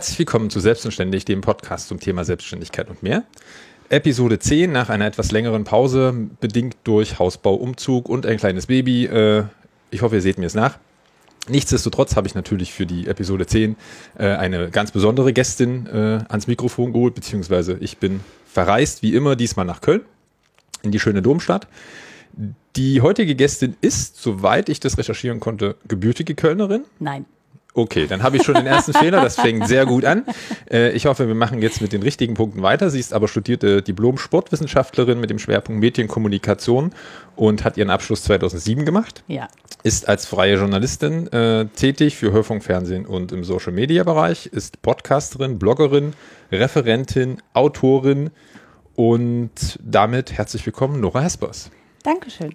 [0.00, 3.24] Herzlich willkommen zu Selbstständig, dem Podcast zum Thema Selbstständigkeit und mehr.
[3.90, 9.04] Episode 10 nach einer etwas längeren Pause, bedingt durch Hausbau, Umzug und ein kleines Baby.
[9.04, 9.44] Äh,
[9.90, 10.78] ich hoffe, ihr seht mir es nach.
[11.48, 13.76] Nichtsdestotrotz habe ich natürlich für die Episode 10
[14.16, 19.36] äh, eine ganz besondere Gästin äh, ans Mikrofon geholt, beziehungsweise ich bin verreist, wie immer,
[19.36, 20.00] diesmal nach Köln,
[20.82, 21.68] in die schöne Domstadt.
[22.74, 26.84] Die heutige Gästin ist, soweit ich das recherchieren konnte, gebürtige Kölnerin.
[27.00, 27.26] Nein.
[27.80, 29.22] Okay, dann habe ich schon den ersten Fehler.
[29.22, 30.26] Das fängt sehr gut an.
[30.70, 32.90] Äh, ich hoffe, wir machen jetzt mit den richtigen Punkten weiter.
[32.90, 36.92] Sie ist aber studierte Diplom-Sportwissenschaftlerin mit dem Schwerpunkt Medienkommunikation
[37.36, 39.24] und hat ihren Abschluss 2007 gemacht.
[39.28, 39.48] Ja.
[39.82, 44.46] Ist als freie Journalistin äh, tätig für Hörfunk, Fernsehen und im Social-Media-Bereich.
[44.46, 46.12] Ist Podcasterin, Bloggerin,
[46.52, 48.28] Referentin, Autorin
[48.94, 51.70] und damit herzlich willkommen, Nora Hespers.
[52.02, 52.54] Dankeschön.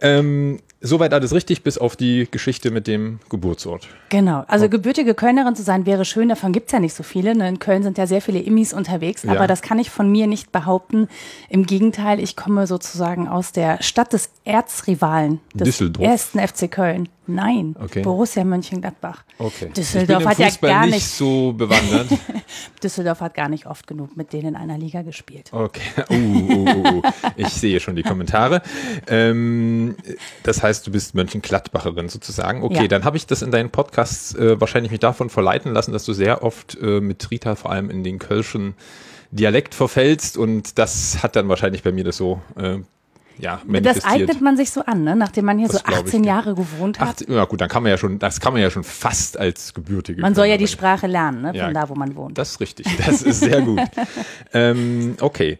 [0.00, 3.88] Ähm, Soweit alles richtig, bis auf die Geschichte mit dem Geburtsort.
[4.10, 4.44] Genau.
[4.46, 7.34] Also gebürtige Kölnerin zu sein wäre schön, davon gibt's ja nicht so viele.
[7.34, 7.48] Ne?
[7.48, 9.32] In Köln sind ja sehr viele Immis unterwegs, Ja.
[9.32, 11.08] aber das kann ich von mir nicht behaupten.
[11.48, 16.06] Im Gegenteil, ich komme sozusagen aus der Stadt des Erzrivalen, des Düsseldorf.
[16.06, 17.08] ersten FC Köln.
[17.28, 18.02] Nein, Okay.
[18.02, 19.24] Borussia Mönchengladbach.
[19.38, 19.70] Okay.
[19.76, 22.06] Düsseldorf hat ja gar nicht nicht, so bewandert.
[22.82, 25.50] Düsseldorf hat gar nicht oft genug mit denen in einer Liga gespielt.
[25.52, 25.80] Okay.
[26.10, 27.02] Uh, uh, uh, uh.
[27.36, 28.62] Ich sehe schon die Kommentare.
[29.08, 29.96] Ähm,
[30.44, 32.62] das heißt, du bist Mönchengladbacherin sozusagen.
[32.62, 32.88] Okay, Ja.
[32.88, 36.12] dann habe ich das in deinen Podcasts äh, wahrscheinlich mich davon verleiten lassen, dass du
[36.12, 38.74] sehr oft äh, mit Rita vor allem in den Kölschen
[39.32, 42.78] Dialekt verfällst und das hat dann wahrscheinlich bei mir das so äh,
[43.38, 45.14] ja, Das eignet man sich so an, ne?
[45.16, 46.28] nachdem man hier Das so glaub ich 18 dir.
[46.28, 47.24] Jahre gewohnt hat.
[47.28, 49.74] Ach, ja gut, dann kann man ja schon, das kann man ja schon fast als
[49.74, 50.20] gebürtige.
[50.20, 50.66] Man soll ja die.
[50.66, 51.48] Sprache lernen, ne?
[51.48, 51.72] von Ja.
[51.72, 52.36] da, wo man wohnt.
[52.38, 53.80] Das ist richtig, das ist sehr gut.
[54.52, 55.58] ähm, okay.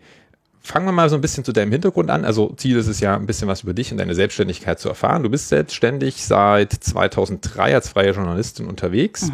[0.62, 2.24] Fangen wir mal so ein bisschen zu deinem Hintergrund an.
[2.24, 5.22] Also Ziel ist es ja, ein bisschen was über dich und deine Selbstständigkeit zu erfahren.
[5.22, 9.30] Du bist selbstständig seit 2003 als freie Journalistin unterwegs.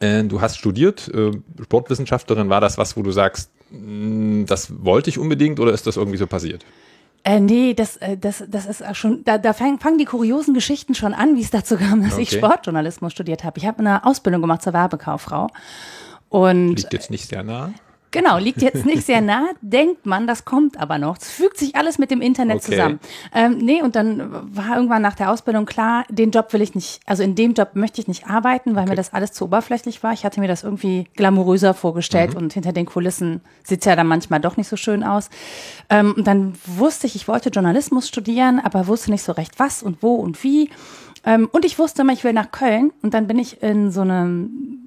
[0.00, 1.30] Äh, du hast studiert, äh,
[1.62, 2.48] Sportwissenschaftlerin.
[2.48, 6.18] War das was, wo du sagst, mh, das wollte ich unbedingt oder ist das irgendwie
[6.18, 6.64] so passiert?
[7.24, 10.54] Äh, nee, das, äh, das, das ist auch schon, da, da fang- fangen die kuriosen
[10.54, 12.38] Geschichten schon an, wie es dazu kam, dass ich Okay.
[12.38, 13.58] Sportjournalismus studiert habe.
[13.58, 15.48] Ich habe eine Ausbildung gemacht zur Werbekauffrau.
[16.30, 17.70] Und Liegt jetzt nicht sehr nah.
[18.10, 21.18] Genau, liegt jetzt nicht sehr nah, denkt man, das kommt aber noch.
[21.18, 22.72] Es fügt sich alles mit dem Internet Okay.
[22.72, 23.00] zusammen.
[23.34, 27.00] Ähm, nee, und dann war irgendwann nach der Ausbildung klar, den Job will ich nicht,
[27.06, 30.12] also in dem Job möchte ich nicht arbeiten, weil mir das alles zu oberflächlich war.
[30.12, 34.40] Ich hatte mir das irgendwie glamouröser vorgestellt und hinter den Kulissen sieht's ja dann manchmal
[34.40, 35.30] doch nicht so schön aus.
[35.90, 39.82] Ähm, und dann wusste ich, ich wollte Journalismus studieren, aber wusste nicht so recht was
[39.82, 40.70] und wo und wie.
[41.24, 42.92] Ähm, und ich wusste immer, ich will nach Köln.
[43.02, 44.77] Und dann bin ich in so einem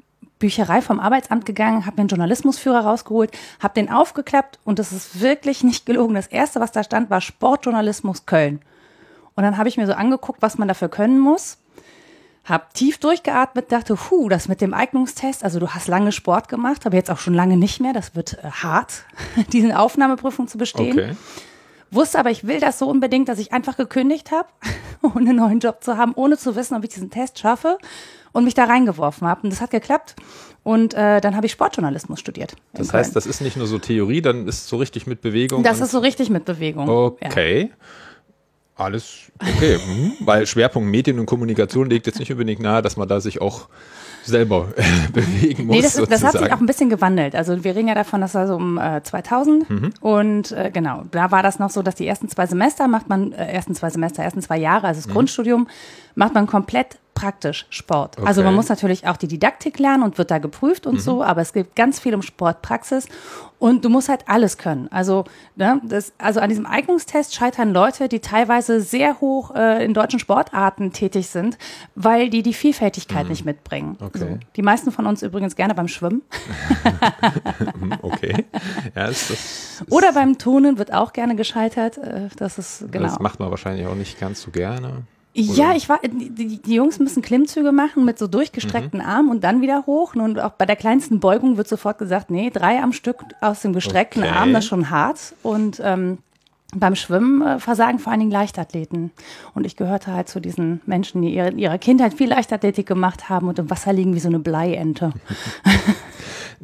[0.42, 3.32] Bücherei vom Arbeitsamt gegangen, habe mir einen Journalismusführer rausgeholt,
[3.62, 6.16] habe den aufgeklappt und das ist wirklich nicht gelogen.
[6.16, 8.60] Das erste, was da stand, war Sportjournalismus Köln.
[9.36, 11.58] Und dann habe ich mir so angeguckt, was man dafür können muss.
[12.44, 16.86] Hab tief durchgeatmet, dachte, hu, das mit dem Eignungstest, also du hast lange Sport gemacht,
[16.86, 17.94] aber jetzt auch schon lange nicht mehr.
[17.94, 19.06] Das wird äh, hart,
[19.54, 20.94] diese Aufnahmeprüfung zu bestehen.
[20.94, 21.16] Okay.
[21.92, 24.48] Wusste aber, ich will das so unbedingt, dass ich einfach gekündigt habe,
[25.02, 27.78] ohne einen neuen Job zu haben, ohne zu wissen, ob ich diesen Test schaffe
[28.32, 29.42] und mich da reingeworfen habe.
[29.44, 30.16] Und das hat geklappt.
[30.64, 32.56] Und äh, dann habe ich Sportjournalismus studiert.
[32.74, 35.64] Das heißt, das ist nicht nur so Theorie, dann ist es so richtig mit Bewegung.
[35.64, 36.88] das ist so richtig mit Bewegung.
[36.88, 36.94] Ja.
[36.94, 37.72] Okay.
[38.76, 39.78] Alles okay.
[39.86, 40.14] mhm.
[40.22, 43.68] Weil Schwerpunkt Medien und Kommunikation legt jetzt nicht unbedingt nahe, dass man da sich auch
[44.24, 44.84] selber äh,
[45.14, 45.76] bewegen muss.
[45.76, 47.36] Nee, das, das hat sich auch ein bisschen gewandelt.
[47.36, 49.94] Also wir reden ja davon, das war so um äh, 2000 Mhm.
[50.02, 53.32] und äh, genau, da war das noch so, dass die ersten zwei Semester macht man,
[53.32, 55.14] äh, ersten zwei Semester, ersten zwei Jahre, also das Mhm.
[55.14, 55.68] Grundstudium,
[56.16, 58.18] macht man komplett praktisch Sport.
[58.26, 58.56] Also man Okay.
[58.56, 60.92] muss natürlich auch die Didaktik lernen und wird da geprüft Mhm.
[60.94, 63.08] und so, aber es gibt ganz viel um Sportpraxis
[63.60, 64.88] und du musst halt alles können.
[64.92, 65.26] Also,
[65.56, 70.20] ne, das, also an diesem Eignungstest scheitern Leute, die teilweise sehr hoch äh, in deutschen
[70.20, 71.60] Sportarten tätig sind,
[71.94, 73.98] weil die die Vielfältigkeit nicht mitbringen.
[74.00, 74.06] Mhm.
[74.08, 74.18] Okay.
[74.20, 74.40] So.
[74.56, 76.24] Die meisten von uns übrigens gerne beim Schwimmen.
[77.80, 78.46] Mhm, okay.
[78.96, 79.40] Ja, ist das,
[79.82, 81.98] ist, Oder beim Turnen wird auch gerne gescheitert.
[81.98, 83.06] Äh, Das ist genau.
[83.08, 85.04] das macht man wahrscheinlich auch nicht ganz so gerne.
[85.34, 89.06] Ja, ich war, die, die Jungs müssen Klimmzüge machen mit so durchgestreckten Mhm.
[89.06, 90.16] Armen und dann wieder hoch.
[90.16, 93.74] Und auch bei der kleinsten Beugung wird sofort gesagt, nee, drei am Stück aus dem
[93.74, 94.32] gestreckten Okay.
[94.32, 95.34] Arm, das ist schon hart.
[95.42, 96.18] Und ähm,
[96.74, 99.12] beim Schwimmen äh, versagen vor allen Dingen Leichtathleten.
[99.54, 103.30] Und ich gehörte halt zu diesen Menschen, die ihre, in ihrer Kindheit viel Leichtathletik gemacht
[103.30, 105.14] haben und im Wasser liegen wie so eine Bleiente.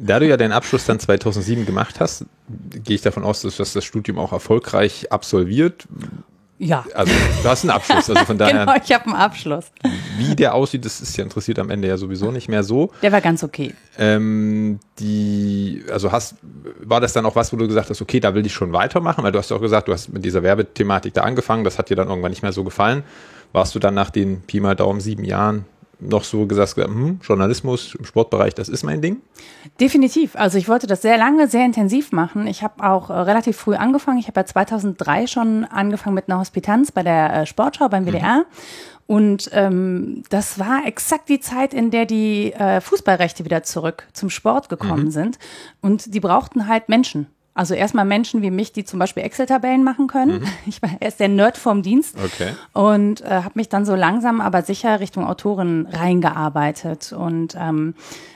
[0.00, 2.24] Da du ja deinen Abschluss dann 2007 gemacht hast,
[2.84, 5.88] gehe ich davon aus, dass du das Studium auch erfolgreich absolviert.
[6.58, 6.84] Ja.
[6.94, 7.12] Also
[7.42, 9.66] du hast einen Abschluss, also von daher, Genau, ich habe einen Abschluss.
[10.18, 12.90] wie der aussieht, das ist ja interessiert am Ende ja sowieso nicht mehr so.
[13.02, 13.74] Der war ganz okay.
[13.98, 16.34] Ähm, die, also hast,
[16.82, 19.22] war das dann auch was, wo du gesagt hast, okay, da will ich schon weitermachen?
[19.24, 21.90] Weil du hast ja auch gesagt, du hast mit dieser Werbethematik da angefangen, das hat
[21.90, 23.02] dir dann irgendwann nicht mehr so gefallen.
[23.52, 25.64] Warst du dann nach den Pi mal Daumen sieben Jahren
[26.00, 29.20] noch so gesagt, hm, Journalismus im Sportbereich, das ist mein Ding?
[29.80, 30.36] Definitiv.
[30.36, 32.46] Also ich wollte das sehr lange, sehr intensiv machen.
[32.46, 34.18] Ich habe auch äh, relativ früh angefangen.
[34.18, 38.38] Ich habe ja 2003 schon angefangen mit einer Hospitanz bei der äh, Sportschau beim WDR.
[38.38, 38.44] Mhm.
[39.06, 44.28] Und ähm, das war exakt die Zeit, in der die äh, Fußballrechte wieder zurück zum
[44.28, 45.10] Sport gekommen mhm.
[45.10, 45.38] sind.
[45.80, 47.26] Und die brauchten halt Menschen.
[47.58, 50.42] Also erstmal Menschen wie mich, die zum Beispiel Excel-Tabellen machen können.
[50.42, 50.46] Mhm.
[50.66, 52.52] Ich war erst der Nerd vom Dienst okay.
[52.72, 57.94] und äh, habe mich dann so langsam aber sicher Richtung Autorin reingearbeitet und ähm,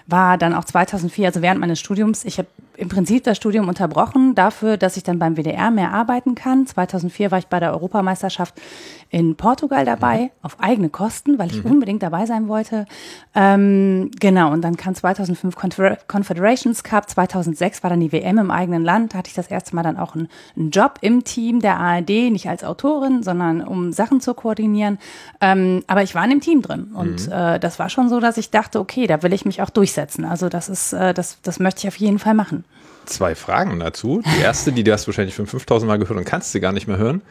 [0.08, 2.48] war dann auch 2004, also während meines Studiums, ich habe
[2.82, 6.66] im Prinzip das Studium unterbrochen dafür, dass ich dann beim WDR mehr arbeiten kann.
[6.66, 8.60] 2004 war ich bei der Europameisterschaft
[9.08, 10.30] in Portugal dabei, mhm.
[10.42, 11.70] auf eigene Kosten, weil ich mhm.
[11.70, 12.86] unbedingt dabei sein wollte.
[13.34, 15.54] Ähm, genau, und dann kam 2005
[16.08, 19.76] Confederations Cup, 2006 war dann die WM im eigenen Land, da hatte ich das erste
[19.76, 23.92] Mal dann auch einen, einen Job im Team der ARD, nicht als Autorin, sondern um
[23.92, 24.98] Sachen zu koordinieren.
[25.40, 27.32] Ähm, aber ich war in dem Team drin und mhm.
[27.32, 30.24] äh, das war schon so, dass ich dachte, okay, da will ich mich auch durchsetzen.
[30.24, 32.64] Also das ist, äh, das, das möchte ich auf jeden Fall machen.
[33.06, 34.22] Zwei Fragen dazu.
[34.36, 36.86] Die erste, die du hast wahrscheinlich schon 5000 Mal gehört und kannst sie gar nicht
[36.86, 37.22] mehr hören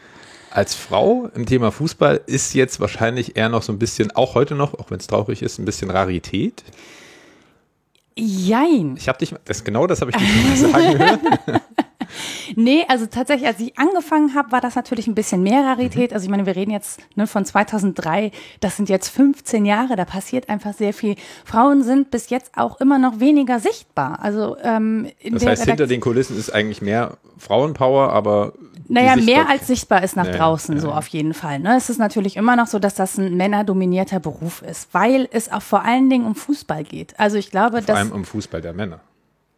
[0.54, 4.54] als Frau im Thema Fußball ist jetzt wahrscheinlich eher noch so ein bisschen, auch heute
[4.54, 6.62] noch, auch wenn es traurig ist, ein bisschen Rarität.
[8.16, 8.96] Jein.
[8.96, 11.60] Ich habe dich, das, genau das habe ich dich mal sagen hören.
[12.56, 16.10] Nee, also tatsächlich, als ich angefangen habe, war das natürlich ein bisschen mehr Rarität.
[16.10, 16.14] Mhm.
[16.14, 20.04] Also ich meine, wir reden jetzt ne, von 2003, das sind jetzt 15 Jahre, da
[20.04, 21.16] passiert einfach sehr viel.
[21.44, 24.18] Frauen sind bis jetzt auch immer noch weniger sichtbar.
[24.22, 28.52] Also ähm, Das heißt, hinter den Kulissen ist eigentlich mehr Frauenpower, aber
[28.88, 30.80] naja, mehr als sichtbar ist nach ja, draußen, ja.
[30.80, 31.58] so auf jeden Fall.
[31.58, 31.76] Ne?
[31.76, 35.62] Es ist natürlich immer noch so, dass das ein männerdominierter Beruf ist, weil es auch
[35.62, 37.18] vor allen Dingen um Fußball geht.
[37.18, 37.96] Also ich glaube, vor dass.
[37.96, 39.00] Vor allem um Fußball der Männer.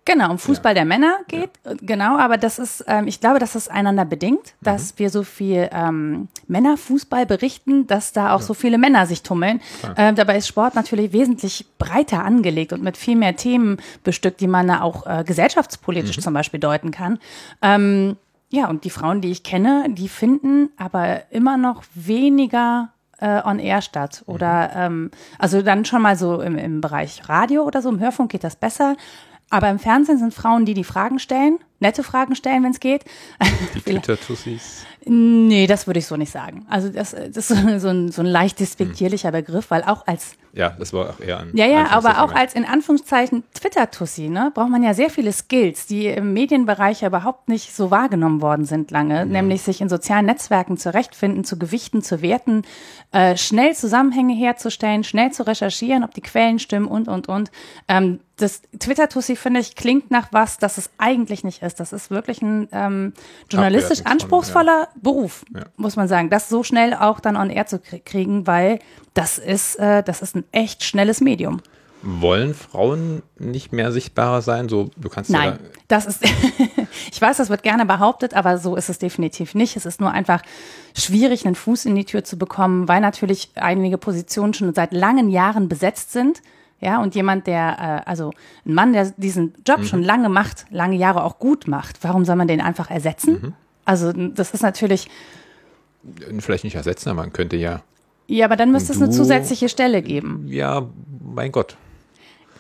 [0.07, 0.75] Genau, um Fußball ja.
[0.75, 1.73] der Männer geht, ja.
[1.81, 4.99] genau, aber das ist, ähm, ich glaube, dass das einander bedingt, dass mhm.
[4.99, 8.47] wir so viel ähm, Männerfußball berichten, dass da auch ja.
[8.47, 9.63] so viele Männer sich tummeln.
[9.97, 14.47] Ähm, dabei ist Sport natürlich wesentlich breiter angelegt und mit viel mehr Themen bestückt, die
[14.47, 16.23] man da auch äh, gesellschaftspolitisch mhm.
[16.23, 17.19] zum Beispiel deuten kann.
[17.63, 18.17] Ähm,
[18.51, 22.91] ja, und die Frauen, die ich kenne, die finden aber immer noch weniger
[23.21, 24.23] äh, on air statt.
[24.27, 25.05] Oder mhm.
[25.05, 28.45] ähm, also dann schon mal so im, im Bereich Radio oder so, im Hörfunk geht
[28.45, 28.97] das besser.
[29.51, 33.05] Aber im Fernsehen sind Frauen, die die Fragen stellen, nette Fragen stellen, wenn es geht.
[33.75, 34.85] Die Twitter-Tussis.
[35.07, 36.67] Nee, das würde ich so nicht sagen.
[36.69, 39.45] Also das, das ist so, ein, so ein leicht despektierlicher hm.
[39.45, 42.55] Begriff, weil auch als ja, das war auch eher ein Ja, ja, aber auch als
[42.55, 47.49] in Anführungszeichen Twitter-Tussi, ne, braucht man ja sehr viele Skills, die im Medienbereich ja überhaupt
[47.49, 49.25] nicht so wahrgenommen worden sind lange, ja.
[49.25, 52.63] nämlich sich in sozialen Netzwerken zurechtfinden, zu gewichten, zu werten,
[53.11, 57.51] äh, schnell Zusammenhänge herzustellen, schnell zu recherchieren, ob die Quellen stimmen und und und.
[57.89, 61.81] Ähm, das Twitter-Tussi, finde ich, klingt nach was, das es eigentlich nicht ist.
[61.81, 63.13] Das ist wirklich ein ähm,
[63.51, 65.01] journalistisch anspruchsvoller ja.
[65.01, 65.65] Beruf, ja.
[65.77, 66.31] muss man sagen.
[66.31, 68.79] Das so schnell auch dann on air zu kriegen, weil
[69.15, 71.61] das ist, äh, das ist ein echt schnelles Medium.
[72.03, 74.69] Wollen Frauen nicht mehr sichtbarer sein?
[74.69, 75.59] So, du kannst Nein, ja
[75.89, 76.23] das ist,
[77.13, 79.77] ich weiß, das wird gerne behauptet, aber so ist es definitiv nicht.
[79.77, 80.43] Es ist nur einfach
[80.97, 85.29] schwierig, einen Fuß in die Tür zu bekommen, weil natürlich einige Positionen schon seit langen
[85.29, 86.43] Jahren besetzt sind.
[86.81, 88.33] Ja, und jemand, der, äh, also
[88.67, 89.85] ein Mann, der diesen Job mhm.
[89.85, 93.33] schon lange macht, lange Jahre auch gut macht, warum soll man den einfach ersetzen?
[93.33, 93.53] Mhm.
[93.85, 95.09] Also, das ist natürlich.
[96.41, 97.83] Vielleicht nicht ersetzen, aber man könnte ja.
[98.27, 100.47] Ja, aber dann müsste es eine zusätzliche Stelle geben.
[100.49, 100.87] Ja,
[101.23, 101.77] mein Gott.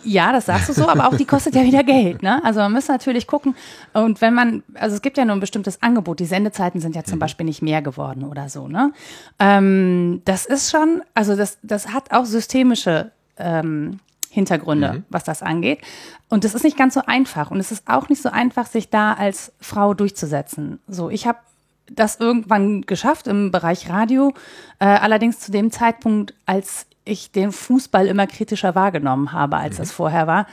[0.04, 2.44] Ja, das sagst du so, aber auch die kostet ja wieder Geld, ne?
[2.44, 3.54] Also man muss natürlich gucken.
[3.94, 6.20] Und wenn man, also es gibt ja nur ein bestimmtes Angebot.
[6.20, 7.20] Die Sendezeiten sind ja zum mhm.
[7.20, 8.92] Beispiel nicht mehr geworden oder so, ne?
[9.38, 14.00] Ähm, das ist schon, also das, das hat auch systemische ähm,
[14.30, 15.04] Hintergründe, mhm.
[15.10, 15.80] was das angeht.
[16.28, 17.50] Und es ist nicht ganz so einfach.
[17.50, 20.80] Und es ist auch nicht so einfach, sich da als Frau durchzusetzen.
[20.88, 21.38] So, ich habe
[21.86, 24.32] das irgendwann geschafft im Bereich Radio,
[24.80, 29.78] äh, allerdings zu dem Zeitpunkt, als ich den Fußball immer kritischer wahrgenommen habe, als mhm.
[29.78, 30.46] das vorher war.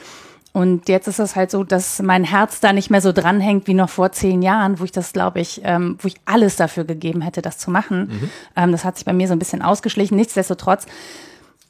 [0.53, 3.73] Und jetzt ist es halt so, dass mein Herz da nicht mehr so dranhängt wie
[3.73, 7.21] noch vor zehn Jahren, wo ich das, glaube ich, ähm, wo ich alles dafür gegeben
[7.21, 8.09] hätte, das zu machen.
[8.11, 8.29] Mhm.
[8.57, 10.17] Ähm, das hat sich bei mir so ein bisschen ausgeschlichen.
[10.17, 10.87] Nichtsdestotrotz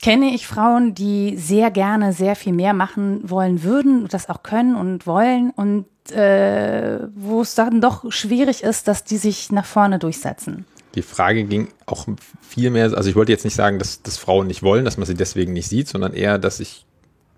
[0.01, 4.75] kenne ich Frauen, die sehr gerne sehr viel mehr machen wollen würden, das auch können
[4.75, 9.99] und wollen und äh, wo es dann doch schwierig ist, dass die sich nach vorne
[9.99, 10.65] durchsetzen.
[10.95, 12.07] Die Frage ging auch
[12.41, 15.05] viel mehr, also ich wollte jetzt nicht sagen, dass, dass Frauen nicht wollen, dass man
[15.05, 16.85] sie deswegen nicht sieht, sondern eher, dass ich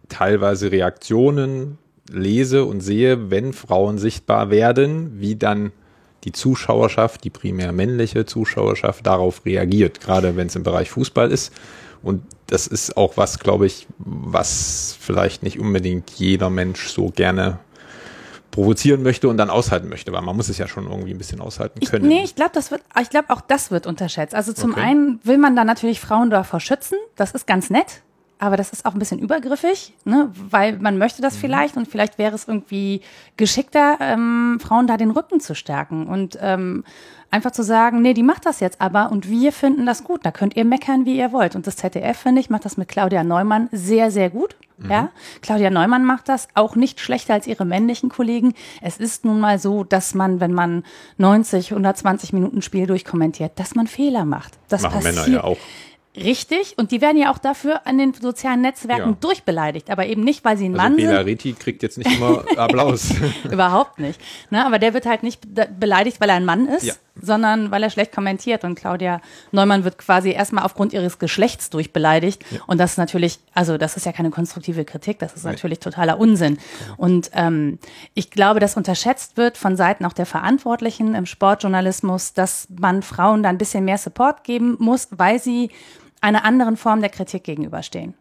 [0.09, 1.77] teilweise Reaktionen
[2.11, 5.71] lese und sehe, wenn Frauen sichtbar werden, wie dann
[6.23, 11.51] die Zuschauerschaft, die primär männliche Zuschauerschaft darauf reagiert, gerade wenn es im Bereich Fußball ist.
[12.03, 17.59] Und das ist auch was, glaube ich, was vielleicht nicht unbedingt jeder Mensch so gerne
[18.51, 21.41] provozieren möchte und dann aushalten möchte, weil man muss es ja schon irgendwie ein bisschen
[21.41, 22.03] aushalten können.
[22.03, 24.35] Ich, nee, ich glaube, das wird, ich glaube auch das wird unterschätzt.
[24.35, 24.81] Also zum okay.
[24.81, 28.03] einen will man da natürlich Frauen davor schützen, das ist ganz nett.
[28.43, 30.29] Aber das ist auch ein bisschen übergriffig, ne?
[30.49, 31.39] weil man möchte das mhm.
[31.39, 32.99] vielleicht und vielleicht wäre es irgendwie
[33.37, 36.83] geschickter, ähm, Frauen da den Rücken zu stärken und ähm,
[37.31, 40.25] einfach zu sagen, nee, die macht das jetzt aber und wir finden das gut.
[40.25, 41.55] Da könnt ihr meckern, wie ihr wollt.
[41.55, 44.57] Und das ZDF, finde ich, macht das mit Claudia Neumann sehr, sehr gut.
[44.77, 44.91] Mhm.
[44.91, 45.09] Ja,
[45.41, 48.53] Claudia Neumann macht das auch nicht schlechter als ihre männlichen Kollegen.
[48.81, 50.83] Es ist nun mal so, dass man, wenn man
[51.17, 54.59] 90, 120 Minuten Spiel durchkommentiert, dass man Fehler macht.
[54.67, 55.15] Das Machen passiert.
[55.15, 55.57] Männer ja auch.
[56.15, 59.17] Richtig, und die werden ja auch dafür an den sozialen Netzwerken ja.
[59.19, 61.25] durchbeleidigt, aber eben nicht, weil sie ein also Mann Bela sind.
[61.25, 63.15] Reti kriegt jetzt nicht immer Applaus.
[63.51, 64.21] Überhaupt nicht.
[64.51, 65.41] Ne, aber der wird halt nicht
[65.79, 66.93] beleidigt, weil er ein Mann ist, ja.
[67.19, 68.63] sondern weil er schlecht kommentiert.
[68.63, 72.43] Und Claudia Neumann wird quasi erstmal aufgrund ihres Geschlechts durchbeleidigt.
[72.51, 72.59] Ja.
[72.67, 76.19] Und das ist natürlich, also das ist ja keine konstruktive Kritik, das ist natürlich totaler
[76.19, 76.59] Unsinn.
[76.95, 77.79] Und ähm,
[78.13, 83.41] ich glaube, dass unterschätzt wird von Seiten auch der Verantwortlichen im Sportjournalismus, dass man Frauen
[83.41, 85.71] da ein bisschen mehr Support geben muss, weil sie
[86.23, 88.13] einer anderen Form der Kritik gegenüberstehen.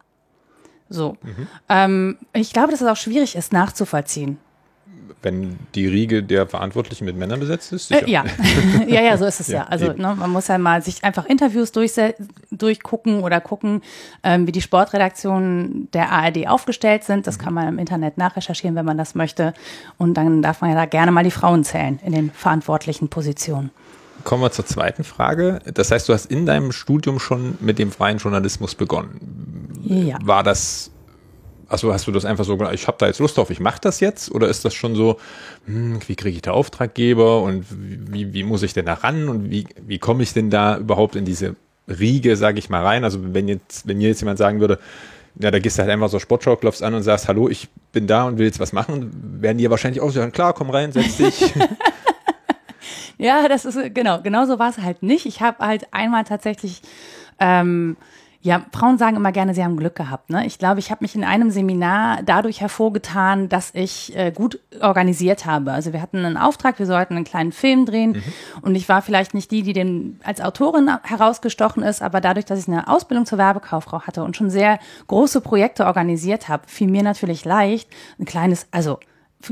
[0.88, 1.16] So.
[1.22, 1.46] Mhm.
[1.68, 4.38] Ähm, ich glaube, dass es auch schwierig ist, nachzuvollziehen.
[5.22, 7.92] Wenn die Riege der Verantwortlichen mit Männern besetzt ist?
[7.92, 8.24] Äh, ja.
[8.88, 9.60] ja, ja, so ist es ja.
[9.60, 9.66] ja.
[9.66, 13.82] Also ne, man muss ja mal sich einfach Interviews durchgucken oder gucken,
[14.24, 17.28] ähm, wie die Sportredaktionen der ARD aufgestellt sind.
[17.28, 17.42] Das mhm.
[17.42, 19.54] kann man im Internet nachrecherchieren, wenn man das möchte.
[19.96, 23.70] Und dann darf man ja da gerne mal die Frauen zählen in den verantwortlichen Positionen.
[24.24, 25.60] Kommen wir zur zweiten Frage.
[25.72, 29.72] Das heißt, du hast in deinem Studium schon mit dem freien Journalismus begonnen.
[29.84, 30.18] Ja.
[30.22, 30.90] War das,
[31.68, 34.00] also hast du das einfach so ich habe da jetzt Lust drauf, ich mache das
[34.00, 34.30] jetzt?
[34.30, 35.18] Oder ist das schon so,
[35.66, 39.50] hm, wie kriege ich da Auftraggeber und wie, wie muss ich denn da ran und
[39.50, 41.56] wie, wie komme ich denn da überhaupt in diese
[41.88, 43.04] Riege, sage ich mal, rein?
[43.04, 44.78] Also wenn jetzt, wenn mir jetzt jemand sagen würde,
[45.38, 48.06] ja, da gehst du halt einfach so Sportschau, klopfst an und sagst, hallo, ich bin
[48.06, 50.92] da und will jetzt was machen, werden die ja wahrscheinlich auch sagen, klar, komm rein,
[50.92, 51.54] setz dich.
[53.22, 55.26] Ja, das ist genau, genau so war es halt nicht.
[55.26, 56.82] Ich habe halt einmal tatsächlich
[57.38, 57.96] ähm,
[58.44, 60.28] ja, Frauen sagen immer gerne, sie haben Glück gehabt.
[60.28, 60.44] Ne?
[60.46, 65.46] Ich glaube, ich habe mich in einem Seminar dadurch hervorgetan, dass ich äh, gut organisiert
[65.46, 65.70] habe.
[65.70, 68.22] Also wir hatten einen Auftrag, wir sollten einen kleinen Film drehen mhm.
[68.62, 72.58] und ich war vielleicht nicht die, die den als Autorin herausgestochen ist, aber dadurch, dass
[72.58, 77.04] ich eine Ausbildung zur Werbekauffrau hatte und schon sehr große Projekte organisiert habe, fiel mir
[77.04, 77.88] natürlich leicht,
[78.18, 78.98] ein kleines, also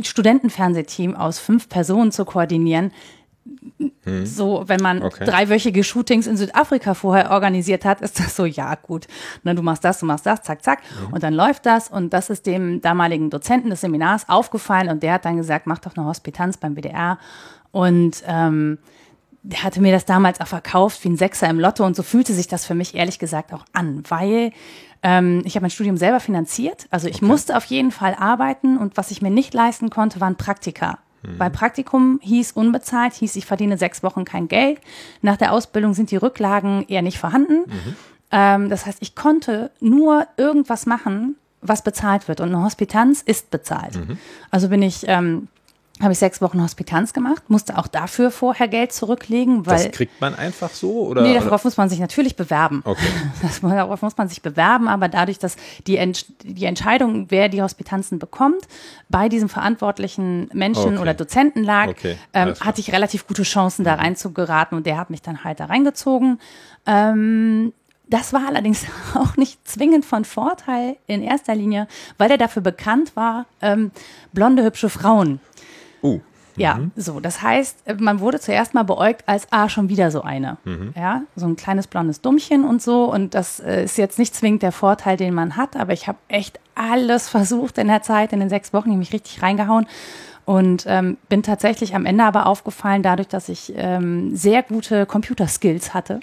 [0.03, 2.93] Studentenfernsehteam aus fünf Personen zu koordinieren,
[4.05, 4.27] hm.
[4.27, 5.25] So, wenn man okay.
[5.25, 9.07] dreiwöchige Shootings in Südafrika vorher organisiert hat, ist das so, ja, gut.
[9.43, 10.81] Ne, du machst das, du machst das, zack, zack.
[10.81, 11.15] Mhm.
[11.15, 11.89] Und dann läuft das.
[11.89, 14.89] Und das ist dem damaligen Dozenten des Seminars aufgefallen.
[14.89, 17.19] Und der hat dann gesagt, mach doch eine Hospitanz beim WDR.
[17.73, 18.79] Und ähm,
[19.43, 21.85] der hatte mir das damals auch verkauft wie ein Sechser im Lotto.
[21.85, 24.53] Und so fühlte sich das für mich ehrlich gesagt auch an, weil
[25.03, 26.87] ähm, ich habe mein Studium selber finanziert.
[26.91, 27.27] Also ich okay.
[27.27, 28.77] musste auf jeden Fall arbeiten.
[28.77, 30.99] Und was ich mir nicht leisten konnte, waren Praktika.
[31.23, 31.39] Mhm.
[31.39, 34.81] Bei Praktikum hieß unbezahlt, hieß ich verdiene sechs Wochen kein Geld.
[35.23, 37.61] Nach der Ausbildung sind die Rücklagen eher nicht vorhanden.
[37.67, 37.97] Mhm.
[38.31, 42.41] Ähm, das heißt, ich konnte nur irgendwas machen, was bezahlt wird.
[42.41, 43.97] Und eine Hospitanz ist bezahlt.
[43.97, 44.19] Mhm.
[44.51, 45.49] Also bin ich ähm,
[46.01, 49.85] habe ich sechs Wochen Hospitanz gemacht, musste auch dafür vorher Geld zurücklegen, weil.
[49.85, 51.07] Das kriegt man einfach so?
[51.07, 51.23] Oder?
[51.23, 52.83] Nee, darauf muss man sich natürlich bewerben.
[52.85, 53.01] Okay.
[53.43, 57.63] Das, darauf muss man sich bewerben, aber dadurch, dass die, Ent die Entscheidung, wer die
[57.63, 58.63] Hospitanzen bekommt,
[59.09, 60.99] bei diesem verantwortlichen Menschen okay.
[60.99, 62.17] oder Dozenten lag, okay.
[62.35, 64.01] ähm, hatte ich relativ gute Chancen, da mhm.
[64.01, 66.39] reinzugeraten und der hat mich dann halt da reingezogen.
[66.87, 67.73] Ähm,
[68.09, 71.87] das war allerdings auch nicht zwingend von Vorteil in erster Linie,
[72.19, 73.91] weil er dafür bekannt war, ähm,
[74.33, 75.41] blonde, hübsche Frauen
[76.03, 76.21] Uh.
[76.57, 76.91] Ja, mhm.
[76.97, 77.21] so.
[77.21, 80.59] Das heißt, man wurde zuerst mal beäugt als, ah, schon wieder so eine.
[80.65, 80.93] Mhm.
[80.97, 83.05] Ja, so ein kleines blondes Dummchen und so.
[83.05, 86.19] Und das äh, ist jetzt nicht zwingend der Vorteil, den man hat, aber ich habe
[86.29, 89.87] echt alles versucht in der Zeit, in den sechs Wochen, ich mich richtig reingehauen.
[90.45, 95.95] Und ähm, bin tatsächlich am Ende aber aufgefallen, dadurch, dass ich ähm, sehr gute Computerskills
[95.95, 96.21] hatte.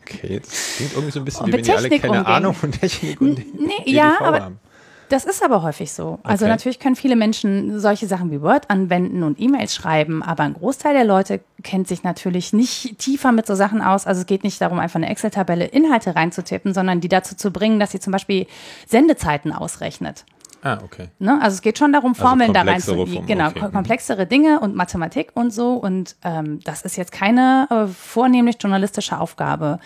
[0.00, 2.26] Okay, das klingt irgendwie so ein bisschen, wie wenn ihr alle keine umgehen.
[2.26, 4.60] Ahnung von Technik und nee, ja, aber, haben.
[5.08, 6.18] Das ist aber häufig so.
[6.22, 6.52] Also okay.
[6.52, 10.94] natürlich können viele Menschen solche Sachen wie Word anwenden und E-Mails schreiben, aber ein Großteil
[10.94, 14.06] der Leute kennt sich natürlich nicht tiefer mit so Sachen aus.
[14.06, 17.78] Also es geht nicht darum, einfach eine Excel-Tabelle Inhalte reinzutippen, sondern die dazu zu bringen,
[17.78, 18.46] dass sie zum Beispiel
[18.86, 20.24] Sendezeiten ausrechnet.
[20.62, 21.08] Ah, okay.
[21.20, 21.38] Ne?
[21.40, 23.26] Also es geht schon darum, also Formeln also da reinzugeben.
[23.26, 23.62] Genau, okay.
[23.62, 23.72] Mhm.
[23.72, 25.74] komplexere Dinge und Mathematik und so.
[25.74, 29.78] Und ähm, das ist jetzt keine äh, vornehmlich journalistische Aufgabe.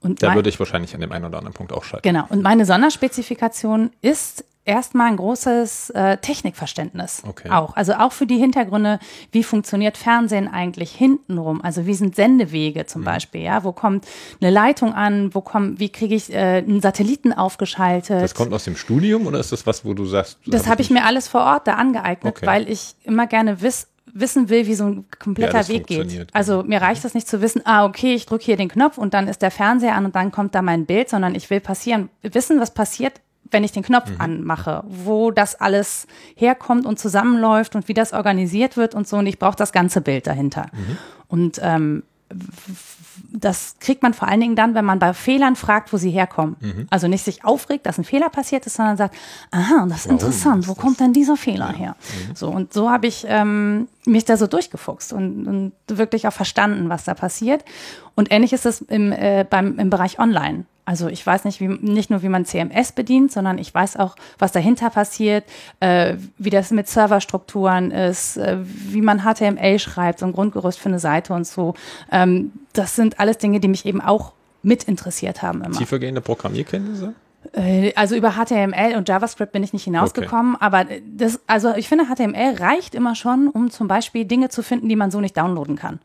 [0.00, 2.06] Und da würde ich wahrscheinlich an dem einen oder anderen Punkt auch schalten.
[2.06, 2.24] Genau.
[2.28, 7.50] Und meine Sonderspezifikation ist erstmal ein großes äh, Technikverständnis okay.
[7.50, 7.74] auch.
[7.76, 9.00] Also auch für die Hintergründe,
[9.32, 11.62] wie funktioniert Fernsehen eigentlich hintenrum?
[11.62, 13.06] Also wie sind Sendewege zum mhm.
[13.06, 13.42] Beispiel?
[13.42, 14.06] Ja, wo kommt
[14.40, 15.34] eine Leitung an?
[15.34, 18.22] Wo kommt, wie kriege ich äh, einen Satelliten aufgeschaltet?
[18.22, 20.38] Das kommt aus dem Studium oder ist das was, wo du sagst?
[20.46, 22.46] Das habe ich mir alles vor Ort da angeeignet, okay.
[22.46, 26.08] weil ich immer gerne wiss, wissen will, wie so ein kompletter ja, Weg geht.
[26.08, 26.24] Genau.
[26.32, 29.14] Also mir reicht es nicht zu wissen, ah, okay, ich drücke hier den Knopf und
[29.14, 32.10] dann ist der Fernseher an und dann kommt da mein Bild, sondern ich will passieren,
[32.22, 33.20] wissen, was passiert,
[33.52, 34.20] wenn ich den Knopf mhm.
[34.20, 36.06] anmache, wo das alles
[36.36, 39.16] herkommt und zusammenläuft und wie das organisiert wird und so.
[39.16, 40.66] Und ich brauche das ganze Bild dahinter.
[40.72, 40.98] Mhm.
[41.28, 42.02] Und ähm,
[43.32, 46.56] das kriegt man vor allen Dingen dann, wenn man bei Fehlern fragt, wo sie herkommen.
[46.60, 46.86] Mhm.
[46.90, 49.14] Also nicht sich aufregt, dass ein Fehler passiert ist, sondern sagt,
[49.50, 51.76] aha, das ist Warum interessant, wo kommt denn dieser Fehler ja.
[51.76, 51.96] her?
[52.28, 52.36] Mhm.
[52.36, 56.88] So, und so habe ich ähm, mich da so durchgefuchst und, und, wirklich auch verstanden,
[56.88, 57.64] was da passiert.
[58.14, 60.64] Und ähnlich ist es im, äh, beim, im Bereich Online.
[60.92, 64.14] Also ich weiß nicht, wie, nicht nur, wie man CMS bedient, sondern ich weiß auch,
[64.38, 65.42] was dahinter passiert,
[65.80, 70.90] äh, wie das mit Serverstrukturen ist, äh, wie man HTML schreibt, so ein Grundgerüst für
[70.90, 71.72] eine Seite und so.
[72.10, 75.64] Ähm, das sind alles Dinge, die mich eben auch mit interessiert haben.
[75.64, 75.78] Immer.
[75.78, 77.14] Tiefergehende Programmierkenntnisse?
[77.54, 80.64] Äh, also über HTML und JavaScript bin ich nicht hinausgekommen, okay.
[80.64, 84.90] aber das, also ich finde, HTML reicht immer schon, um zum Beispiel Dinge zu finden,
[84.90, 86.00] die man so nicht downloaden kann.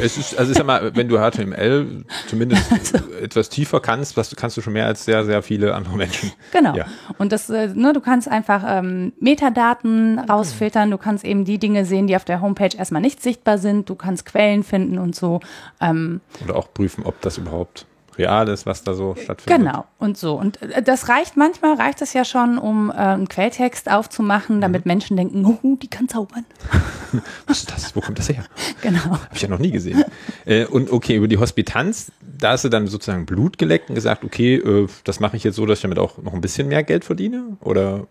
[0.00, 2.98] Es ist, also ich sag mal, wenn du HTML zumindest also.
[3.14, 6.32] etwas tiefer kannst, was kannst du schon mehr als sehr, sehr viele andere Menschen.
[6.50, 6.74] Genau.
[6.74, 6.86] Ja.
[7.18, 11.84] Und das, äh, ne, du kannst einfach ähm, Metadaten rausfiltern, du kannst eben die Dinge
[11.84, 15.40] sehen, die auf der Homepage erstmal nicht sichtbar sind, du kannst Quellen finden und so.
[15.80, 17.86] Ähm, Oder auch prüfen, ob das überhaupt
[18.18, 19.66] real ist, was da so stattfindet.
[19.66, 20.34] Genau, und so.
[20.34, 24.84] Und äh, das reicht, manchmal reicht es ja schon, um äh, einen Quelltext aufzumachen, damit
[24.84, 24.90] mhm.
[24.90, 26.44] Menschen denken, oh, die kann zaubern.
[27.46, 27.96] was ist das?
[27.96, 28.44] Wo kommt das her?
[28.82, 29.04] Genau.
[29.04, 30.04] Habe ich ja noch nie gesehen.
[30.44, 34.24] äh, und okay, über die Hospitanz, da hast du dann sozusagen Blut geleckt und gesagt,
[34.24, 36.82] okay, äh, das mache ich jetzt so, dass ich damit auch noch ein bisschen mehr
[36.82, 37.56] Geld verdiene?
[37.60, 38.06] Oder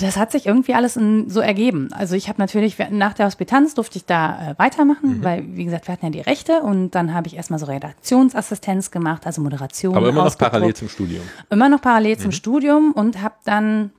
[0.00, 1.88] das hat sich irgendwie alles in, so ergeben.
[1.92, 5.24] Also ich habe natürlich nach der Hospitanz durfte ich da äh, weitermachen, mhm.
[5.24, 8.90] weil wie gesagt, wir hatten ja die Rechte und dann habe ich erstmal so Redaktionsassistenz
[8.90, 9.96] gemacht, also Moderation.
[9.96, 11.22] Aber immer noch parallel zum Studium.
[11.48, 12.20] Immer noch parallel mhm.
[12.20, 13.90] zum Studium und habe dann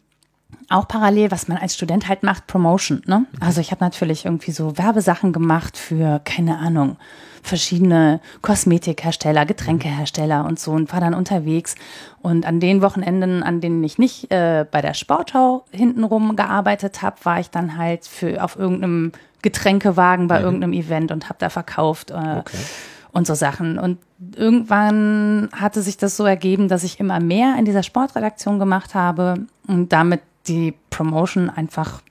[0.70, 3.02] auch parallel, was man als Student halt macht, Promotion.
[3.06, 3.20] Ne?
[3.20, 3.26] Mhm.
[3.40, 6.98] Also ich habe natürlich irgendwie so Werbesachen gemacht für, keine Ahnung,
[7.42, 11.76] verschiedene Kosmetikhersteller, Getränkehersteller und so und war dann unterwegs.
[12.22, 17.18] Und an den Wochenenden, an denen ich nicht äh, bei der Sportschau hintenrum gearbeitet habe,
[17.24, 20.46] war ich dann halt für auf irgendeinem Getränkewagen bei mhm.
[20.46, 22.12] irgendeinem Event und habe da verkauft.
[22.12, 22.58] Äh, okay.
[23.14, 23.78] Und so Sachen.
[23.78, 23.98] Und
[24.36, 29.48] irgendwann hatte sich das so ergeben, dass ich immer mehr in dieser Sportredaktion gemacht habe
[29.68, 32.02] und damit die Promotion einfach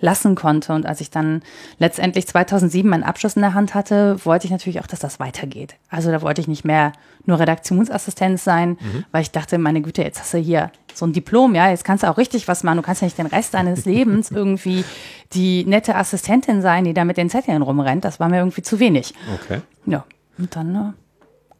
[0.00, 0.72] lassen konnte.
[0.72, 1.42] Und als ich dann
[1.78, 5.76] letztendlich 2007 meinen Abschluss in der Hand hatte, wollte ich natürlich auch, dass das weitergeht.
[5.88, 6.92] Also da wollte ich nicht mehr
[7.26, 9.04] nur Redaktionsassistent sein, mhm.
[9.12, 12.02] weil ich dachte, meine Güte, jetzt hast du hier so ein Diplom, ja, jetzt kannst
[12.02, 12.78] du auch richtig was machen.
[12.78, 14.84] Du kannst ja nicht den Rest deines Lebens irgendwie
[15.32, 18.04] die nette Assistentin sein, die da mit den Zetteln rumrennt.
[18.04, 19.14] Das war mir irgendwie zu wenig.
[19.42, 19.60] Okay.
[19.86, 20.04] Ja,
[20.38, 20.92] und dann äh,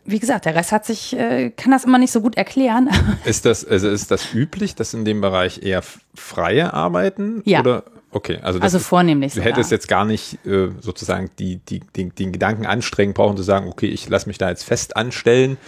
[0.05, 2.89] wie gesagt, der Rest hat sich, äh, kann das immer nicht so gut erklären.
[3.25, 5.83] Ist das, also ist das üblich, dass in dem Bereich eher
[6.15, 7.43] freie arbeiten?
[7.45, 7.61] Ja.
[7.61, 7.85] Oder?
[8.13, 9.35] Okay, also, das, also vornehmlich.
[9.35, 13.45] Du hättest jetzt gar nicht äh, sozusagen die, die, die, den Gedanken anstrengen brauchen zu
[13.45, 15.59] sagen, okay, ich lasse mich da jetzt fest anstellen,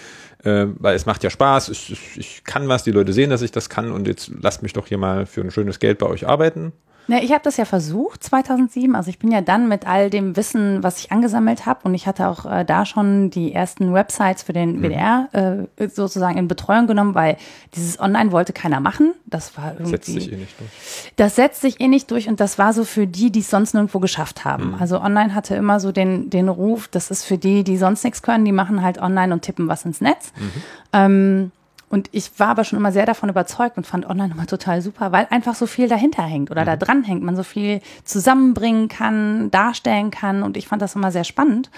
[0.42, 3.42] äh, weil es macht ja Spaß, ich, ich, ich kann was, die Leute sehen, dass
[3.42, 6.06] ich das kann und jetzt lasst mich doch hier mal für ein schönes Geld bei
[6.06, 6.72] euch arbeiten.
[7.08, 8.94] Ja, ich habe das ja versucht 2007.
[8.94, 12.06] Also ich bin ja dann mit all dem Wissen, was ich angesammelt habe, und ich
[12.06, 15.68] hatte auch äh, da schon die ersten Websites für den WDR mhm.
[15.76, 17.36] äh, sozusagen in Betreuung genommen, weil
[17.74, 19.14] dieses Online wollte keiner machen.
[19.26, 19.90] Das war irgendwie.
[19.90, 20.70] Setzt sich eh nicht durch.
[21.16, 23.74] Das setzt sich eh nicht durch und das war so für die, die es sonst
[23.74, 24.70] nirgendwo geschafft haben.
[24.70, 24.74] Mhm.
[24.80, 28.22] Also Online hatte immer so den, den Ruf, das ist für die, die sonst nichts
[28.22, 30.32] können, die machen halt Online und tippen was ins Netz.
[30.36, 30.62] Mhm.
[30.92, 31.52] Ähm,
[31.92, 35.12] und ich war aber schon immer sehr davon überzeugt und fand online immer total super,
[35.12, 36.66] weil einfach so viel dahinter hängt oder mhm.
[36.66, 40.42] da dran hängt, man so viel zusammenbringen kann, darstellen kann.
[40.42, 41.70] Und ich fand das immer sehr spannend.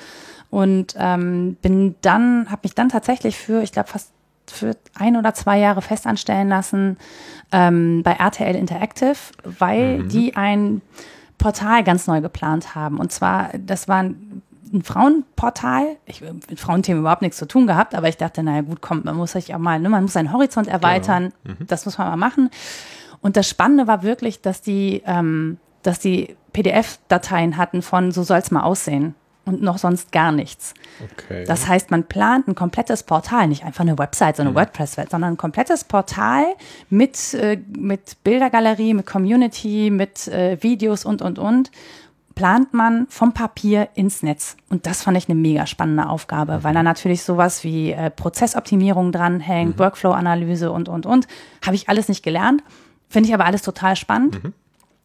[0.51, 4.13] Und ähm, bin dann, habe mich dann tatsächlich für, ich glaube, fast
[4.47, 6.97] für ein oder zwei Jahre festanstellen lassen
[7.51, 10.09] ähm, bei RTL Interactive, weil mhm.
[10.11, 10.81] die ein
[11.39, 13.01] Portal ganz neu geplant haben.
[13.01, 14.43] Und zwar, das waren ein
[14.83, 15.97] Frauenportal.
[16.07, 19.05] Ich habe mit Frauenthemen überhaupt nichts zu tun gehabt, aber ich dachte, naja gut, kommt,
[19.05, 21.33] man muss sich auch mal, ne, man muss seinen Horizont erweitern.
[21.45, 21.57] Genau.
[21.61, 21.67] Mhm.
[21.67, 22.51] Das muss man mal machen.
[23.21, 28.39] Und das Spannende war wirklich, dass die, ähm, dass die PDF-Dateien hatten von so soll
[28.39, 30.75] es mal aussehen und noch sonst gar nichts.
[31.03, 31.45] Okay.
[31.45, 34.57] Das heißt, man plant ein komplettes Portal, nicht einfach eine Website, so eine mhm.
[34.57, 36.45] WordPress-Welt, sondern ein komplettes Portal
[36.89, 41.71] mit, äh, mit Bildergalerie, mit Community, mit äh, Videos und, und, und
[42.35, 44.57] plant man vom Papier ins Netz.
[44.69, 49.13] Und das fand ich eine mega spannende Aufgabe, weil da natürlich sowas wie äh, Prozessoptimierung
[49.13, 49.79] dranhängt, mhm.
[49.79, 51.29] Workflow-Analyse und, und, und.
[51.65, 52.63] Habe ich alles nicht gelernt.
[53.09, 54.43] Finde ich aber alles total spannend.
[54.43, 54.53] Mhm.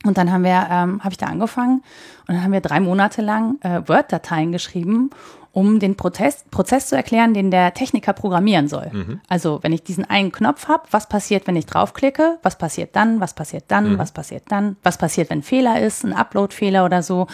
[0.05, 1.83] Und dann haben wir, ähm, habe ich da angefangen
[2.27, 5.09] und dann haben wir drei Monate lang äh, Word-Dateien geschrieben
[5.51, 8.89] um den Prozess, Prozess zu erklären, den der Techniker programmieren soll.
[8.91, 9.21] Mhm.
[9.27, 13.19] Also wenn ich diesen einen Knopf habe, was passiert, wenn ich draufklicke, was passiert dann,
[13.19, 13.97] was passiert dann, mhm.
[13.97, 17.27] was passiert dann, was passiert, wenn Fehler ist, ein Upload-Fehler oder so.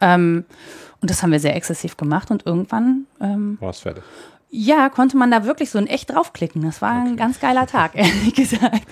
[0.00, 0.44] Ähm,
[1.00, 4.04] und das haben wir sehr exzessiv gemacht und irgendwann ähm, war es fertig.
[4.50, 6.60] Ja, konnte man da wirklich so in echt draufklicken.
[6.62, 7.08] Das war okay.
[7.08, 8.82] ein ganz geiler Tag, ehrlich gesagt.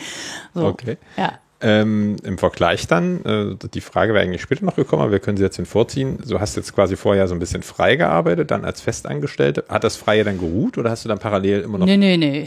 [0.54, 0.96] So, okay.
[1.18, 1.34] Ja.
[1.62, 5.36] Ähm, Im Vergleich dann, äh, die Frage wäre eigentlich später noch gekommen, aber wir können
[5.36, 6.18] sie jetzt hinvorziehen.
[6.26, 9.64] Du hast jetzt quasi vorher so ein bisschen frei gearbeitet, dann als Festangestellte.
[9.68, 11.86] Hat das Freie dann geruht oder hast du dann parallel immer noch?
[11.86, 12.46] Nee, nee, nee.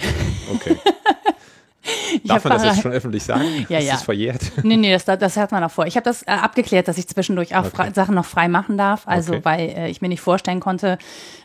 [0.52, 0.78] Okay.
[2.24, 3.44] Darf man das jetzt schon öffentlich sagen?
[3.70, 3.94] Ja, ist ja.
[3.94, 4.42] das verjährt?
[4.64, 5.86] Nee, nee, das, das hat man auch vor.
[5.86, 7.92] Ich habe das äh, abgeklärt, dass ich zwischendurch auch okay.
[7.94, 9.04] Sachen noch frei machen darf.
[9.06, 9.46] Also, okay.
[9.46, 10.98] weil äh, ich mir nicht vorstellen konnte,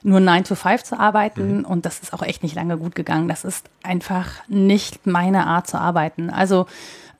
[0.02, 1.58] nur 9 to 5 zu arbeiten.
[1.58, 1.64] Mhm.
[1.64, 3.28] Und das ist auch echt nicht lange gut gegangen.
[3.28, 6.30] Das ist einfach nicht meine Art zu arbeiten.
[6.30, 6.66] Also,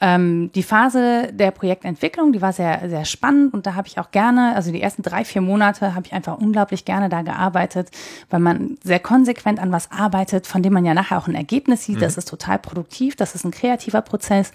[0.01, 4.11] ähm, die Phase der Projektentwicklung, die war sehr, sehr spannend und da habe ich auch
[4.13, 7.91] gerne, also die ersten drei, vier Monate habe ich einfach unglaublich gerne da gearbeitet,
[8.31, 11.85] weil man sehr konsequent an was arbeitet, von dem man ja nachher auch ein Ergebnis
[11.85, 11.97] sieht.
[11.97, 12.01] Mhm.
[12.01, 14.53] Das ist total produktiv, das ist ein kreativer Prozess.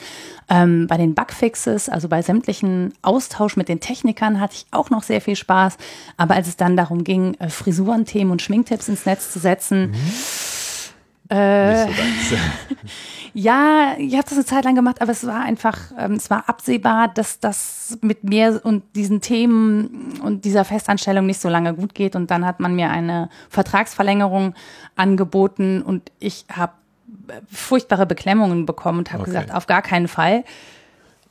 [0.49, 5.03] Ähm, bei den Bugfixes, also bei sämtlichen Austausch mit den Technikern hatte ich auch noch
[5.03, 5.77] sehr viel Spaß.
[6.15, 10.11] Aber als es dann darum ging, äh, Frisurenthemen und Schminktipps ins Netz zu setzen, mhm.
[11.29, 12.35] Äh, so
[13.33, 16.47] ja, ich habe das eine Zeit lang gemacht, aber es war einfach, ähm, es war
[16.47, 21.95] absehbar, dass das mit mir und diesen Themen und dieser Festanstellung nicht so lange gut
[21.95, 22.15] geht.
[22.15, 24.53] Und dann hat man mir eine Vertragsverlängerung
[24.95, 26.73] angeboten und ich habe
[27.27, 29.31] äh, furchtbare Beklemmungen bekommen und habe okay.
[29.31, 30.43] gesagt, auf gar keinen Fall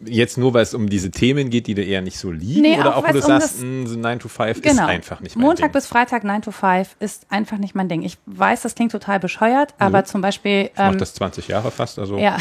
[0.05, 2.63] jetzt nur, weil es um diese Themen geht, die dir eher nicht so liegen?
[2.63, 4.75] Nee, oder auch, wo du um sagst, mh, so 9 to 5 genau.
[4.75, 5.73] ist einfach nicht mein Montag Ding.
[5.73, 8.03] bis Freitag 9 to 5 ist einfach nicht mein Ding.
[8.03, 10.07] Ich weiß, das klingt total bescheuert, aber mhm.
[10.07, 10.71] zum Beispiel.
[10.73, 12.37] Ich ähm, mach das 20 Jahre fast, also ja.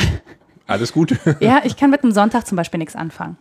[0.67, 1.15] alles gut.
[1.39, 3.38] ja, ich kann mit einem Sonntag zum Beispiel nichts anfangen.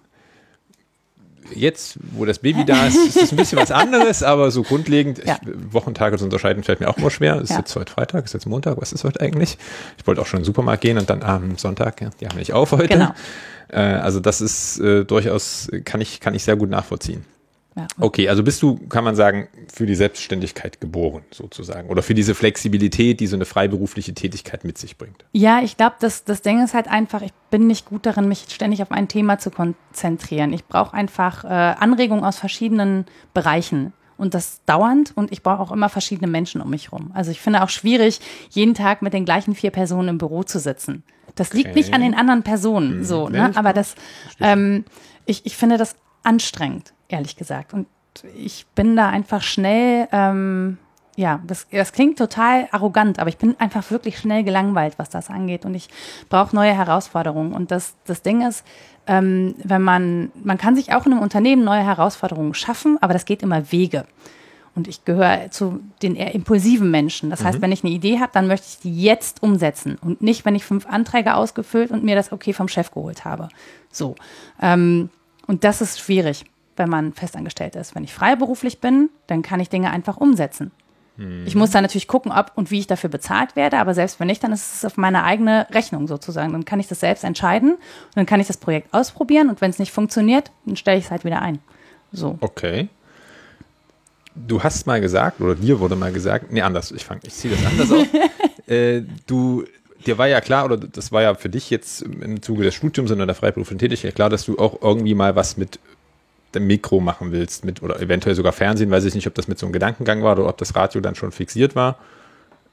[1.54, 5.24] Jetzt, wo das Baby da ist, ist es ein bisschen was anderes, aber so grundlegend,
[5.24, 5.38] ja.
[5.42, 7.40] ich, Wochentage zu unterscheiden fällt mir auch immer schwer.
[7.40, 7.59] Ist ja.
[7.59, 9.59] jetzt heute Freitag, ist jetzt Montag, was ist heute eigentlich?
[9.98, 12.38] Ich wollte auch schon in den Supermarkt gehen und dann am Sonntag, ja, die haben
[12.38, 12.88] nicht auf heute.
[12.88, 13.12] Genau.
[13.70, 17.24] Äh, also das ist äh, durchaus, kann ich, kann ich sehr gut nachvollziehen.
[17.76, 17.87] Ja.
[17.98, 21.88] Okay, also bist du, kann man sagen, für die Selbstständigkeit geboren, sozusagen.
[21.88, 25.24] Oder für diese Flexibilität, die so eine freiberufliche Tätigkeit mit sich bringt.
[25.33, 28.46] Ja, ich glaube, das, das Ding ist halt einfach, ich bin nicht gut darin, mich
[28.48, 30.52] ständig auf ein Thema zu konzentrieren.
[30.52, 33.92] Ich brauche einfach äh, Anregungen aus verschiedenen Bereichen.
[34.16, 37.11] Und das dauernd und ich brauche auch immer verschiedene Menschen um mich rum.
[37.14, 40.59] Also ich finde auch schwierig, jeden Tag mit den gleichen vier Personen im Büro zu
[40.59, 41.04] sitzen.
[41.35, 43.05] Das liegt nicht an den anderen Personen, hm.
[43.05, 43.53] so, ne?
[43.55, 43.95] Aber das,
[44.40, 44.85] ähm,
[45.27, 47.73] ich, ich finde das anstrengend, ehrlich gesagt.
[47.73, 47.87] Und
[48.37, 50.79] ich bin da einfach schnell, ähm,
[51.16, 55.31] ja, das, das klingt total arrogant, aber ich bin einfach wirklich schnell gelangweilt, was das
[55.31, 55.64] angeht.
[55.64, 55.88] Und ich
[56.29, 57.53] brauche neue Herausforderungen.
[57.53, 58.64] Und das, das Ding ist,
[59.07, 63.25] ähm, wenn man, man kann sich auch in einem Unternehmen neue Herausforderungen schaffen, aber das
[63.25, 64.07] geht immer Wege.
[64.74, 67.30] Und ich gehöre zu den eher impulsiven Menschen.
[67.30, 67.44] Das mhm.
[67.46, 70.54] heißt, wenn ich eine Idee habe, dann möchte ich die jetzt umsetzen und nicht, wenn
[70.54, 73.48] ich fünf Anträge ausgefüllt und mir das okay vom Chef geholt habe.
[73.90, 74.14] So.
[74.62, 75.11] Ähm,
[75.46, 76.44] und das ist schwierig,
[76.76, 77.96] wenn man festangestellt ist.
[77.96, 80.70] Wenn ich freiberuflich bin, dann kann ich Dinge einfach umsetzen.
[81.16, 81.42] Mhm.
[81.46, 84.28] Ich muss dann natürlich gucken, ob und wie ich dafür bezahlt werde, aber selbst wenn
[84.28, 86.52] nicht, dann ist es auf meine eigene Rechnung sozusagen.
[86.52, 87.80] Dann kann ich das selbst entscheiden und
[88.14, 91.11] dann kann ich das Projekt ausprobieren und wenn es nicht funktioniert, dann stelle ich es
[91.11, 91.59] halt wieder ein.
[92.12, 92.38] So.
[92.40, 92.88] Okay
[94.35, 97.55] du hast mal gesagt, oder dir wurde mal gesagt, nee, anders, ich fange, ich ziehe
[97.55, 98.07] das anders auf.
[98.69, 99.64] äh, du,
[100.07, 103.11] dir war ja klar, oder das war ja für dich jetzt im Zuge des Studiums
[103.11, 105.79] oder der freiberuflichen Tätigkeit klar, dass du auch irgendwie mal was mit
[106.55, 109.59] dem Mikro machen willst, mit, oder eventuell sogar Fernsehen, weiß ich nicht, ob das mit
[109.59, 111.99] so einem Gedankengang war oder ob das Radio dann schon fixiert war.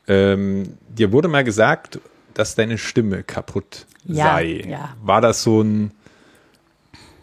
[0.07, 1.99] Ähm, dir wurde mal gesagt,
[2.33, 4.63] dass deine Stimme kaputt ja, sei.
[4.67, 4.95] Ja.
[5.03, 5.91] War das so ein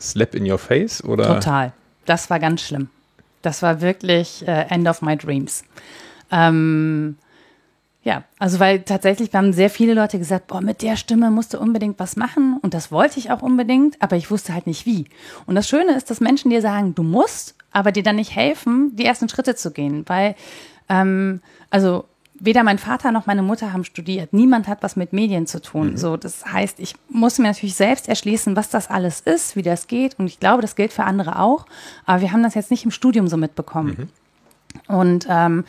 [0.00, 1.26] Slap in your face oder?
[1.26, 1.72] Total.
[2.04, 2.88] Das war ganz schlimm.
[3.44, 5.64] Das war wirklich äh, End of my dreams.
[6.30, 7.16] Ähm,
[8.04, 11.58] ja, also weil tatsächlich haben sehr viele Leute gesagt, boah, mit der Stimme musst du
[11.58, 15.06] unbedingt was machen und das wollte ich auch unbedingt, aber ich wusste halt nicht wie.
[15.46, 18.94] Und das Schöne ist, dass Menschen dir sagen, du musst, aber dir dann nicht helfen,
[18.94, 20.34] die ersten Schritte zu gehen, weil
[20.90, 22.04] ähm, also
[22.34, 24.32] weder mein Vater noch meine Mutter haben studiert.
[24.32, 25.92] Niemand hat was mit Medien zu tun.
[25.92, 25.96] Mhm.
[25.96, 29.86] So, das heißt, ich muss mir natürlich selbst erschließen, was das alles ist, wie das
[29.86, 30.18] geht.
[30.18, 31.66] Und ich glaube, das gilt für andere auch.
[32.06, 34.10] Aber wir haben das jetzt nicht im Studium so mitbekommen.
[34.88, 34.94] Mhm.
[34.94, 35.64] Und ähm,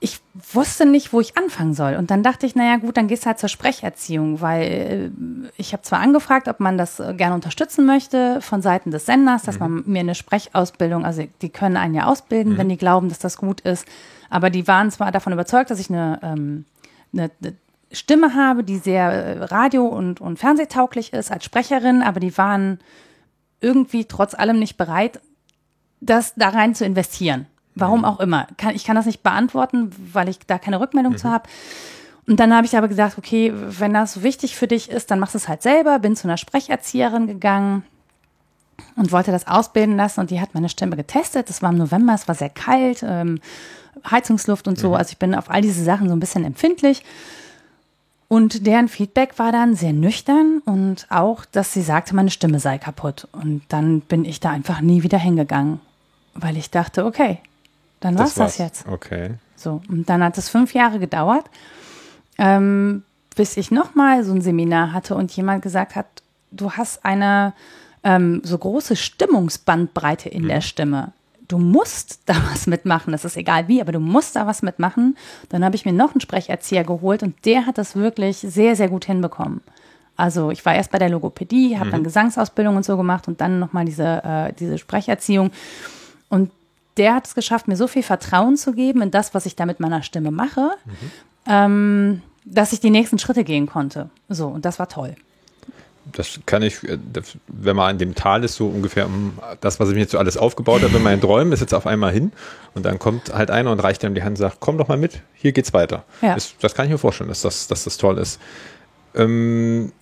[0.00, 0.18] ich
[0.52, 1.94] wusste nicht, wo ich anfangen soll.
[1.94, 5.10] Und dann dachte ich, naja gut, dann gehst du halt zur Sprecherziehung, weil äh,
[5.58, 9.42] ich habe zwar angefragt, ob man das äh, gerne unterstützen möchte von Seiten des Senders,
[9.42, 9.60] dass mhm.
[9.60, 12.58] man mir eine Sprechausbildung, also die können einen ja ausbilden, mhm.
[12.58, 13.86] wenn die glauben, dass das gut ist.
[14.30, 16.64] Aber die waren zwar davon überzeugt, dass ich eine, ähm,
[17.12, 17.54] eine, eine
[17.92, 22.78] Stimme habe, die sehr äh, radio- und, und fernsehtauglich ist als Sprecherin, aber die waren
[23.60, 25.20] irgendwie trotz allem nicht bereit,
[26.00, 27.46] das da rein zu investieren.
[27.74, 28.04] Warum mhm.
[28.04, 28.46] auch immer.
[28.56, 31.18] Kann, ich kann das nicht beantworten, weil ich da keine Rückmeldung mhm.
[31.18, 31.48] zu habe.
[32.26, 35.18] Und dann habe ich aber gesagt, okay, wenn das so wichtig für dich ist, dann
[35.18, 35.98] machst du es halt selber.
[35.98, 37.82] Bin zu einer Sprecherzieherin gegangen
[38.96, 41.48] und wollte das ausbilden lassen und die hat meine Stimme getestet.
[41.48, 43.40] Das war im November, es war sehr kalt, ähm,
[44.10, 44.88] Heizungsluft und so.
[44.90, 44.94] Mhm.
[44.94, 47.02] Also ich bin auf all diese Sachen so ein bisschen empfindlich.
[48.28, 52.78] Und deren Feedback war dann sehr nüchtern und auch, dass sie sagte, meine Stimme sei
[52.78, 53.26] kaputt.
[53.32, 55.80] Und dann bin ich da einfach nie wieder hingegangen,
[56.34, 57.38] weil ich dachte, okay,
[57.98, 58.56] dann war's das, war's.
[58.56, 58.86] das jetzt.
[58.86, 59.34] Okay.
[59.56, 61.44] So, und dann hat es fünf Jahre gedauert,
[62.38, 63.02] ähm,
[63.34, 66.06] bis ich nochmal so ein Seminar hatte und jemand gesagt hat,
[66.52, 67.52] du hast eine
[68.04, 70.48] ähm, so große Stimmungsbandbreite in mhm.
[70.48, 71.12] der Stimme.
[71.50, 73.12] Du musst da was mitmachen.
[73.12, 75.16] Das ist egal wie, aber du musst da was mitmachen.
[75.48, 78.88] Dann habe ich mir noch einen Sprecherzieher geholt und der hat das wirklich sehr, sehr
[78.88, 79.60] gut hinbekommen.
[80.16, 81.92] Also ich war erst bei der Logopädie, habe mhm.
[81.92, 85.50] dann Gesangsausbildung und so gemacht und dann nochmal diese, äh, diese Sprecherziehung.
[86.28, 86.50] Und
[86.96, 89.66] der hat es geschafft, mir so viel Vertrauen zu geben in das, was ich da
[89.66, 91.10] mit meiner Stimme mache, mhm.
[91.46, 94.10] ähm, dass ich die nächsten Schritte gehen konnte.
[94.28, 95.16] So, und das war toll
[96.12, 96.98] das kann ich, äh,
[97.48, 100.18] wenn man in dem Tal ist, so ungefähr um das, was ich mir jetzt so
[100.18, 102.32] alles aufgebaut habe in meinen Träumen, ist jetzt auf einmal hin
[102.74, 104.98] und dann kommt halt einer und reicht einem die Hand und sagt, komm doch mal
[104.98, 106.04] mit, hier geht's weiter.
[106.22, 106.34] Ja.
[106.34, 108.40] Das, das kann ich mir vorstellen, dass das, dass das toll ist.
[109.14, 109.92] Ähm,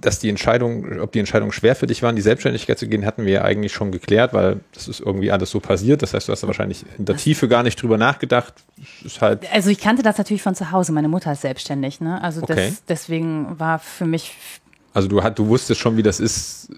[0.00, 3.04] dass die Entscheidung, ob die Entscheidung schwer für dich war, in die Selbstständigkeit zu gehen,
[3.04, 6.02] hatten wir ja eigentlich schon geklärt, weil das ist irgendwie alles so passiert.
[6.02, 8.54] Das heißt, du hast da wahrscheinlich in der Tiefe gar nicht drüber nachgedacht.
[9.20, 10.92] Halt also ich kannte das natürlich von zu Hause.
[10.92, 12.22] Meine Mutter ist selbstständig, ne?
[12.22, 12.68] Also okay.
[12.68, 14.36] das, deswegen war für mich
[14.94, 16.68] also du, du wusstest schon, wie das ist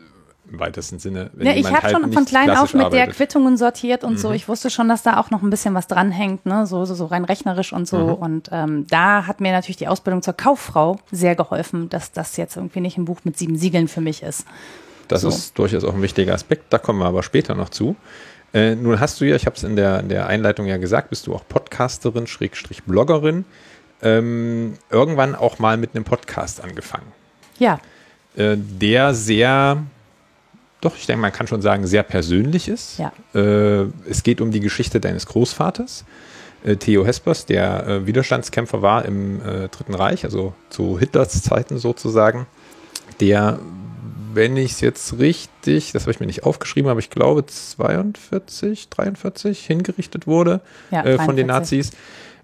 [0.51, 1.31] im weitesten Sinne.
[1.39, 3.07] ja, ich habe halt schon von klein auf mit arbeitet.
[3.07, 4.19] der Quittungen sortiert und mhm.
[4.19, 4.33] so.
[4.33, 6.67] Ich wusste schon, dass da auch noch ein bisschen was dranhängt, ne?
[6.67, 7.99] so, so, so rein rechnerisch und so.
[7.99, 8.15] Mhm.
[8.15, 12.57] Und ähm, da hat mir natürlich die Ausbildung zur Kauffrau sehr geholfen, dass das jetzt
[12.57, 14.45] irgendwie nicht ein Buch mit sieben Siegeln für mich ist.
[15.09, 15.29] Das so.
[15.29, 16.73] ist durchaus auch ein wichtiger Aspekt.
[16.73, 17.97] Da kommen wir aber später noch zu.
[18.53, 21.11] Äh, nun hast du ja, ich habe es in der, in der Einleitung ja gesagt,
[21.11, 23.45] bist du auch Podcasterin, Schrägstrich Bloggerin.
[24.03, 27.13] Ähm, irgendwann auch mal mit einem Podcast angefangen.
[27.59, 27.79] Ja.
[28.37, 29.83] Äh, der sehr,
[30.81, 32.99] doch, ich denke, man kann schon sagen, sehr persönlich ist.
[32.99, 33.13] Ja.
[33.35, 36.05] Äh, es geht um die Geschichte deines Großvaters,
[36.65, 39.41] äh, Theo Hespers, der äh, Widerstandskämpfer war im
[39.71, 42.47] Dritten Reich, also zu Hitlers Zeiten sozusagen,
[43.21, 43.59] der
[44.35, 48.89] wenn ich es jetzt richtig, das habe ich mir nicht aufgeschrieben, aber ich glaube 42,
[48.89, 51.91] 43 hingerichtet wurde ja, äh, von den Nazis.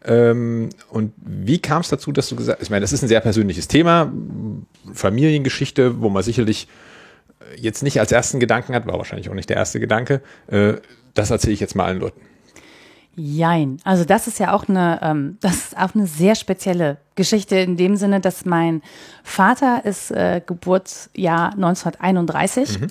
[0.07, 3.09] Ähm, und wie kam es dazu, dass du gesagt hast, ich meine, das ist ein
[3.09, 4.13] sehr persönliches Thema,
[4.93, 6.69] Familiengeschichte, wo man sicherlich
[7.41, 10.75] äh, jetzt nicht als ersten Gedanken hat, war wahrscheinlich auch nicht der erste Gedanke, äh,
[11.15, 12.21] das erzähle ich jetzt mal allen Leuten.
[13.17, 13.79] Jein.
[13.83, 17.77] Also das ist ja auch eine, ähm, das ist auch eine sehr spezielle Geschichte in
[17.77, 18.83] dem Sinne, dass mein
[19.25, 22.89] Vater ist äh, Geburtsjahr 1931 mhm.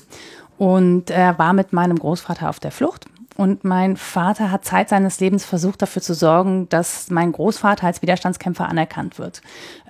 [0.57, 5.19] und er war mit meinem Großvater auf der Flucht und mein Vater hat Zeit seines
[5.19, 9.41] Lebens versucht, dafür zu sorgen, dass mein Großvater als Widerstandskämpfer anerkannt wird.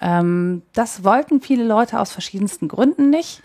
[0.02, 3.42] Ähm, das wollten viele Leute aus verschiedensten Gründen nicht.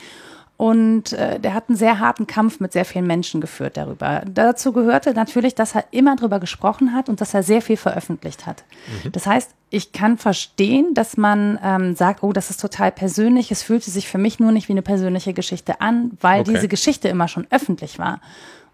[0.56, 4.22] Und äh, der hat einen sehr harten Kampf mit sehr vielen Menschen geführt darüber.
[4.26, 8.44] Dazu gehörte natürlich, dass er immer darüber gesprochen hat und dass er sehr viel veröffentlicht
[8.44, 8.64] hat.
[9.02, 9.12] Mhm.
[9.12, 13.50] Das heißt, ich kann verstehen, dass man ähm, sagt, oh, das ist total persönlich.
[13.50, 16.52] Es fühlte sich für mich nur nicht wie eine persönliche Geschichte an, weil okay.
[16.52, 18.20] diese Geschichte immer schon öffentlich war.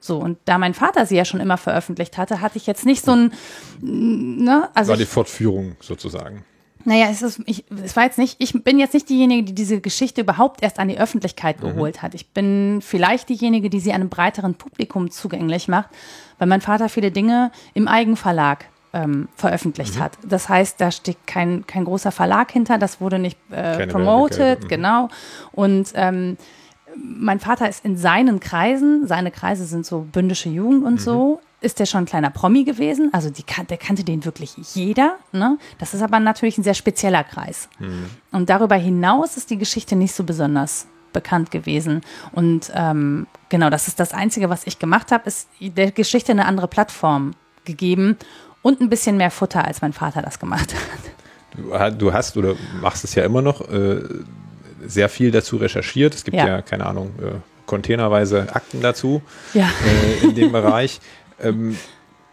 [0.07, 3.05] So, und da mein Vater sie ja schon immer veröffentlicht hatte, hatte ich jetzt nicht
[3.05, 3.33] so ein,
[3.81, 4.91] ne, also.
[4.91, 6.45] War die Fortführung sozusagen.
[6.85, 9.81] Naja, es ist, ich, es war jetzt nicht, ich bin jetzt nicht diejenige, die diese
[9.81, 11.71] Geschichte überhaupt erst an die Öffentlichkeit mhm.
[11.71, 12.03] geholt mhm.
[12.03, 12.15] hat.
[12.15, 15.91] Ich bin vielleicht diejenige, die sie einem breiteren Publikum zugänglich macht,
[16.39, 20.01] weil mein Vater viele Dinge im Eigenverlag ähm, veröffentlicht mhm.
[20.01, 20.13] hat.
[20.25, 24.69] Das heißt, da steht kein, kein großer Verlag hinter, das wurde nicht äh, promoted, mhm.
[24.69, 25.09] genau.
[25.51, 26.37] Und ähm,
[26.97, 30.99] mein Vater ist in seinen Kreisen, seine Kreise sind so bündische Jugend und mhm.
[30.99, 33.11] so, ist der schon ein kleiner Promi gewesen.
[33.13, 35.17] Also die, der kannte den wirklich jeder.
[35.33, 35.59] Ne?
[35.79, 37.69] Das ist aber natürlich ein sehr spezieller Kreis.
[37.79, 38.07] Mhm.
[38.31, 42.03] Und darüber hinaus ist die Geschichte nicht so besonders bekannt gewesen.
[42.33, 46.45] Und ähm, genau, das ist das Einzige, was ich gemacht habe, ist der Geschichte eine
[46.45, 47.33] andere Plattform
[47.65, 48.17] gegeben
[48.63, 51.99] und ein bisschen mehr Futter, als mein Vater das gemacht hat.
[51.99, 53.63] Du hast oder machst es ja immer noch.
[53.71, 54.03] Äh
[54.87, 56.15] sehr viel dazu recherchiert.
[56.15, 59.23] Es gibt ja, ja keine Ahnung, äh, containerweise Akten dazu
[59.55, 59.69] ja.
[59.69, 61.01] äh, in dem Bereich.
[61.43, 61.77] Ähm,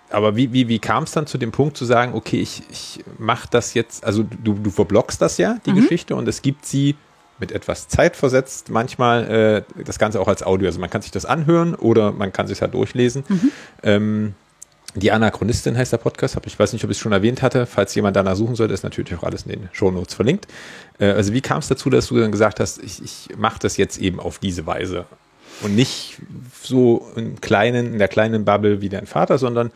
[0.10, 3.04] aber wie, wie, wie kam es dann zu dem Punkt zu sagen, okay, ich, ich
[3.18, 5.78] mache das jetzt, also du, du verblockst das ja, die mhm.
[5.78, 6.96] Geschichte, und es gibt sie
[7.39, 10.68] mit etwas Zeit versetzt, manchmal äh, das Ganze auch als Audio.
[10.68, 13.24] Also man kann sich das anhören oder man kann sich halt durchlesen.
[13.28, 13.52] Mhm.
[13.82, 14.36] Ähm,
[14.96, 17.66] die Anachronistin heißt der Podcast, ich weiß nicht, ob ich es schon erwähnt hatte.
[17.66, 20.48] Falls jemand danach suchen sollte, ist natürlich auch alles in den Shownotes verlinkt.
[21.00, 23.78] Äh, also wie kam es dazu, dass du dann gesagt hast, ich, ich mache das
[23.78, 25.06] jetzt eben auf diese Weise
[25.62, 26.18] und nicht
[26.62, 29.72] so in kleinen, in der kleinen Bubble wie dein Vater, sondern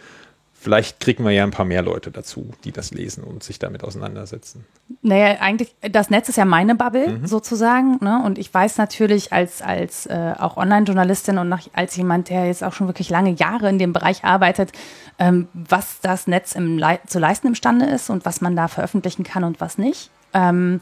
[0.60, 3.84] Vielleicht kriegen wir ja ein paar mehr Leute dazu, die das lesen und sich damit
[3.84, 4.66] auseinandersetzen.
[5.04, 7.28] Naja, eigentlich, das Netz ist ja meine Bubble mhm.
[7.28, 8.00] sozusagen.
[8.02, 8.24] Ne?
[8.26, 12.64] Und ich weiß natürlich als, als äh, auch Online-Journalistin und noch als jemand, der jetzt
[12.64, 14.72] auch schon wirklich lange Jahre in dem Bereich arbeitet,
[15.20, 19.24] ähm, was das Netz im Le zu leisten imstande ist und was man da veröffentlichen
[19.24, 20.12] kann und was nicht.
[20.34, 20.80] Ähm,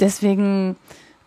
[0.00, 0.76] deswegen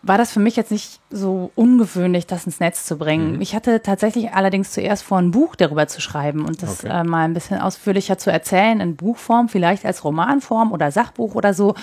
[0.06, 3.34] war das für mich jetzt nicht so ungewöhnlich, das ins Netz zu bringen.
[3.34, 3.40] Mhm.
[3.40, 7.00] Ich hatte tatsächlich allerdings zuerst vor, ein Buch darüber zu schreiben und das okay.
[7.00, 11.54] äh, mal ein bisschen ausführlicher zu erzählen, in Buchform, vielleicht als Romanform oder Sachbuch oder
[11.54, 11.74] so.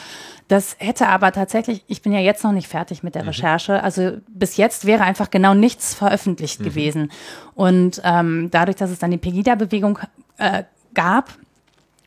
[0.48, 3.30] Das hätte aber tatsächlich, ich bin ja jetzt noch nicht fertig mit der mhm.
[3.30, 6.64] Recherche, also bis jetzt wäre einfach genau nichts veröffentlicht mhm.
[6.66, 7.12] gewesen.
[7.56, 10.00] Und ähm, dadurch, dass es dann die Pegida-Bewegung
[10.38, 11.34] äh, gab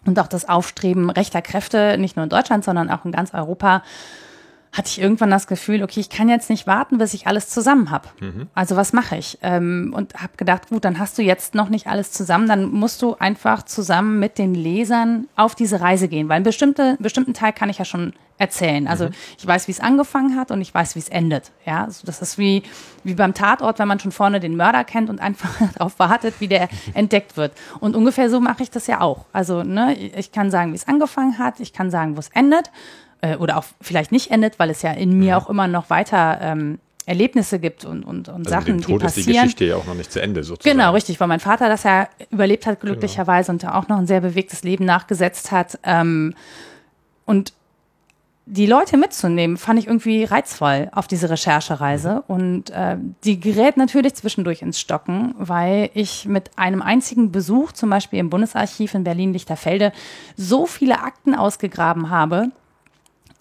[0.05, 3.83] und auch das Aufstreben rechter Kräfte, nicht nur in Deutschland, sondern auch in ganz Europa,
[4.77, 7.91] hatte ich irgendwann das Gefühl, okay, ich kann jetzt nicht warten, bis ich alles zusammen
[7.91, 8.09] habe.
[8.21, 8.49] Mhm.
[8.55, 9.39] Also was mache ich?
[9.43, 13.01] Ähm, und habe gedacht, gut, dann hast du jetzt noch nicht alles zusammen, dann musst
[13.01, 17.55] du einfach zusammen mit den Lesern auf diese Reise gehen, weil einen bestimmte, bestimmten Teil
[17.55, 18.87] kann ich ja schon erzählen.
[18.87, 19.13] Also mhm.
[19.39, 21.53] ich weiß, wie es angefangen hat und ich weiß, wie es endet.
[21.65, 22.63] Ja, also das ist wie,
[23.03, 26.49] wie beim Tatort, wenn man schon vorne den Mörder kennt und einfach darauf wartet, wie
[26.49, 27.53] der entdeckt wird.
[27.81, 29.25] Und ungefähr so mache ich das ja auch.
[29.33, 32.71] Also ne, ich kann sagen, wie es angefangen hat, ich kann sagen, wo es endet
[33.33, 35.39] äh, oder auch vielleicht nicht endet, weil es ja in mir ja.
[35.39, 39.07] auch immer noch weiter ähm, Erlebnisse gibt und, und, und also Sachen, die passieren.
[39.07, 40.77] ist die Geschichte ja auch noch nicht zu Ende sozusagen.
[40.77, 43.73] Genau, richtig, weil mein Vater das ja überlebt hat glücklicherweise genau.
[43.73, 45.79] und auch noch ein sehr bewegtes Leben nachgesetzt hat.
[45.85, 46.35] Ähm,
[47.25, 47.53] und
[48.49, 52.23] die Leute mitzunehmen, fand ich irgendwie reizvoll auf diese Recherchereise.
[52.27, 52.35] Mhm.
[52.35, 57.91] Und äh, die gerät natürlich zwischendurch ins Stocken, weil ich mit einem einzigen Besuch, zum
[57.91, 59.93] Beispiel im Bundesarchiv in Berlin-Lichterfelde,
[60.37, 62.51] so viele Akten ausgegraben habe,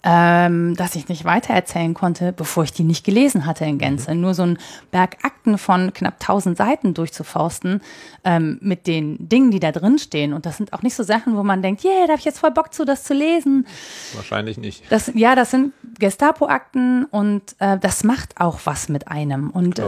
[0.08, 4.14] ähm, dass ich nicht weitererzählen konnte, bevor ich die nicht gelesen hatte in Gänze.
[4.14, 4.20] Mhm.
[4.20, 4.58] Nur so ein
[4.92, 7.80] Berg Akten von knapp 1000 Seiten durchzuforsten
[8.24, 10.32] ähm, mit den Dingen, die da drin stehen.
[10.32, 12.38] Und das sind auch nicht so Sachen, wo man denkt, yeah, da habe ich jetzt
[12.38, 13.66] voll Bock zu, das zu lesen.
[14.14, 14.84] Wahrscheinlich nicht.
[14.90, 19.50] Das, ja, das sind Gestapo-Akten und äh, das macht auch was mit einem.
[19.50, 19.80] Und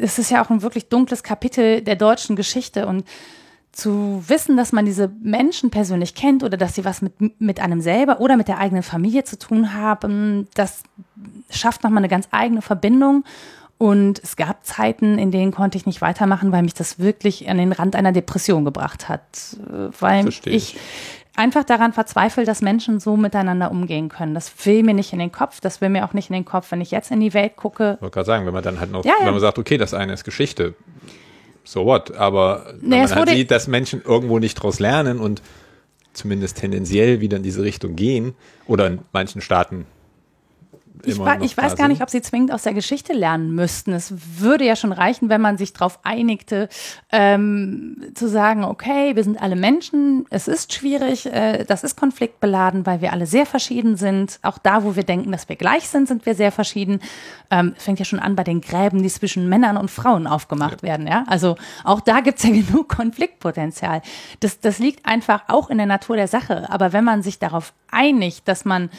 [0.00, 3.04] es ist ja auch ein wirklich dunkles Kapitel der deutschen Geschichte und
[3.72, 7.80] zu wissen, dass man diese Menschen persönlich kennt oder dass sie was mit, mit einem
[7.80, 10.82] selber oder mit der eigenen Familie zu tun haben, das
[11.50, 13.24] schafft nochmal eine ganz eigene Verbindung.
[13.78, 17.58] Und es gab Zeiten, in denen konnte ich nicht weitermachen, weil mich das wirklich an
[17.58, 19.56] den Rand einer Depression gebracht hat.
[19.98, 20.52] Weil Verstehe.
[20.52, 20.76] ich
[21.34, 24.34] einfach daran verzweifle, dass Menschen so miteinander umgehen können.
[24.34, 26.70] Das will mir nicht in den Kopf, das will mir auch nicht in den Kopf,
[26.70, 27.94] wenn ich jetzt in die Welt gucke.
[27.96, 29.26] Ich wollte gerade sagen, wenn man dann halt noch, ja, ja.
[29.26, 30.74] wenn man sagt, okay, das eine ist Geschichte,
[31.64, 35.42] so what, aber wenn naja, man halt sieht, dass Menschen irgendwo nicht daraus lernen und
[36.12, 38.34] zumindest tendenziell wieder in diese Richtung gehen
[38.66, 39.86] oder in manchen Staaten
[41.04, 43.92] ich, ich weiß gar nicht, ob sie zwingend aus der Geschichte lernen müssten.
[43.92, 46.68] Es würde ja schon reichen, wenn man sich darauf einigte,
[47.10, 52.86] ähm, zu sagen, okay, wir sind alle Menschen, es ist schwierig, äh, das ist konfliktbeladen,
[52.86, 54.38] weil wir alle sehr verschieden sind.
[54.42, 57.00] Auch da, wo wir denken, dass wir gleich sind, sind wir sehr verschieden.
[57.50, 60.88] Ähm, fängt ja schon an bei den Gräben, die zwischen Männern und Frauen aufgemacht ja.
[60.88, 61.06] werden.
[61.06, 61.24] Ja?
[61.26, 64.02] Also auch da gibt es ja genug Konfliktpotenzial.
[64.40, 66.68] Das, das liegt einfach auch in der Natur der Sache.
[66.70, 68.90] Aber wenn man sich darauf einigt, dass man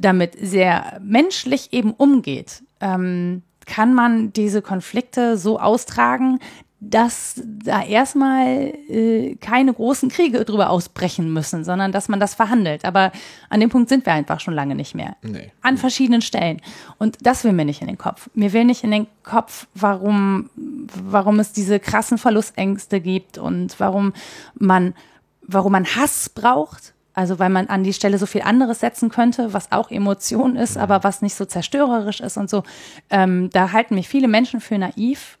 [0.00, 6.40] damit sehr menschlich eben umgeht, ähm, kann man diese Konflikte so austragen,
[6.82, 12.86] dass da erstmal äh, keine großen Kriege drüber ausbrechen müssen, sondern dass man das verhandelt.
[12.86, 13.12] Aber
[13.50, 15.16] an dem Punkt sind wir einfach schon lange nicht mehr.
[15.20, 15.52] Nee.
[15.60, 16.62] An verschiedenen Stellen.
[16.96, 18.30] Und das will mir nicht in den Kopf.
[18.32, 24.14] Mir will nicht in den Kopf, warum, warum es diese krassen Verlustängste gibt und warum
[24.54, 24.94] man,
[25.42, 29.52] warum man Hass braucht also weil man an die Stelle so viel anderes setzen könnte,
[29.52, 32.62] was auch Emotion ist, aber was nicht so zerstörerisch ist und so.
[33.10, 35.36] Ähm, da halten mich viele Menschen für naiv.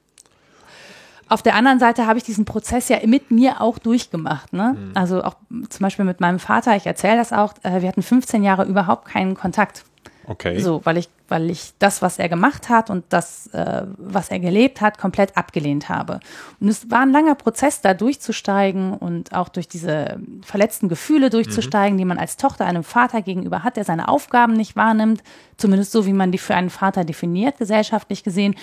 [1.30, 4.52] Auf der anderen Seite habe ich diesen Prozess ja mit mir auch durchgemacht.
[4.52, 4.76] Ne?
[4.78, 4.92] Mhm.
[4.94, 5.36] Also auch
[5.70, 9.06] zum Beispiel mit meinem Vater, ich erzähle das auch, äh, wir hatten 15 Jahre überhaupt
[9.06, 9.84] keinen Kontakt.
[10.26, 10.60] Okay.
[10.60, 14.38] So, weil ich, weil ich das, was er gemacht hat und das, äh, was er
[14.38, 16.20] gelebt hat, komplett abgelehnt habe.
[16.60, 21.94] Und es war ein langer Prozess, da durchzusteigen und auch durch diese verletzten Gefühle durchzusteigen,
[21.94, 21.98] mhm.
[21.98, 25.22] die man als Tochter einem Vater gegenüber hat, der seine Aufgaben nicht wahrnimmt,
[25.56, 28.54] zumindest so, wie man die für einen Vater definiert, gesellschaftlich gesehen.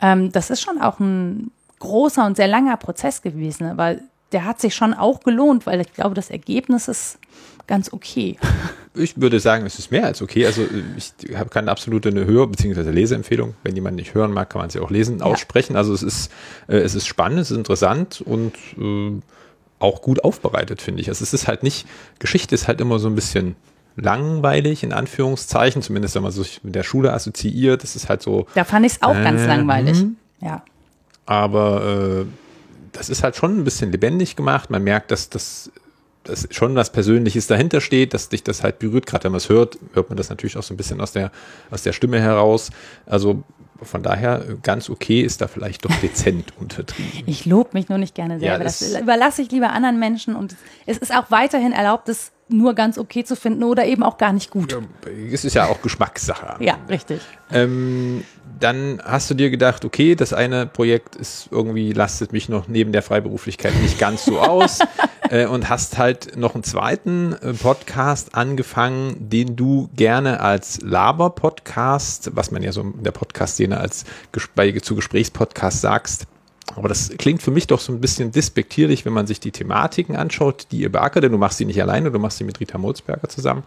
[0.00, 3.96] Ähm, das ist schon auch ein großer und sehr langer Prozess gewesen, aber
[4.32, 7.18] der hat sich schon auch gelohnt, weil ich glaube, das Ergebnis ist
[7.66, 8.38] ganz okay.
[8.94, 10.44] Ich würde sagen, es ist mehr als okay.
[10.44, 10.66] Also
[10.98, 12.90] ich habe keine absolute eine Hör- bzw.
[12.90, 13.54] Leseempfehlung.
[13.62, 15.24] Wenn jemand nicht hören mag, kann man sie auch lesen, ja.
[15.24, 15.76] aussprechen.
[15.76, 16.30] Also es ist,
[16.68, 19.18] äh, es ist spannend, es ist interessant und äh,
[19.78, 21.08] auch gut aufbereitet, finde ich.
[21.08, 21.86] Also es ist halt nicht,
[22.18, 23.56] Geschichte ist halt immer so ein bisschen
[23.96, 27.82] langweilig, in Anführungszeichen, zumindest wenn man sich mit der Schule assoziiert.
[27.82, 28.46] Das ist halt so.
[28.54, 30.04] Da fand ich es auch äh, ganz langweilig.
[30.42, 30.62] Ja.
[31.24, 32.26] Aber äh,
[32.92, 34.70] das ist halt schon ein bisschen lebendig gemacht.
[34.70, 35.72] Man merkt, dass das
[36.24, 39.06] dass schon was Persönliches dahinter steht, dass dich das halt berührt.
[39.06, 41.30] Gerade wenn man es hört, hört man das natürlich auch so ein bisschen aus der,
[41.70, 42.70] aus der Stimme heraus.
[43.06, 43.42] Also
[43.82, 47.24] von daher ganz okay ist da vielleicht doch dezent untertrieben.
[47.26, 48.58] Ich lobe mich nur nicht gerne selber.
[48.58, 50.56] Ja, das, das überlasse ich lieber anderen Menschen und
[50.86, 54.32] es ist auch weiterhin erlaubt, es nur ganz okay zu finden oder eben auch gar
[54.32, 54.72] nicht gut.
[54.72, 54.78] Ja,
[55.32, 56.62] es ist ja auch Geschmackssache.
[56.62, 57.20] Ja, richtig.
[57.50, 58.24] Ähm,
[58.62, 62.92] dann hast du dir gedacht, okay, das eine Projekt ist irgendwie, lastet mich noch neben
[62.92, 64.78] der Freiberuflichkeit nicht ganz so aus
[65.30, 72.30] äh, und hast halt noch einen zweiten äh, Podcast angefangen, den du gerne als Laber-Podcast,
[72.34, 74.04] was man ja so in der Podcast-Szene als
[74.54, 76.26] bei, zu Gesprächspodcast sagst,
[76.76, 80.16] aber das klingt für mich doch so ein bisschen despektierlich, wenn man sich die Thematiken
[80.16, 82.78] anschaut, die ihr beackert, denn du machst sie nicht alleine, du machst sie mit Rita
[82.78, 83.62] Molzberger zusammen,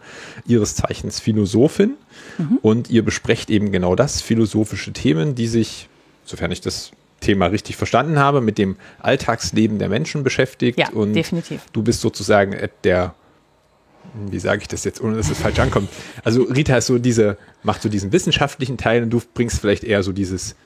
[0.46, 1.94] ihres Zeichens Philosophin.
[2.38, 2.58] Mhm.
[2.62, 5.88] Und ihr besprecht eben genau das, philosophische Themen, die sich,
[6.24, 6.90] sofern ich das
[7.20, 10.78] Thema richtig verstanden habe, mit dem Alltagsleben der Menschen beschäftigt.
[10.78, 11.62] Ja, und definitiv.
[11.72, 13.14] Du bist sozusagen der,
[14.28, 15.88] wie sage ich das jetzt, ohne dass es falsch ankommt.
[16.24, 20.02] Also Rita ist so diese, macht so diesen wissenschaftlichen Teil und du bringst vielleicht eher
[20.02, 20.56] so dieses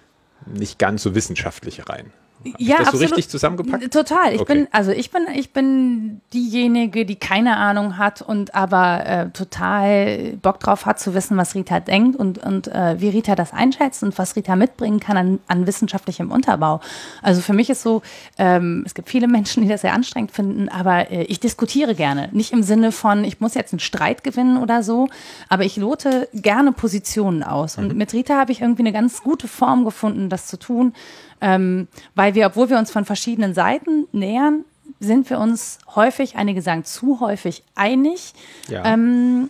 [0.46, 2.12] nicht ganz so wissenschaftliche rein.
[2.56, 3.08] Ja, das absolut.
[3.08, 3.92] so richtig zusammengepackt?
[3.92, 4.32] Total.
[4.32, 4.54] Ich okay.
[4.54, 10.38] bin, also ich bin, ich bin diejenige, die keine Ahnung hat und aber äh, total
[10.40, 14.02] Bock drauf hat zu wissen, was Rita denkt und, und äh, wie Rita das einschätzt
[14.02, 16.80] und was Rita mitbringen kann an, an wissenschaftlichem Unterbau.
[17.20, 18.00] Also für mich ist so,
[18.38, 22.30] ähm, es gibt viele Menschen, die das sehr anstrengend finden, aber äh, ich diskutiere gerne.
[22.32, 25.08] Nicht im Sinne von, ich muss jetzt einen Streit gewinnen oder so,
[25.50, 27.76] aber ich lote gerne Positionen aus.
[27.76, 27.98] Und mhm.
[27.98, 30.94] mit Rita habe ich irgendwie eine ganz gute Form gefunden, das zu tun
[31.40, 34.64] ähm, weil wir, obwohl wir uns von verschiedenen Seiten nähern,
[34.98, 38.34] sind wir uns häufig, einige sagen zu häufig, einig.
[38.68, 39.48] Ja, ähm,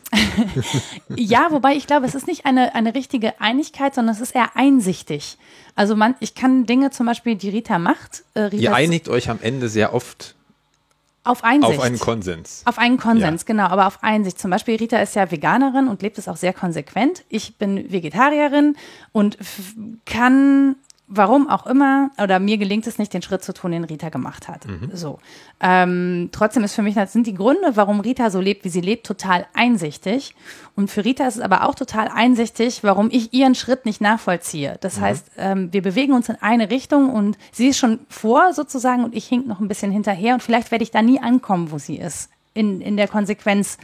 [1.16, 4.57] ja wobei ich glaube, es ist nicht eine, eine richtige Einigkeit, sondern es ist eher
[4.57, 5.38] einsichtig.
[5.74, 8.22] Also man, ich kann Dinge zum Beispiel, die Rita macht.
[8.34, 10.36] Äh, Rita Ihr einigt euch am Ende sehr oft
[11.22, 11.78] auf Einsicht.
[11.78, 12.62] Auf einen Konsens.
[12.64, 13.47] Auf einen Konsens, ja.
[13.47, 14.38] genau, aber auf Einsicht.
[14.38, 17.24] Zum Beispiel, Rita ist ja Veganerin und lebt es auch sehr konsequent.
[17.28, 18.76] Ich bin Vegetarierin
[19.12, 19.36] und
[20.07, 20.76] kann
[21.12, 24.46] warum auch immer, oder mir gelingt es nicht, den Schritt zu tun, den Rita gemacht
[24.46, 24.66] hat.
[24.66, 24.90] Mhm.
[24.94, 25.18] So.
[25.61, 28.80] Ähm, trotzdem ist für mich, das sind die Gründe, warum Rita so lebt, wie sie
[28.80, 30.36] lebt, total einsichtig.
[30.76, 34.78] Und für Rita ist es aber auch total einsichtig, warum ich ihren Schritt nicht nachvollziehe.
[34.80, 35.00] Das mhm.
[35.00, 39.14] heißt, ähm, wir bewegen uns in eine Richtung und sie ist schon vor sozusagen und
[39.14, 41.96] ich hink noch ein bisschen hinterher und vielleicht werde ich da nie ankommen, wo sie
[41.96, 42.30] ist.
[42.54, 43.78] In, in der Konsequenz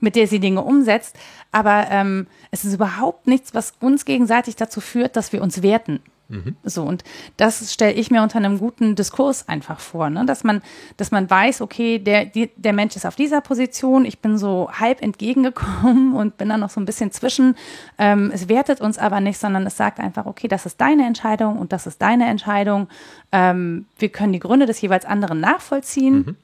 [0.00, 1.16] mit der sie Dinge umsetzt.
[1.52, 6.00] Aber ähm, es ist überhaupt nichts, was uns gegenseitig dazu führt, dass wir uns werten.
[6.32, 6.56] Mhm.
[6.64, 7.04] So, und
[7.36, 10.24] das stelle ich mir unter einem guten Diskurs einfach vor, ne?
[10.24, 10.62] dass, man,
[10.96, 14.70] dass man weiß, okay, der, die, der Mensch ist auf dieser Position, ich bin so
[14.72, 17.54] halb entgegengekommen und bin dann noch so ein bisschen zwischen.
[17.98, 21.58] Ähm, es wertet uns aber nicht, sondern es sagt einfach, okay, das ist deine Entscheidung
[21.58, 22.88] und das ist deine Entscheidung.
[23.30, 26.14] Ähm, wir können die Gründe des jeweils anderen nachvollziehen.
[26.14, 26.36] Mhm.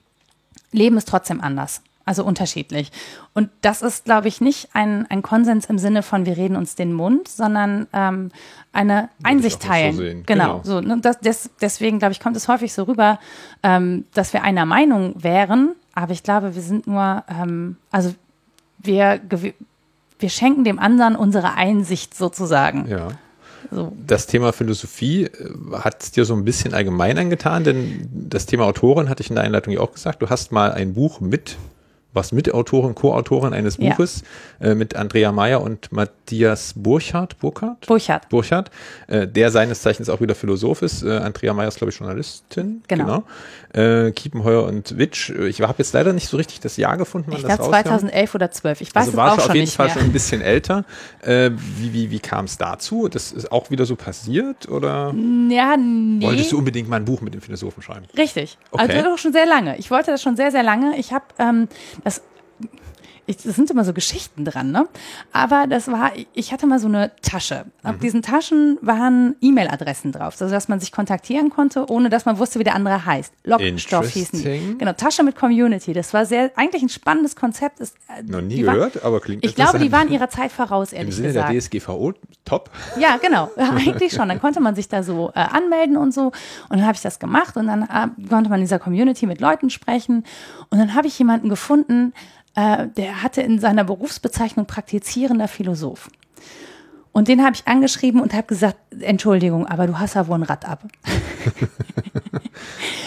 [0.70, 1.80] Leben ist trotzdem anders.
[2.08, 2.90] Also unterschiedlich.
[3.34, 6.74] Und das ist, glaube ich, nicht ein, ein Konsens im Sinne von, wir reden uns
[6.74, 8.30] den Mund, sondern ähm,
[8.72, 9.94] eine Einsicht teilen.
[9.94, 10.80] So genau, genau, so.
[10.80, 13.18] Ne, das, des, deswegen, glaube ich, kommt es häufig so rüber,
[13.62, 18.14] ähm, dass wir einer Meinung wären, aber ich glaube, wir sind nur, ähm, also
[18.78, 19.20] wir,
[20.18, 22.88] wir schenken dem anderen unsere Einsicht sozusagen.
[22.88, 23.08] Ja.
[23.70, 23.92] So.
[24.06, 25.30] Das Thema Philosophie äh,
[25.74, 29.36] hat es dir so ein bisschen allgemein angetan, denn das Thema Autorin hatte ich in
[29.36, 30.22] der Einleitung ja auch gesagt.
[30.22, 31.58] Du hast mal ein Buch mit
[32.12, 34.22] was Mitautorin, Co-Autorin eines Buches
[34.60, 34.68] ja.
[34.68, 37.38] äh, mit Andrea Meyer und Matthias Burchardt.
[37.38, 37.86] Burchardt?
[37.86, 38.28] Burchardt.
[38.30, 38.70] Burchardt,
[39.08, 41.02] äh, der seines Zeichens auch wieder Philosoph ist.
[41.02, 42.82] Äh, Andrea Meyer ist, glaube ich, Journalistin.
[42.88, 43.24] Genau.
[43.74, 44.06] genau.
[44.06, 45.30] Äh, Kiepenheuer und Witsch.
[45.30, 47.30] Ich habe jetzt leider nicht so richtig das Jahr gefunden.
[47.32, 48.80] Ich glaube 2011 oder 12.
[48.80, 49.94] Ich weiß also es war auch schon auf jeden Fall mehr.
[49.94, 50.84] schon ein bisschen älter.
[51.20, 53.08] Äh, wie wie, wie kam es dazu?
[53.08, 54.68] Das ist auch wieder so passiert?
[54.68, 55.14] Oder
[55.50, 56.24] ja, nee.
[56.24, 58.06] wolltest du unbedingt mal ein Buch mit den Philosophen schreiben?
[58.16, 58.56] Richtig.
[58.70, 58.98] Okay.
[58.98, 59.76] Also schon sehr lange.
[59.78, 60.98] Ich wollte das schon sehr, sehr lange.
[60.98, 61.68] Ich habe ähm,
[62.04, 62.22] das
[63.28, 64.88] ich, das sind immer so Geschichten dran, ne?
[65.32, 67.66] Aber das war, ich hatte mal so eine Tasche.
[67.82, 68.00] Auf mhm.
[68.00, 72.58] diesen Taschen waren E-Mail-Adressen drauf, so dass man sich kontaktieren konnte, ohne dass man wusste,
[72.58, 73.32] wie der andere heißt.
[73.44, 74.78] Lockstoff hießen die.
[74.78, 75.92] Genau, Tasche mit Community.
[75.92, 77.80] Das war sehr, eigentlich ein spannendes Konzept.
[77.80, 80.94] Ist, äh, Noch nie gehört, war, aber klingt Ich glaube, die waren ihrer Zeit voraus,
[80.94, 81.52] ehrlich Im Sinne gesagt.
[81.52, 82.14] der DSGVO,
[82.46, 82.70] top.
[82.98, 83.50] Ja, genau.
[83.56, 84.28] eigentlich schon.
[84.28, 86.32] Dann konnte man sich da so äh, anmelden und so.
[86.70, 89.40] Und dann habe ich das gemacht und dann äh, konnte man in dieser Community mit
[89.40, 90.24] Leuten sprechen.
[90.70, 92.14] Und dann habe ich jemanden gefunden,
[92.58, 96.10] äh, der hatte in seiner Berufsbezeichnung praktizierender Philosoph.
[97.12, 100.42] Und den habe ich angeschrieben und habe gesagt, Entschuldigung, aber du hast ja wohl ein
[100.42, 100.82] Rad ab.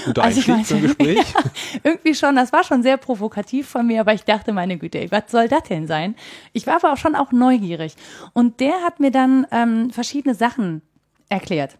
[0.06, 1.18] Guter also ich meine, zum Gespräch?
[1.34, 1.42] Ja,
[1.84, 5.24] irgendwie schon, das war schon sehr provokativ von mir, aber ich dachte, meine Güte, was
[5.28, 6.16] soll das denn sein?
[6.54, 7.96] Ich war aber auch schon auch neugierig.
[8.34, 10.82] Und der hat mir dann ähm, verschiedene Sachen
[11.30, 11.78] erklärt.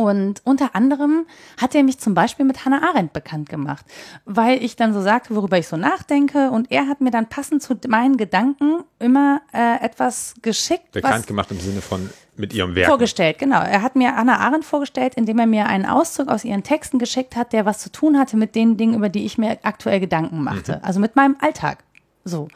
[0.00, 1.26] Und unter anderem
[1.60, 3.84] hat er mich zum Beispiel mit Hannah Arendt bekannt gemacht,
[4.24, 6.50] weil ich dann so sagte, worüber ich so nachdenke.
[6.50, 10.92] Und er hat mir dann passend zu meinen Gedanken immer äh, etwas geschickt.
[10.92, 12.88] Bekannt gemacht im Sinne von mit ihrem Werk.
[12.88, 13.60] Vorgestellt, genau.
[13.60, 17.36] Er hat mir Hannah Arendt vorgestellt, indem er mir einen Auszug aus ihren Texten geschickt
[17.36, 20.42] hat, der was zu tun hatte mit den Dingen, über die ich mir aktuell Gedanken
[20.42, 20.76] machte.
[20.76, 20.80] Mhm.
[20.82, 21.84] Also mit meinem Alltag.
[22.24, 22.48] So.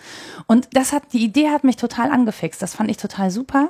[0.46, 2.62] Und das hat, die Idee hat mich total angefixt.
[2.62, 3.68] Das fand ich total super.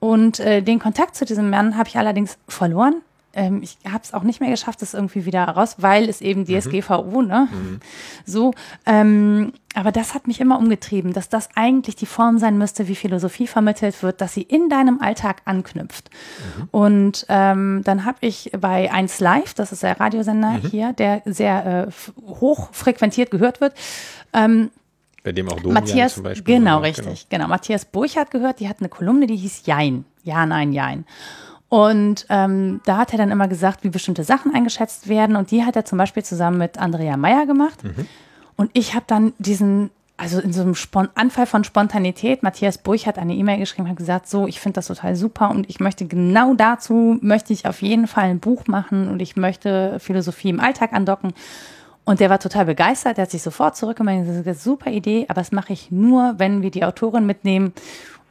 [0.00, 3.02] Und äh, den Kontakt zu diesem Mann habe ich allerdings verloren.
[3.34, 6.44] Ähm, ich habe es auch nicht mehr geschafft, das irgendwie wieder raus, weil es eben
[6.46, 7.28] DSGVO, mhm.
[7.28, 7.48] ne?
[7.50, 7.80] Mhm.
[8.24, 8.52] So.
[8.86, 12.94] Ähm, aber das hat mich immer umgetrieben, dass das eigentlich die Form sein müsste, wie
[12.94, 16.10] Philosophie vermittelt wird, dass sie in deinem Alltag anknüpft.
[16.56, 16.68] Mhm.
[16.70, 20.68] Und ähm, dann habe ich bei 1 Live, das ist der Radiosender mhm.
[20.68, 23.74] hier, der sehr äh, hoch frequentiert gehört wird,
[24.32, 24.70] ähm,
[25.28, 26.54] bei dem auch Domian Matthias, zum Beispiel.
[26.54, 27.28] Genau, war, richtig.
[27.28, 27.44] Genau.
[27.44, 27.48] genau.
[27.48, 30.06] Matthias Burchardt gehört, die hat eine Kolumne, die hieß Jein.
[30.24, 31.04] Ja, nein, Jein.
[31.68, 35.36] Und ähm, da hat er dann immer gesagt, wie bestimmte Sachen eingeschätzt werden.
[35.36, 37.84] Und die hat er zum Beispiel zusammen mit Andrea Meyer gemacht.
[37.84, 38.06] Mhm.
[38.56, 43.06] Und ich habe dann diesen, also in so einem Spon Anfall von Spontanität, Matthias Burch
[43.06, 46.06] hat eine E-Mail geschrieben, hat gesagt, so, ich finde das total super und ich möchte
[46.06, 50.60] genau dazu, möchte ich auf jeden Fall ein Buch machen und ich möchte Philosophie im
[50.60, 51.34] Alltag andocken.
[52.08, 55.26] Und der war total begeistert, der hat sich sofort zurückgemeldet, das ist eine super Idee,
[55.28, 57.74] aber das mache ich nur, wenn wir die Autorin mitnehmen.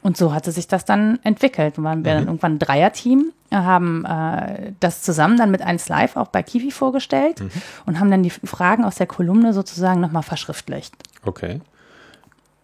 [0.02, 1.78] Und so hatte sich das dann entwickelt.
[1.78, 2.16] Und waren wir mhm.
[2.16, 6.72] dann irgendwann ein Dreierteam, haben äh, das zusammen dann mit 1 Live auch bei Kiwi
[6.72, 7.50] vorgestellt mhm.
[7.86, 10.96] und haben dann die Fragen aus der Kolumne sozusagen nochmal verschriftlicht.
[11.24, 11.60] Okay.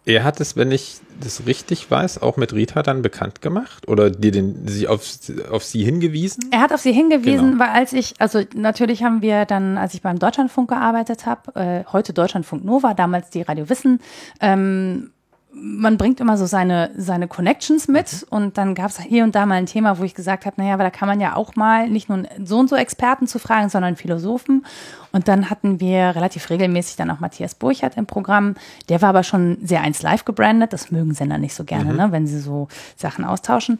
[0.05, 4.11] Er hat es, wenn ich das richtig weiß, auch mit Rita dann bekannt gemacht oder
[4.11, 5.01] dir den, sie auf,
[5.49, 6.49] auf sie hingewiesen?
[6.51, 7.63] Er hat auf sie hingewiesen, genau.
[7.63, 11.83] weil als ich, also natürlich haben wir dann, als ich beim Deutschlandfunk gearbeitet habe, äh,
[11.91, 13.99] heute Deutschlandfunk Nova, damals die Radio Wissen,
[14.41, 15.11] ähm,
[15.57, 18.37] man bringt immer so seine, seine Connections mit mhm.
[18.37, 20.73] und dann gab es hier und da mal ein Thema, wo ich gesagt habe, naja,
[20.73, 23.69] aber da kann man ja auch mal nicht nur so und so Experten zu fragen,
[23.69, 24.65] sondern Philosophen.
[25.13, 28.55] Und dann hatten wir relativ regelmäßig dann auch Matthias Burchardt im Programm.
[28.89, 30.73] Der war aber schon sehr eins live gebrandet.
[30.73, 31.97] Das mögen Sender nicht so gerne, mhm.
[31.97, 33.79] ne, wenn sie so Sachen austauschen.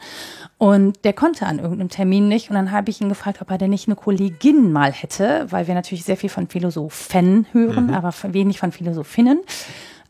[0.57, 2.49] Und der konnte an irgendeinem Termin nicht.
[2.49, 5.67] Und dann habe ich ihn gefragt, ob er denn nicht eine Kollegin mal hätte, weil
[5.67, 7.93] wir natürlich sehr viel von Philosophen hören, mhm.
[7.93, 9.39] aber wenig von Philosophinnen.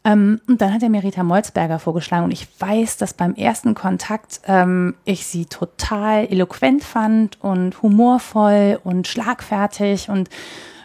[0.06, 3.74] Ähm, und dann hat er mir Rita Molzberger vorgeschlagen und ich weiß, dass beim ersten
[3.74, 10.30] Kontakt ähm, ich sie total eloquent fand und humorvoll und schlagfertig und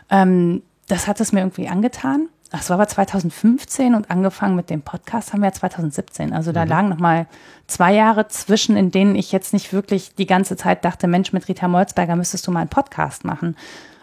[0.08, 2.28] ähm, das hat es mir irgendwie angetan.
[2.50, 6.32] Das war aber 2015 und angefangen mit dem Podcast haben wir 2017.
[6.32, 6.70] Also da mhm.
[6.70, 7.26] lagen noch mal
[7.68, 11.46] zwei Jahre zwischen, in denen ich jetzt nicht wirklich die ganze Zeit dachte, Mensch, mit
[11.46, 13.54] Rita Molzberger müsstest du mal einen Podcast machen.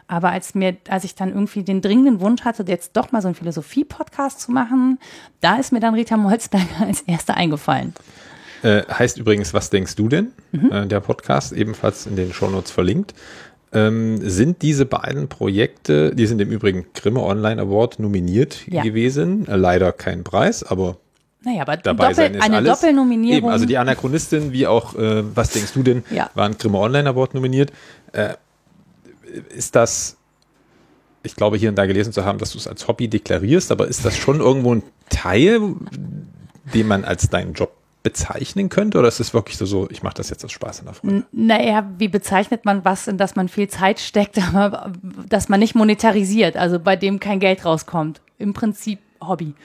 [0.07, 3.27] Aber als mir, als ich dann irgendwie den dringenden Wunsch hatte, jetzt doch mal so
[3.27, 4.99] einen Philosophie-Podcast zu machen,
[5.41, 7.93] da ist mir dann Rita Molzberger als erste eingefallen.
[8.63, 10.31] Äh, heißt übrigens, was denkst du denn?
[10.51, 10.71] Mhm.
[10.71, 13.13] Äh, der Podcast, ebenfalls in den Shownotes verlinkt.
[13.73, 18.81] Ähm, sind diese beiden Projekte, die sind im Übrigen Grimme Online Award nominiert ja.
[18.81, 19.45] gewesen.
[19.47, 20.97] Äh, leider kein Preis, aber
[21.43, 22.79] naja, aber dabei Doppel, sein ist eine alles.
[22.79, 23.37] Doppelnominierung.
[23.37, 26.29] Eben, also die Anachronistin wie auch äh, Was denkst du denn, ja.
[26.33, 27.71] waren Grimme Online Award nominiert.
[28.13, 28.33] Äh,
[29.49, 30.17] ist das,
[31.23, 33.87] ich glaube hier und da gelesen zu haben, dass du es als Hobby deklarierst, aber
[33.87, 35.75] ist das schon irgendwo ein Teil,
[36.73, 37.73] den man als deinen Job
[38.03, 38.99] bezeichnen könnte?
[38.99, 41.25] Oder ist es wirklich so, ich mache das jetzt aus Spaß und der Freude?
[41.31, 44.93] Naja, wie bezeichnet man was, in das man viel Zeit steckt, aber
[45.27, 48.21] das man nicht monetarisiert, also bei dem kein Geld rauskommt?
[48.37, 49.55] Im Prinzip Hobby.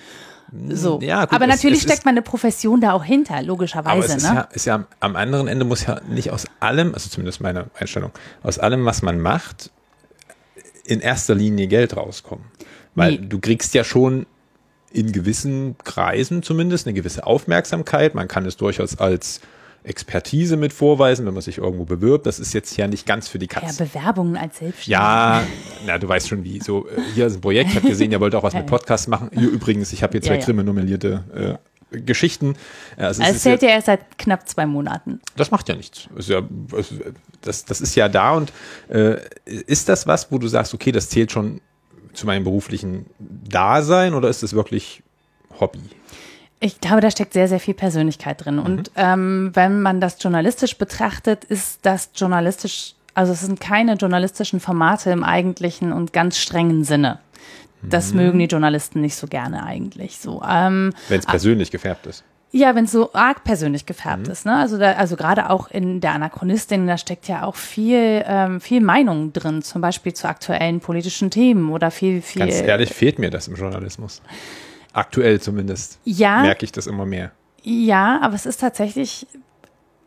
[0.68, 1.00] So.
[1.00, 3.90] Ja, gut, aber es, natürlich es steckt man eine Profession da auch hinter, logischerweise.
[3.90, 4.34] Aber es ist, ne?
[4.34, 8.10] ja, ist ja am anderen Ende muss ja nicht aus allem, also zumindest meine Einstellung,
[8.42, 9.70] aus allem, was man macht,
[10.84, 12.44] in erster Linie Geld rauskommen.
[12.94, 13.26] Weil nee.
[13.28, 14.26] du kriegst ja schon
[14.92, 18.14] in gewissen Kreisen zumindest eine gewisse Aufmerksamkeit.
[18.14, 19.40] Man kann es durchaus als
[19.84, 22.26] Expertise mit vorweisen, wenn man sich irgendwo bewirbt.
[22.26, 23.84] Das ist jetzt ja nicht ganz für die Katze.
[23.84, 25.00] Ja, Bewerbungen als Selbstständiger.
[25.00, 25.42] Ja,
[25.86, 26.60] na, du weißt schon wie.
[26.60, 29.08] So, äh, hier ist ein Projekt, ich habe gesehen, ihr wollt auch was mit Podcast
[29.08, 29.30] machen.
[29.32, 30.44] Hier übrigens, ich habe hier zwei ja, ja.
[30.44, 31.58] kriminalisierte
[31.92, 32.54] äh, Geschichten.
[32.96, 35.20] Also, also es zählt ja, ja erst seit knapp zwei Monaten.
[35.36, 36.08] Das macht ja nichts.
[36.16, 36.42] Ist ja,
[37.40, 38.52] das, das ist ja da und
[38.88, 41.60] äh, ist das was, wo du sagst, okay, das zählt schon
[42.12, 45.02] zu meinem beruflichen Dasein oder ist es wirklich
[45.58, 45.80] Hobby?
[46.64, 48.56] Ich glaube, da steckt sehr, sehr viel Persönlichkeit drin.
[48.56, 48.62] Mhm.
[48.62, 54.60] Und ähm, wenn man das journalistisch betrachtet, ist das journalistisch, also es sind keine journalistischen
[54.60, 57.18] Formate im eigentlichen und ganz strengen Sinne.
[57.82, 58.20] Das mhm.
[58.20, 60.18] mögen die Journalisten nicht so gerne eigentlich.
[60.18, 62.22] So, ähm, wenn es persönlich gefärbt ist.
[62.52, 64.32] Ja, wenn es so arg persönlich gefärbt mhm.
[64.32, 64.46] ist.
[64.46, 64.54] Ne?
[64.54, 68.82] Also, da, also gerade auch in der Anachronistin, da steckt ja auch viel, ähm, viel
[68.82, 72.46] Meinung drin, zum Beispiel zu aktuellen politischen Themen oder viel, viel.
[72.46, 74.22] Ganz ehrlich, fehlt mir das im Journalismus.
[74.92, 75.98] Aktuell zumindest.
[76.04, 76.42] Ja.
[76.42, 77.32] Merke ich das immer mehr.
[77.62, 79.26] Ja, aber es ist tatsächlich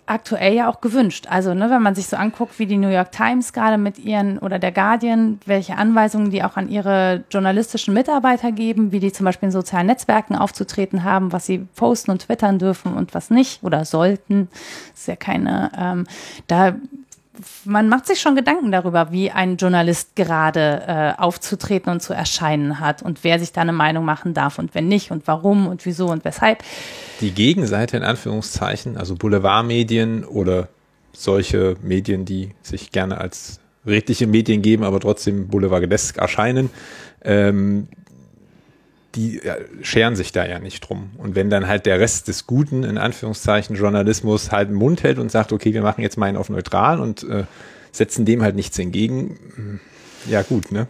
[0.07, 1.25] aktuell ja auch gewünscht.
[1.29, 4.37] Also, ne, wenn man sich so anguckt, wie die New York Times gerade mit ihren
[4.37, 9.25] oder der Guardian, welche Anweisungen die auch an ihre journalistischen Mitarbeiter geben, wie die zum
[9.25, 13.63] Beispiel in sozialen Netzwerken aufzutreten haben, was sie posten und twittern dürfen und was nicht
[13.63, 14.49] oder sollten.
[14.91, 16.05] Das ist ja keine, ähm,
[16.47, 16.75] da
[17.65, 22.79] man macht sich schon Gedanken darüber, wie ein Journalist gerade äh, aufzutreten und zu erscheinen
[22.79, 25.85] hat und wer sich da eine Meinung machen darf und wenn nicht und warum und
[25.85, 26.63] wieso und weshalb.
[27.21, 30.69] Die Gegenseite in Anführungszeichen, also Boulevardmedien oder
[31.13, 36.69] solche Medien, die sich gerne als redliche Medien geben, aber trotzdem boulevardesk erscheinen,
[37.23, 37.87] ähm,
[39.15, 39.41] die
[39.81, 41.11] scheren sich da ja nicht drum.
[41.17, 45.19] Und wenn dann halt der Rest des guten, in Anführungszeichen, Journalismus halt den Mund hält
[45.19, 47.45] und sagt, okay, wir machen jetzt mal einen auf neutral und äh,
[47.91, 49.79] setzen dem halt nichts entgegen,
[50.27, 50.87] ja gut, ne?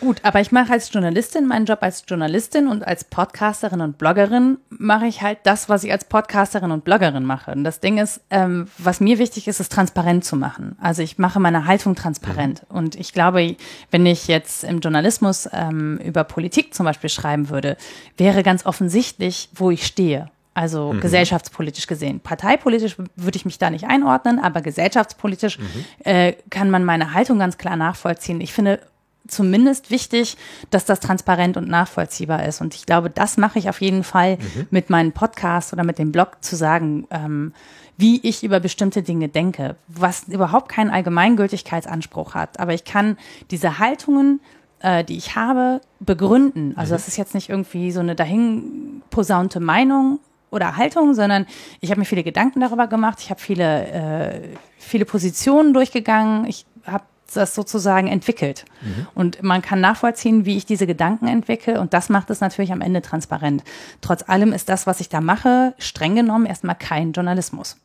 [0.00, 4.58] Gut, aber ich mache als Journalistin meinen Job als Journalistin und als Podcasterin und Bloggerin
[4.68, 7.52] mache ich halt das, was ich als Podcasterin und Bloggerin mache.
[7.52, 10.76] Und das Ding ist, ähm, was mir wichtig ist, ist transparent zu machen.
[10.80, 12.62] Also ich mache meine Haltung transparent.
[12.68, 12.76] Mhm.
[12.76, 13.56] Und ich glaube,
[13.90, 17.76] wenn ich jetzt im Journalismus ähm, über Politik zum Beispiel schreiben würde,
[18.16, 20.30] wäre ganz offensichtlich, wo ich stehe.
[20.56, 21.00] Also mhm.
[21.00, 22.20] gesellschaftspolitisch gesehen.
[22.20, 25.64] Parteipolitisch würde ich mich da nicht einordnen, aber gesellschaftspolitisch mhm.
[26.04, 28.40] äh, kann man meine Haltung ganz klar nachvollziehen.
[28.40, 28.80] Ich finde,
[29.28, 30.36] zumindest wichtig,
[30.70, 32.60] dass das transparent und nachvollziehbar ist.
[32.60, 34.66] Und ich glaube, das mache ich auf jeden Fall mhm.
[34.70, 37.52] mit meinem Podcast oder mit dem Blog zu sagen, ähm,
[37.96, 42.60] wie ich über bestimmte Dinge denke, was überhaupt keinen Allgemeingültigkeitsanspruch hat.
[42.60, 43.16] Aber ich kann
[43.50, 44.40] diese Haltungen,
[44.80, 46.74] äh, die ich habe, begründen.
[46.76, 46.96] Also mhm.
[46.96, 50.20] das ist jetzt nicht irgendwie so eine dahin posaunte Meinung
[50.50, 51.46] oder Haltung, sondern
[51.80, 53.18] ich habe mir viele Gedanken darüber gemacht.
[53.20, 54.40] Ich habe viele, äh,
[54.78, 56.46] viele Positionen durchgegangen.
[56.46, 57.04] Ich habe
[57.34, 58.64] das sozusagen entwickelt.
[58.82, 59.06] Mhm.
[59.14, 61.80] Und man kann nachvollziehen, wie ich diese Gedanken entwickle.
[61.80, 63.64] Und das macht es natürlich am Ende transparent.
[64.00, 67.76] Trotz allem ist das, was ich da mache, streng genommen erstmal kein Journalismus.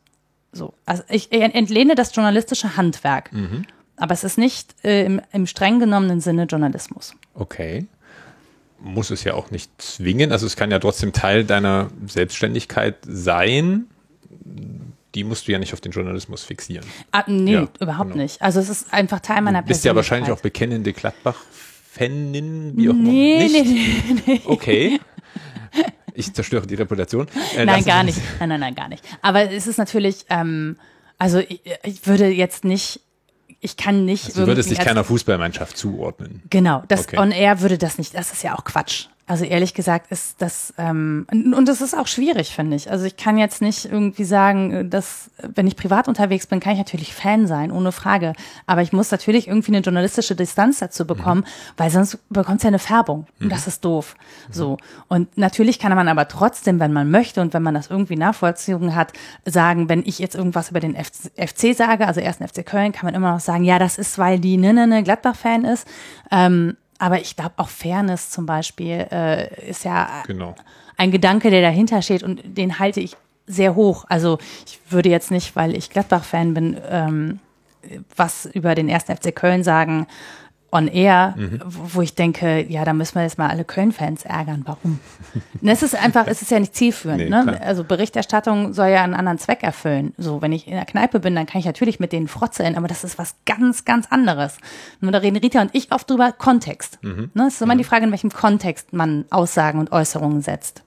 [0.52, 0.74] So.
[0.86, 3.32] Also ich entlehne das journalistische Handwerk.
[3.32, 3.64] Mhm.
[3.96, 7.14] Aber es ist nicht äh, im, im streng genommenen Sinne Journalismus.
[7.34, 7.86] Okay
[8.84, 10.32] muss es ja auch nicht zwingen.
[10.32, 13.86] Also es kann ja trotzdem Teil deiner Selbstständigkeit sein
[15.14, 16.86] die musst du ja nicht auf den Journalismus fixieren.
[17.10, 18.22] Ah, nee, ja, überhaupt genau.
[18.22, 18.40] nicht.
[18.40, 22.94] Also es ist einfach Teil meiner Du bist ja wahrscheinlich auch bekennende Gladbach-Fanin, wie auch
[22.94, 23.52] nee, immer.
[23.52, 23.84] Nee,
[24.14, 24.40] nee, nee.
[24.44, 25.00] Okay.
[26.14, 27.26] Ich zerstöre die Reputation.
[27.56, 28.18] Äh, nein, gar nicht.
[28.38, 29.02] Nein, nein, nein, gar nicht.
[29.22, 30.76] Aber es ist natürlich, ähm,
[31.18, 33.00] also ich, ich würde jetzt nicht
[33.64, 34.26] ich kann nicht.
[34.26, 36.42] Also du würdest dich keiner Fußballmannschaft zuordnen.
[36.50, 37.18] Genau, das okay.
[37.18, 38.12] on air würde das nicht.
[38.12, 39.06] Das ist ja auch Quatsch.
[39.24, 42.90] Also ehrlich gesagt ist das, ähm, und das ist auch schwierig, finde ich.
[42.90, 46.78] Also ich kann jetzt nicht irgendwie sagen, dass, wenn ich privat unterwegs bin, kann ich
[46.78, 48.32] natürlich Fan sein, ohne Frage.
[48.66, 51.72] Aber ich muss natürlich irgendwie eine journalistische Distanz dazu bekommen, mhm.
[51.76, 53.26] weil sonst bekommt es ja eine Färbung.
[53.38, 53.50] Und mhm.
[53.50, 54.16] das ist doof.
[54.48, 54.52] Mhm.
[54.52, 54.76] So.
[55.06, 58.96] Und natürlich kann man aber trotzdem, wenn man möchte und wenn man das irgendwie nachvollzogen
[58.96, 59.12] hat,
[59.44, 63.14] sagen, wenn ich jetzt irgendwas über den FC sage, also ersten FC Köln, kann man
[63.14, 65.86] immer noch sagen, ja, das ist, weil die ne, ne, ne Gladbach-Fan ist.
[66.32, 70.54] Ähm, aber ich glaube, auch Fairness zum Beispiel äh, ist ja genau.
[70.96, 74.04] ein Gedanke, der dahinter steht und den halte ich sehr hoch.
[74.08, 77.40] Also ich würde jetzt nicht, weil ich Gladbach-Fan bin, ähm,
[78.14, 80.06] was über den ersten FC Köln sagen,
[80.72, 81.60] on air, mhm.
[81.64, 84.62] wo ich denke, ja, da müssen wir jetzt mal alle Köln-Fans ärgern.
[84.64, 84.98] Warum?
[85.62, 87.18] es ist einfach, es ist ja nicht zielführend.
[87.18, 87.60] Nee, ne?
[87.62, 90.14] Also Berichterstattung soll ja einen anderen Zweck erfüllen.
[90.16, 92.88] So, wenn ich in der Kneipe bin, dann kann ich natürlich mit denen frotzeln, aber
[92.88, 94.56] das ist was ganz, ganz anderes.
[95.00, 96.98] Nur da reden Rita und ich oft drüber, Kontext.
[97.02, 97.30] Mhm.
[97.34, 97.46] Ne?
[97.48, 97.78] Es ist immer mhm.
[97.78, 100.82] die Frage, in welchem Kontext man Aussagen und Äußerungen setzt.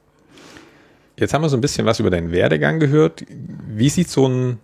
[1.18, 3.24] Jetzt haben wir so ein bisschen was über deinen Werdegang gehört.
[3.30, 4.60] Wie sieht so ein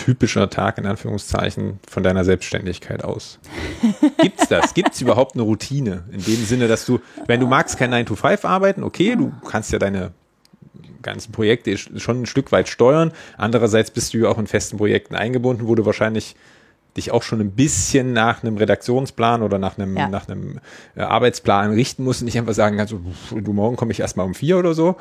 [0.00, 3.38] typischer Tag in Anführungszeichen von deiner Selbstständigkeit aus?
[4.22, 4.74] Gibt's das?
[4.74, 6.04] Gibt's überhaupt eine Routine?
[6.10, 9.32] In dem Sinne, dass du, wenn du magst kein 9 to 5 arbeiten, okay, du
[9.48, 10.12] kannst ja deine
[11.02, 13.12] ganzen Projekte schon ein Stück weit steuern.
[13.36, 16.36] Andererseits bist du ja auch in festen Projekten eingebunden, wo du wahrscheinlich
[16.96, 20.08] dich auch schon ein bisschen nach einem Redaktionsplan oder nach einem, ja.
[20.08, 20.60] nach einem
[20.96, 24.34] äh, Arbeitsplan richten musst und nicht einfach sagen kannst, du morgen komme ich erstmal um
[24.34, 24.96] vier oder so.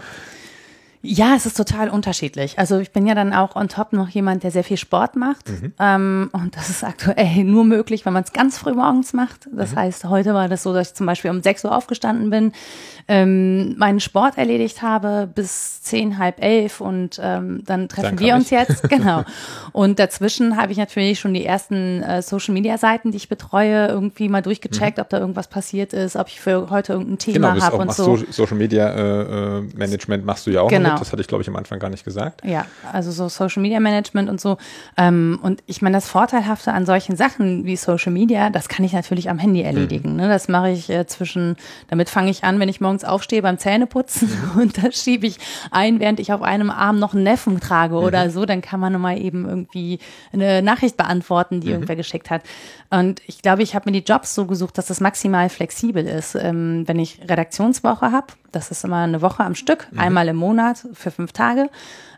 [1.01, 2.59] Ja, es ist total unterschiedlich.
[2.59, 5.47] Also ich bin ja dann auch on top noch jemand, der sehr viel Sport macht.
[5.49, 5.73] Mhm.
[5.79, 9.47] Ähm, und das ist aktuell nur möglich, wenn man es ganz früh morgens macht.
[9.53, 9.77] Das mhm.
[9.77, 12.51] heißt, heute war das so, dass ich zum Beispiel um 6 Uhr aufgestanden bin,
[13.07, 18.35] ähm, meinen Sport erledigt habe bis zehn, halb elf und ähm, dann treffen dann wir
[18.35, 18.51] uns ich.
[18.51, 18.83] jetzt.
[18.89, 19.23] Genau.
[19.71, 24.41] Und dazwischen habe ich natürlich schon die ersten äh, Social-Media-Seiten, die ich betreue, irgendwie mal
[24.41, 25.01] durchgecheckt, mhm.
[25.03, 28.17] ob da irgendwas passiert ist, ob ich für heute irgendein Thema genau, habe und so.
[28.17, 30.69] so Social-Media-Management äh, äh, machst du ja auch.
[30.69, 30.99] Genau Genau.
[30.99, 32.43] Das hatte ich, glaube ich, am Anfang gar nicht gesagt.
[32.43, 34.57] Ja, also so Social Media Management und so.
[34.97, 38.93] Ähm, und ich meine, das Vorteilhafte an solchen Sachen wie Social Media, das kann ich
[38.93, 40.15] natürlich am Handy erledigen.
[40.15, 40.27] Ne?
[40.27, 41.55] Das mache ich äh, zwischen,
[41.89, 44.29] damit fange ich an, wenn ich morgens aufstehe beim Zähneputzen
[44.59, 45.37] und da schiebe ich
[45.71, 48.99] ein, während ich auf einem Arm noch einen Neffen trage oder so, dann kann man
[48.99, 49.99] mal eben irgendwie
[50.33, 52.41] eine Nachricht beantworten, die irgendwer geschickt hat.
[52.91, 56.35] Und ich glaube, ich habe mir die Jobs so gesucht, dass das maximal flexibel ist.
[56.35, 60.87] Ähm, wenn ich Redaktionswoche habe, das ist immer eine Woche am Stück, einmal im Monat
[60.93, 61.69] für fünf Tage,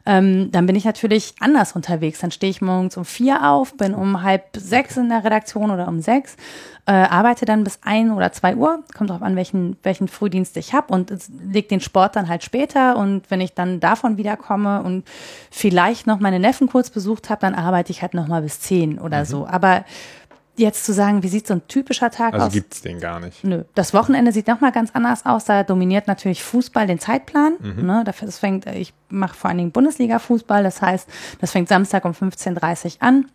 [0.05, 2.19] ähm, dann bin ich natürlich anders unterwegs.
[2.19, 5.87] Dann stehe ich morgens um vier auf, bin um halb sechs in der Redaktion oder
[5.87, 6.37] um sechs,
[6.87, 10.73] äh, arbeite dann bis ein oder zwei Uhr, kommt darauf an, welchen, welchen Frühdienst ich
[10.73, 11.13] habe und
[11.51, 12.95] leg den Sport dann halt später.
[12.95, 15.03] Und wenn ich dann davon wiederkomme und
[15.51, 18.97] vielleicht noch meine Neffen kurz besucht habe, dann arbeite ich halt noch mal bis zehn
[18.99, 19.45] oder so.
[19.45, 19.85] Aber
[20.57, 22.53] jetzt zu sagen, wie sieht so ein typischer Tag Also aus?
[22.53, 23.43] gibt es den gar nicht.
[23.43, 23.63] Nö.
[23.75, 25.45] Das Wochenende sieht nochmal ganz anders aus.
[25.45, 27.53] Da dominiert natürlich Fußball den Zeitplan.
[27.61, 30.63] Ne, dafür, das fängt, ich mache vor allen Dingen Bundesliga-Fußball.
[30.63, 31.07] Das heißt,
[31.39, 33.25] das fängt Samstag um 15.30 Uhr an.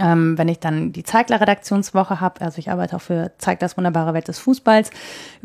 [0.00, 4.28] Ähm, wenn ich dann die Zeigler-Redaktionswoche habe, also ich arbeite auch für Zeiglers wunderbare Welt
[4.28, 4.90] des Fußballs,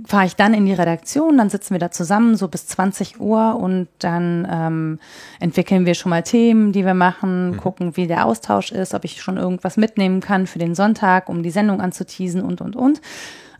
[0.06, 3.56] fahre ich dann in die Redaktion, dann sitzen wir da zusammen so bis 20 Uhr
[3.56, 5.00] und dann ähm,
[5.40, 9.22] entwickeln wir schon mal Themen, die wir machen, gucken, wie der Austausch ist, ob ich
[9.22, 13.02] schon irgendwas mitnehmen kann für den Sonntag, um die Sendung anzuteasen und, und, und.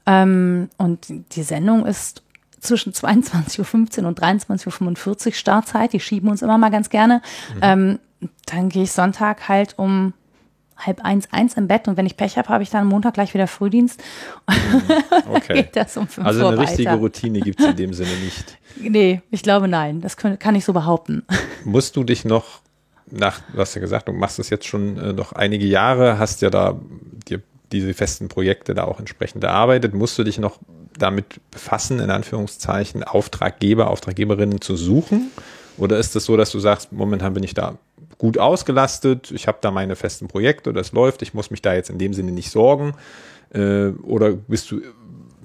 [0.06, 2.22] Ähm, und die Sendung ist
[2.60, 5.94] zwischen 22.15 Uhr und 23.45 Uhr Startzeit.
[5.94, 7.22] Die schieben uns immer mal ganz gerne.
[7.62, 8.00] Ähm,
[8.46, 10.14] dann gehe ich Sonntag halt um
[10.78, 13.34] halb eins, eins im Bett und wenn ich Pech habe, habe ich dann Montag gleich
[13.34, 14.02] wieder Frühdienst.
[15.30, 15.54] Okay.
[15.54, 17.00] Geht das um Also eine richtige weiter.
[17.00, 18.58] Routine gibt es in dem Sinne nicht.
[18.76, 20.02] Nee, ich glaube nein.
[20.02, 21.24] Das kann, kann ich so behaupten.
[21.64, 22.62] Musst du dich noch
[23.12, 26.42] nach, du hast ja gesagt, du machst das jetzt schon äh, noch einige Jahre, hast
[26.42, 26.80] ja da
[27.28, 29.94] dir diese festen Projekte da auch entsprechend erarbeitet.
[29.94, 30.60] Musst du dich noch
[30.98, 35.32] damit befassen, in Anführungszeichen, Auftraggeber, Auftraggeberinnen zu suchen?
[35.78, 37.78] Oder ist es so, dass du sagst, momentan bin ich da
[38.24, 41.90] gut ausgelastet, ich habe da meine festen Projekte, das läuft, ich muss mich da jetzt
[41.90, 42.94] in dem Sinne nicht sorgen?
[43.54, 44.80] Äh, oder bist du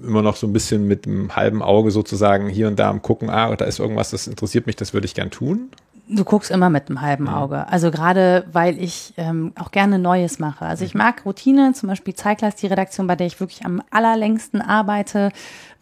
[0.01, 3.29] immer noch so ein bisschen mit einem halben Auge sozusagen hier und da am gucken,
[3.29, 5.71] ah, da ist irgendwas, das interessiert mich, das würde ich gern tun?
[6.11, 7.67] Du guckst immer mit einem halben Auge.
[7.67, 10.65] Also gerade, weil ich ähm, auch gerne Neues mache.
[10.65, 13.83] Also ich mag Routine, zum Beispiel Zeigler ist die Redaktion, bei der ich wirklich am
[13.91, 15.31] allerlängsten arbeite,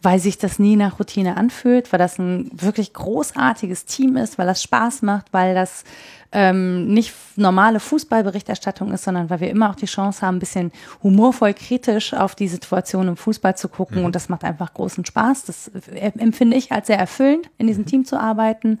[0.02, 4.46] weil sich das nie nach Routine anfühlt, weil das ein wirklich großartiges Team ist, weil
[4.46, 5.84] das Spaß macht, weil das
[6.30, 10.72] ähm, nicht normale Fußballberichterstattung ist, sondern weil wir immer auch die Chance haben, ein bisschen
[11.02, 14.04] humorvoll kritisch auf die Situation im Fußball zu gucken.
[14.04, 15.46] Und das macht einfach großen Spaß.
[15.46, 18.78] Das äh, empfinde ich als sehr erfüllend, in diesem Team zu arbeiten.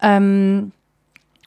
[0.00, 0.72] Ähm,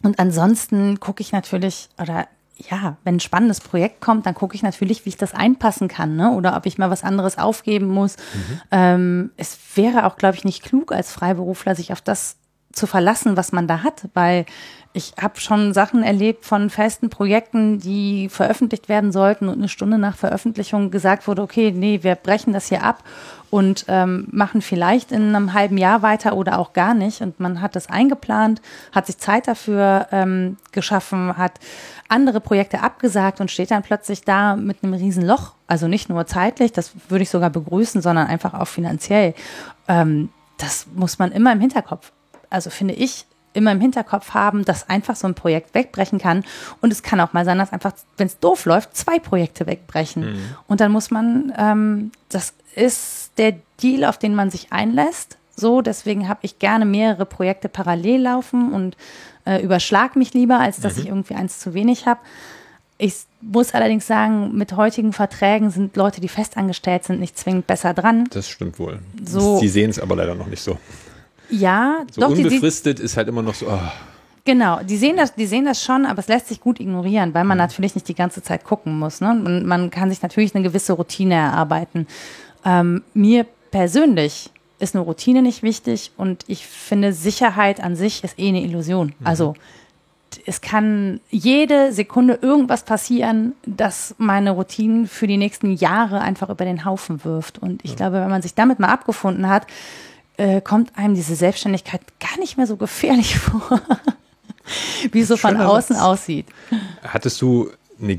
[0.03, 2.27] und ansonsten gucke ich natürlich, oder
[2.69, 6.15] ja, wenn ein spannendes Projekt kommt, dann gucke ich natürlich, wie ich das einpassen kann,
[6.15, 6.31] ne?
[6.31, 8.17] Oder ob ich mal was anderes aufgeben muss.
[8.71, 12.37] Ähm, es wäre auch, glaube ich, nicht klug als Freiberufler, sich auf das
[12.71, 14.45] zu verlassen, was man da hat, weil
[14.93, 19.97] ich habe schon Sachen erlebt von festen Projekten, die veröffentlicht werden sollten und eine Stunde
[19.97, 23.01] nach Veröffentlichung gesagt wurde, okay, nee, wir brechen das hier ab
[23.49, 27.21] und ähm, machen vielleicht in einem halben Jahr weiter oder auch gar nicht.
[27.21, 28.61] Und man hat das eingeplant,
[28.91, 31.53] hat sich Zeit dafür ähm, geschaffen, hat
[32.09, 35.53] andere Projekte abgesagt und steht dann plötzlich da mit einem riesen Loch.
[35.67, 39.35] Also nicht nur zeitlich, das würde ich sogar begrüßen, sondern einfach auch finanziell.
[39.87, 42.11] Ähm, das muss man immer im Hinterkopf
[42.51, 46.43] also finde ich, immer im Hinterkopf haben, dass einfach so ein Projekt wegbrechen kann.
[46.79, 50.23] Und es kann auch mal sein, dass einfach, wenn es doof läuft, zwei Projekte wegbrechen.
[50.67, 55.37] Und dann muss man, ähm, das ist der Deal, auf den man sich einlässt.
[55.55, 58.95] So, deswegen habe ich gerne mehrere Projekte parallel laufen und
[59.45, 62.21] äh, überschlag mich lieber, als dass ich irgendwie eins zu wenig habe.
[62.97, 67.93] Ich muss allerdings sagen, mit heutigen Verträgen sind Leute, die festangestellt sind, nicht zwingend besser
[67.93, 68.25] dran.
[68.31, 68.99] Das stimmt wohl.
[69.25, 69.59] So.
[69.59, 70.77] Die sehen es aber leider noch nicht so.
[71.51, 73.79] Ja, So doch, die, die, unbefristet ist halt immer noch so, oh,
[74.43, 77.43] Genau, die sehen das, die sehen das schon, aber es lässt sich gut ignorieren, weil
[77.43, 79.21] man natürlich nicht die ganze Zeit gucken muss.
[79.21, 79.35] Ne?
[79.35, 82.07] Man, man kann sich natürlich eine gewisse Routine erarbeiten.
[82.65, 84.49] Ähm, mir persönlich
[84.79, 89.13] ist eine Routine nicht wichtig und ich finde Sicherheit an sich ist eh eine Illusion.
[89.23, 89.53] Also
[90.45, 96.65] es kann jede Sekunde irgendwas passieren, das meine Routinen für die nächsten Jahre einfach über
[96.65, 97.59] den Haufen wirft.
[97.59, 99.67] Und ich glaube, wenn man sich damit mal abgefunden hat,
[100.37, 103.81] äh, kommt einem diese Selbstständigkeit gar nicht mehr so gefährlich vor,
[105.11, 106.05] wie es so von außen Satz.
[106.05, 106.47] aussieht.
[107.03, 107.71] hattest du
[108.01, 108.17] eine,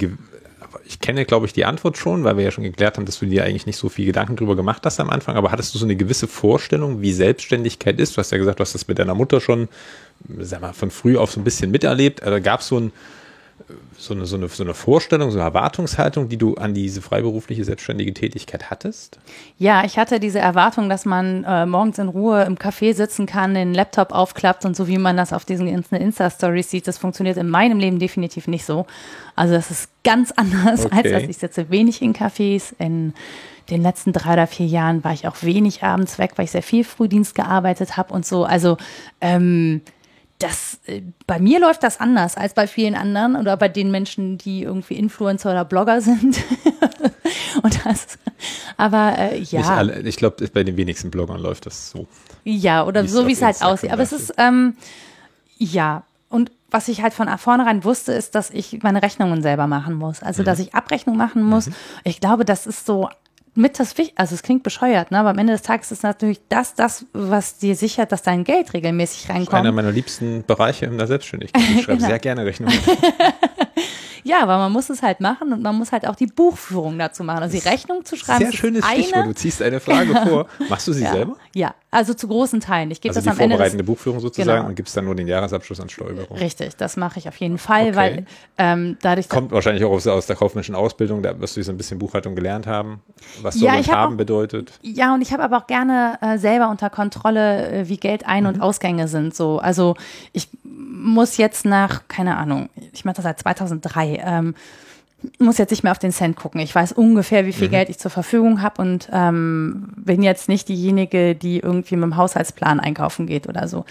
[0.84, 3.26] ich kenne, glaube ich, die Antwort schon, weil wir ja schon geklärt haben, dass du
[3.26, 5.86] dir eigentlich nicht so viel Gedanken drüber gemacht hast am Anfang, aber hattest du so
[5.86, 8.16] eine gewisse Vorstellung, wie Selbstständigkeit ist?
[8.16, 9.68] Du hast ja gesagt, du hast das mit deiner Mutter schon,
[10.38, 12.22] sag mal, von früh auf so ein bisschen miterlebt.
[12.22, 12.92] Also gab es so ein,
[13.96, 17.64] so eine, so, eine, so eine Vorstellung, so eine Erwartungshaltung, die du an diese freiberufliche
[17.64, 19.18] selbstständige Tätigkeit hattest?
[19.58, 23.54] Ja, ich hatte diese Erwartung, dass man äh, morgens in Ruhe im Café sitzen kann,
[23.54, 27.36] den Laptop aufklappt und so wie man das auf diesen ganzen Insta-Stories sieht, das funktioniert
[27.36, 28.86] in meinem Leben definitiv nicht so.
[29.36, 30.94] Also das ist ganz anders, okay.
[31.04, 32.74] als dass ich sitze wenig in Cafés.
[32.78, 33.14] In
[33.70, 36.62] den letzten drei oder vier Jahren war ich auch wenig abends weg, weil ich sehr
[36.62, 38.44] viel Frühdienst gearbeitet habe und so.
[38.44, 38.76] Also
[39.20, 39.82] ähm,
[40.42, 44.38] das, äh, bei mir läuft das anders als bei vielen anderen oder bei den Menschen,
[44.38, 46.38] die irgendwie Influencer oder Blogger sind.
[47.62, 48.18] und das,
[48.76, 49.62] aber äh, ja.
[49.62, 52.06] Alle, ich glaube, bei den wenigsten Bloggern läuft das so.
[52.44, 53.92] Ja, oder so wie es halt aussieht.
[53.92, 54.76] Aber es ist, ähm,
[55.58, 59.94] ja, und was ich halt von vornherein wusste, ist, dass ich meine Rechnungen selber machen
[59.94, 60.22] muss.
[60.22, 60.46] Also, mhm.
[60.46, 61.66] dass ich Abrechnung machen muss.
[61.66, 61.74] Mhm.
[62.04, 63.10] Ich glaube, das ist so
[63.54, 65.18] mit das Wichtigste, also es klingt bescheuert, ne?
[65.18, 68.72] aber am Ende des Tages ist natürlich das, das, was dir sichert, dass dein Geld
[68.72, 69.54] regelmäßig reinkommt.
[69.54, 71.62] Einer meiner liebsten Bereiche in der Selbstständigkeit.
[71.62, 72.08] Ich schreibe genau.
[72.08, 72.78] sehr gerne Rechnungen.
[74.24, 77.24] Ja, aber man muss es halt machen und man muss halt auch die Buchführung dazu
[77.24, 77.42] machen.
[77.42, 78.44] Also die Rechnung zu schreiben.
[78.44, 79.26] Sehr schönes eine, Stichwort.
[79.26, 80.46] Du ziehst eine Frage vor.
[80.68, 81.12] Machst du sie ja.
[81.12, 81.36] selber?
[81.54, 82.90] Ja, also zu großen Teilen.
[82.90, 83.54] Ich gebe also das am Ende.
[83.54, 84.68] Die vorbereitende Buchführung sozusagen genau.
[84.68, 86.34] und gibst dann nur den Jahresabschluss an Steuerbüro.
[86.34, 87.96] Richtig, das mache ich auf jeden Fall, okay.
[87.96, 88.26] weil
[88.58, 89.28] ähm, dadurch.
[89.28, 92.34] Kommt wahrscheinlich auch aus, aus, der kaufmännischen Ausbildung, da wirst du so ein bisschen Buchhaltung
[92.34, 93.02] gelernt haben,
[93.42, 94.72] was so ja, haben auch, bedeutet.
[94.82, 98.44] Ja, und ich habe aber auch gerne äh, selber unter Kontrolle, äh, wie Geld ein-
[98.44, 98.48] mhm.
[98.48, 99.34] und Ausgänge sind.
[99.34, 99.94] So, also
[100.32, 104.22] ich muss jetzt nach, keine Ahnung, ich mache das seit 2003.
[104.24, 104.54] Ähm,
[105.38, 106.60] muss jetzt nicht mehr auf den Cent gucken.
[106.60, 107.72] Ich weiß ungefähr, wie viel mhm.
[107.72, 112.16] Geld ich zur Verfügung habe und ähm, bin jetzt nicht diejenige, die irgendwie mit dem
[112.16, 113.84] Haushaltsplan einkaufen geht oder so.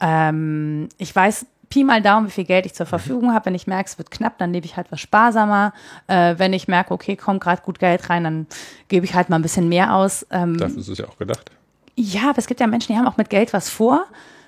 [0.00, 2.90] Ähm, ich weiß Pi mal Daumen, wie viel Geld ich zur mhm.
[2.90, 3.46] Verfügung habe.
[3.46, 5.72] Wenn ich merke, es wird knapp, dann lebe ich halt was sparsamer.
[6.06, 8.46] Äh, wenn ich merke, okay, kommt gerade gut Geld rein, dann
[8.88, 10.26] gebe ich halt mal ein bisschen mehr aus.
[10.30, 11.50] Ähm, Dafür ist es ja auch gedacht.
[11.94, 14.04] Ja, aber es gibt ja Menschen, die haben auch mit Geld was vor.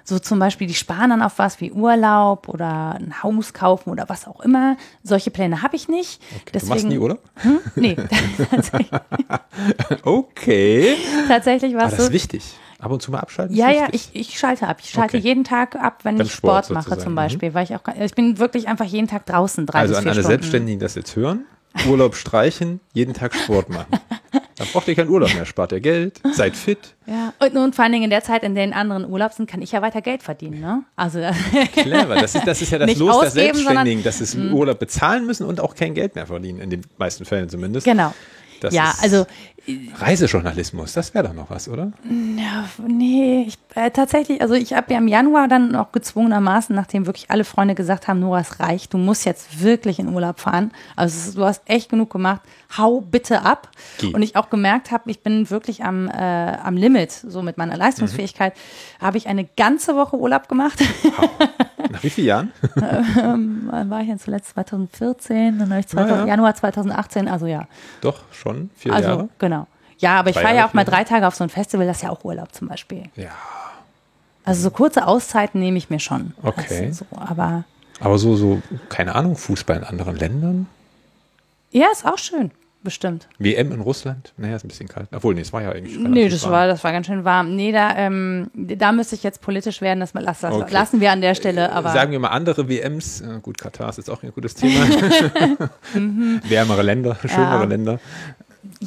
[0.06, 4.08] So zum Beispiel, die sparen dann auf was wie Urlaub oder ein Haus kaufen oder
[4.08, 4.76] was auch immer.
[5.02, 6.20] Solche Pläne habe ich nicht.
[6.34, 6.50] Okay.
[6.52, 7.22] Deswegen, du machst nie Urlaub?
[7.36, 7.60] Hm?
[7.74, 7.96] Nee.
[10.02, 10.96] okay.
[11.26, 11.96] Tatsächlich war es so.
[11.96, 12.54] Das ist wichtig.
[12.78, 13.56] Ab und zu mal abschalten?
[13.56, 14.76] Ja, ja, ich, ich schalte ab.
[14.82, 15.26] Ich schalte okay.
[15.26, 17.16] jeden Tag ab, wenn Beim ich Sport, Sport mache zum mhm.
[17.16, 17.54] Beispiel, mhm.
[17.54, 20.28] weil ich auch, ich bin wirklich einfach jeden Tag draußen, drei Also an alle Stunden.
[20.28, 21.46] Selbstständigen, das jetzt hören,
[21.88, 23.86] Urlaub streichen, jeden Tag Sport machen.
[24.56, 26.94] Dann braucht ihr keinen Urlaub mehr, spart ihr Geld, seid fit.
[27.06, 29.60] Ja, und, und vor allen Dingen in der Zeit, in der anderen Urlaub sind, kann
[29.60, 30.60] ich ja weiter Geld verdienen.
[30.60, 30.84] Ne?
[30.96, 31.20] Also,
[31.72, 34.54] Clever, das ist, das ist ja das Los der Selbstständigen, dass sie mhm.
[34.54, 37.84] Urlaub bezahlen müssen und auch kein Geld mehr verdienen, in den meisten Fällen zumindest.
[37.84, 38.14] Genau.
[38.64, 39.26] Das ja, also
[39.96, 41.92] Reisejournalismus, das wäre doch noch was, oder?
[42.36, 47.06] Ja, nee, ich, äh, tatsächlich, also ich habe ja im Januar dann auch gezwungenermaßen, nachdem
[47.06, 50.70] wirklich alle Freunde gesagt haben, Nora, es reicht, du musst jetzt wirklich in Urlaub fahren.
[50.96, 52.42] Also du hast echt genug gemacht,
[52.76, 53.70] hau bitte ab.
[53.98, 54.12] Geh.
[54.12, 57.78] Und ich auch gemerkt habe, ich bin wirklich am, äh, am Limit, so mit meiner
[57.78, 59.04] Leistungsfähigkeit, mhm.
[59.06, 60.82] habe ich eine ganze Woche Urlaub gemacht.
[61.90, 62.52] Nach wie vielen Jahren?
[63.22, 66.26] ähm, war ich ja zuletzt 2014, dann habe ich 2000, ja.
[66.26, 67.66] Januar 2018, also ja.
[68.02, 69.28] Doch, schon vier also, Jahre.
[69.38, 69.66] Genau.
[69.98, 72.02] Ja, aber ich fahre ja auch mal drei Tage auf so ein Festival, das ist
[72.02, 73.04] ja auch Urlaub zum Beispiel.
[73.16, 73.30] Ja.
[74.44, 76.34] Also so kurze Auszeiten nehme ich mir schon.
[76.42, 76.86] Okay.
[76.86, 77.64] Also so, aber,
[78.00, 80.66] aber so, so, keine Ahnung, Fußball in anderen Ländern?
[81.70, 82.50] Ja, ist auch schön
[82.84, 83.26] bestimmt.
[83.38, 84.32] WM in Russland?
[84.36, 85.08] Naja, ist ein bisschen kalt.
[85.12, 86.52] Obwohl, nee, es war ja eigentlich Nee, das warm.
[86.52, 87.56] war, das war ganz schön warm.
[87.56, 90.72] Nee, da, ähm, da müsste ich jetzt politisch werden, das, das, das okay.
[90.72, 91.72] lassen wir an der Stelle.
[91.72, 93.22] Aber Sagen wir mal andere WMs.
[93.22, 94.86] Äh, gut, Katar ist jetzt auch ein gutes Thema.
[96.48, 97.64] Wärmere Länder, schönere ja.
[97.64, 98.00] Länder.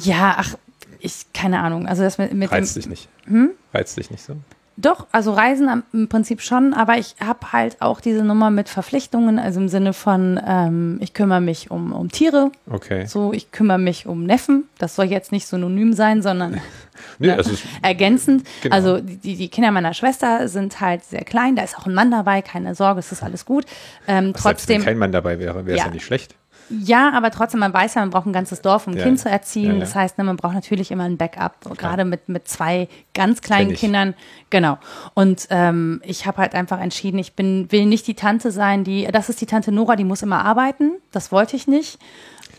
[0.04, 0.54] Ja, ach,
[1.00, 1.86] ich, keine Ahnung.
[1.86, 3.08] Also das mit, mit Reizt dem, dich nicht.
[3.26, 3.50] Hm?
[3.72, 4.36] Reizt dich nicht so?
[4.80, 9.40] Doch, also Reisen im Prinzip schon, aber ich habe halt auch diese Nummer mit Verpflichtungen,
[9.40, 12.52] also im Sinne von, ähm, ich kümmere mich um, um Tiere.
[12.70, 13.04] Okay.
[13.06, 14.68] So, ich kümmere mich um Neffen.
[14.78, 16.60] Das soll jetzt nicht synonym sein, sondern
[17.18, 17.50] nee, also
[17.82, 18.46] ergänzend.
[18.62, 18.72] Genau.
[18.72, 22.12] Also die, die Kinder meiner Schwester sind halt sehr klein, da ist auch ein Mann
[22.12, 23.66] dabei, keine Sorge, es ist alles gut.
[24.06, 24.44] Ähm, trotzdem.
[24.44, 25.86] Selbst wenn kein Mann dabei wäre, wäre es ja.
[25.86, 26.36] ja nicht schlecht.
[26.70, 29.04] Ja, aber trotzdem, man weiß ja, man braucht ein ganzes Dorf, um ein ja.
[29.04, 29.74] Kind zu erziehen.
[29.74, 33.40] Ja, das heißt, ne, man braucht natürlich immer ein Backup, gerade mit, mit zwei ganz
[33.40, 34.14] kleinen Kindern.
[34.50, 34.78] Genau.
[35.14, 39.06] Und ähm, ich habe halt einfach entschieden, ich bin, will nicht die Tante sein, die,
[39.10, 40.92] das ist die Tante Nora, die muss immer arbeiten.
[41.12, 41.98] Das wollte ich nicht.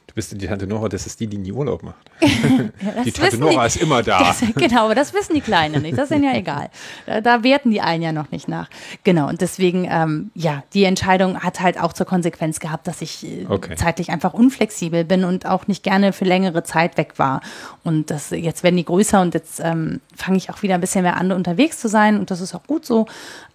[0.09, 2.09] Du bist die Tante Nora, das ist die, die nie Urlaub macht.
[2.19, 4.19] ja, die Tante Nora die, ist immer da.
[4.19, 5.99] Das, genau, aber das wissen die Kleinen nicht.
[5.99, 6.71] Das ist ja egal.
[7.05, 8.71] Da, da, werten die einen ja noch nicht nach.
[9.03, 13.23] Genau, und deswegen, ähm, ja, die Entscheidung hat halt auch zur Konsequenz gehabt, dass ich
[13.23, 13.75] äh, okay.
[13.75, 17.41] zeitlich einfach unflexibel bin und auch nicht gerne für längere Zeit weg war.
[17.83, 21.03] Und das, jetzt werden die größer und jetzt ähm, fange ich auch wieder ein bisschen
[21.03, 23.05] mehr an, unterwegs zu sein und das ist auch gut so.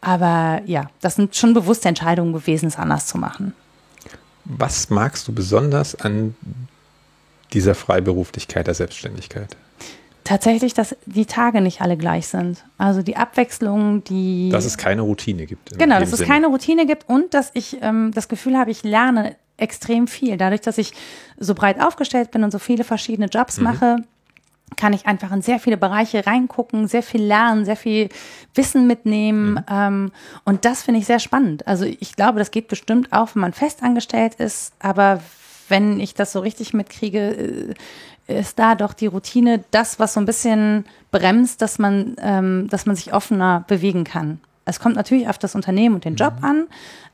[0.00, 3.54] Aber ja, das sind schon bewusste Entscheidungen gewesen, es anders zu machen.
[4.44, 6.34] Was magst du besonders an
[7.52, 9.56] dieser Freiberuflichkeit der Selbstständigkeit?
[10.24, 12.64] Tatsächlich, dass die Tage nicht alle gleich sind.
[12.78, 14.48] Also die Abwechslung, die.
[14.50, 15.78] Dass es keine Routine gibt.
[15.78, 16.30] Genau, dass es Sinne.
[16.30, 20.38] keine Routine gibt und dass ich ähm, das Gefühl habe, ich lerne extrem viel.
[20.38, 20.92] Dadurch, dass ich
[21.38, 23.64] so breit aufgestellt bin und so viele verschiedene Jobs mhm.
[23.64, 23.96] mache,
[24.76, 28.08] kann ich einfach in sehr viele Bereiche reingucken, sehr viel lernen, sehr viel
[28.54, 29.52] Wissen mitnehmen.
[29.52, 29.64] Mhm.
[29.70, 30.12] Ähm,
[30.44, 31.66] und das finde ich sehr spannend.
[31.66, 34.72] Also ich glaube, das geht bestimmt auch, wenn man festangestellt ist.
[34.80, 35.20] Aber
[35.68, 37.74] wenn ich das so richtig mitkriege,
[38.26, 42.68] äh, ist da doch die Routine das, was so ein bisschen bremst, dass man, ähm,
[42.70, 44.40] dass man sich offener bewegen kann.
[44.64, 46.44] Es kommt natürlich auf das Unternehmen und den Job mhm.
[46.44, 46.66] an,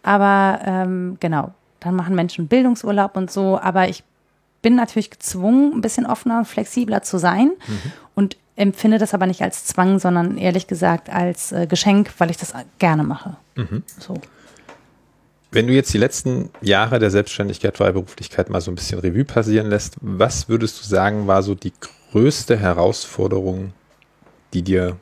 [0.05, 4.05] aber ähm, genau, dann machen Menschen Bildungsurlaub und so, aber ich
[4.63, 7.93] bin natürlich gezwungen, ein bisschen offener und flexibler zu sein mhm.
[8.15, 12.37] und empfinde das aber nicht als Zwang, sondern ehrlich gesagt als äh, Geschenk, weil ich
[12.37, 13.37] das gerne mache.
[13.57, 13.83] Mhm.
[13.99, 14.15] So.
[15.53, 19.69] Wenn du jetzt die letzten Jahre der Selbstständigkeit, Freiberuflichkeit mal so ein bisschen Revue passieren
[19.69, 21.73] lässt, was würdest du sagen, war so die
[22.13, 23.73] größte Herausforderung,
[24.53, 24.97] die dir,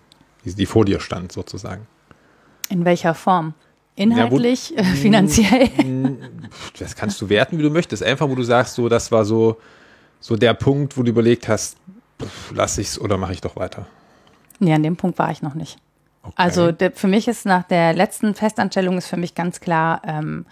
[0.45, 1.87] die, die vor dir stand, sozusagen?
[2.71, 3.55] In welcher Form?
[3.99, 5.71] Inhaltlich, ja, wo, finanziell?
[6.79, 8.03] Das kannst du werten, wie du möchtest.
[8.03, 9.59] Einfach, wo du sagst, so, das war so,
[10.21, 11.77] so der Punkt, wo du überlegt hast,
[12.55, 13.87] lass ich's oder mache ich doch weiter.
[14.61, 15.79] Nee, an dem Punkt war ich noch nicht.
[16.23, 16.35] Okay.
[16.37, 20.47] Also der, für mich ist nach der letzten Festanstellung ist für mich ganz klar, ähm,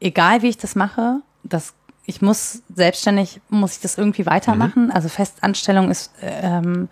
[0.00, 1.74] egal wie ich das mache, das,
[2.04, 4.86] ich muss selbstständig, muss ich das irgendwie weitermachen.
[4.86, 4.90] Mhm.
[4.90, 6.88] Also Festanstellung ist ähm,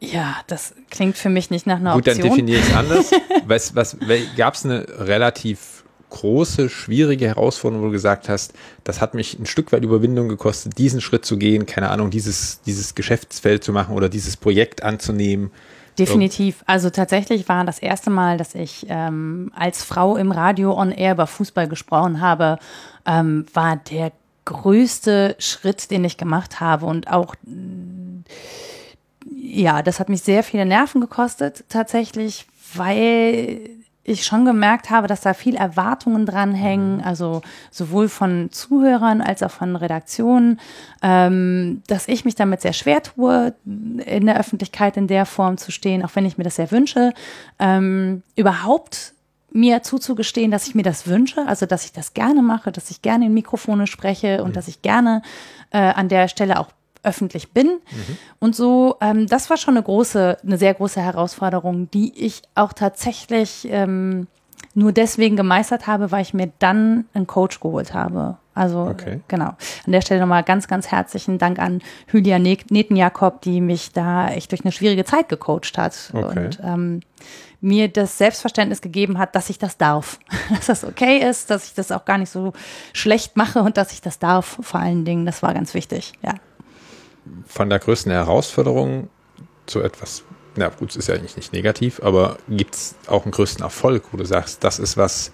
[0.00, 2.16] ja, das klingt für mich nicht nach einer Gut, Option.
[2.16, 3.10] Gut, dann definiere ich es anders.
[3.46, 3.96] was, was,
[4.36, 9.46] Gab es eine relativ große, schwierige Herausforderung, wo du gesagt hast, das hat mich ein
[9.46, 13.94] Stück weit Überwindung gekostet, diesen Schritt zu gehen, keine Ahnung, dieses, dieses Geschäftsfeld zu machen
[13.94, 15.50] oder dieses Projekt anzunehmen?
[15.98, 16.64] Definitiv.
[16.66, 21.12] Also tatsächlich war das erste Mal, dass ich ähm, als Frau im Radio on Air
[21.12, 22.58] über Fußball gesprochen habe,
[23.06, 24.12] ähm, war der
[24.46, 27.34] größte Schritt, den ich gemacht habe und auch
[29.50, 33.60] ja, das hat mich sehr viele Nerven gekostet, tatsächlich, weil
[34.02, 37.04] ich schon gemerkt habe, dass da viel Erwartungen dranhängen, mhm.
[37.04, 40.58] also sowohl von Zuhörern als auch von Redaktionen,
[41.02, 45.70] ähm, dass ich mich damit sehr schwer tue, in der Öffentlichkeit in der Form zu
[45.70, 47.12] stehen, auch wenn ich mir das sehr wünsche,
[47.58, 49.12] ähm, überhaupt
[49.52, 53.02] mir zuzugestehen, dass ich mir das wünsche, also dass ich das gerne mache, dass ich
[53.02, 54.54] gerne in Mikrofone spreche und mhm.
[54.54, 55.22] dass ich gerne
[55.72, 56.70] äh, an der Stelle auch
[57.02, 57.66] öffentlich bin.
[57.66, 58.16] Mhm.
[58.38, 62.72] Und so, ähm, das war schon eine große, eine sehr große Herausforderung, die ich auch
[62.72, 64.26] tatsächlich ähm,
[64.74, 68.36] nur deswegen gemeistert habe, weil ich mir dann einen Coach geholt habe.
[68.54, 69.20] Also okay.
[69.28, 69.56] genau.
[69.86, 74.52] An der Stelle nochmal ganz, ganz herzlichen Dank an Hülya Netenjakob, die mich da echt
[74.52, 76.46] durch eine schwierige Zeit gecoacht hat okay.
[76.46, 77.00] und ähm,
[77.60, 80.18] mir das Selbstverständnis gegeben hat, dass ich das darf.
[80.50, 82.52] dass das okay ist, dass ich das auch gar nicht so
[82.92, 85.26] schlecht mache und dass ich das darf, vor allen Dingen.
[85.26, 86.34] Das war ganz wichtig, ja
[87.46, 89.08] von der größten Herausforderung
[89.66, 90.24] zu etwas,
[90.56, 94.04] na gut, es ist ja eigentlich nicht negativ, aber gibt es auch einen größten Erfolg,
[94.12, 95.32] wo du sagst, das ist was,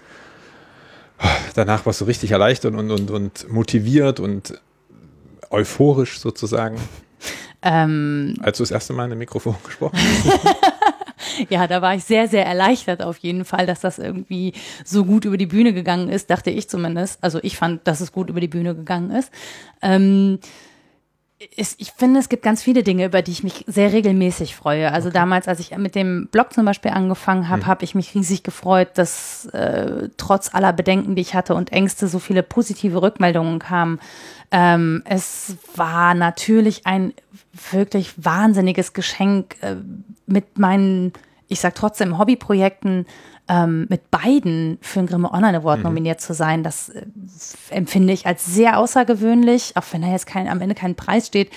[1.54, 4.60] danach warst du richtig erleichtert und, und, und motiviert und
[5.50, 6.78] euphorisch sozusagen?
[7.62, 11.50] Ähm, Als du das erste Mal in einem Mikrofon gesprochen hast?
[11.50, 14.52] ja, da war ich sehr, sehr erleichtert auf jeden Fall, dass das irgendwie
[14.84, 17.22] so gut über die Bühne gegangen ist, dachte ich zumindest.
[17.22, 19.32] Also ich fand, dass es gut über die Bühne gegangen ist.
[19.82, 20.50] Ähm, ist,
[21.38, 24.90] ich finde, es gibt ganz viele Dinge, über die ich mich sehr regelmäßig freue.
[24.90, 25.18] Also okay.
[25.18, 27.66] damals, als ich mit dem Blog zum Beispiel angefangen habe, mhm.
[27.66, 32.08] habe ich mich riesig gefreut, dass äh, trotz aller Bedenken, die ich hatte und Ängste,
[32.08, 34.00] so viele positive Rückmeldungen kamen.
[34.50, 37.12] Ähm, es war natürlich ein
[37.70, 39.76] wirklich wahnsinniges Geschenk äh,
[40.26, 41.12] mit meinen,
[41.48, 43.04] ich sag trotzdem, Hobbyprojekten
[43.48, 45.84] ähm, mit beiden für den Grimme Online Award mhm.
[45.84, 47.06] nominiert zu sein, das äh,
[47.70, 51.50] empfinde ich als sehr außergewöhnlich, auch wenn da jetzt kein, am Ende kein Preis steht.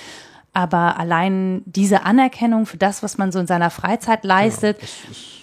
[0.54, 4.88] Aber allein diese Anerkennung für das, was man so in seiner Freizeit leistet, ja,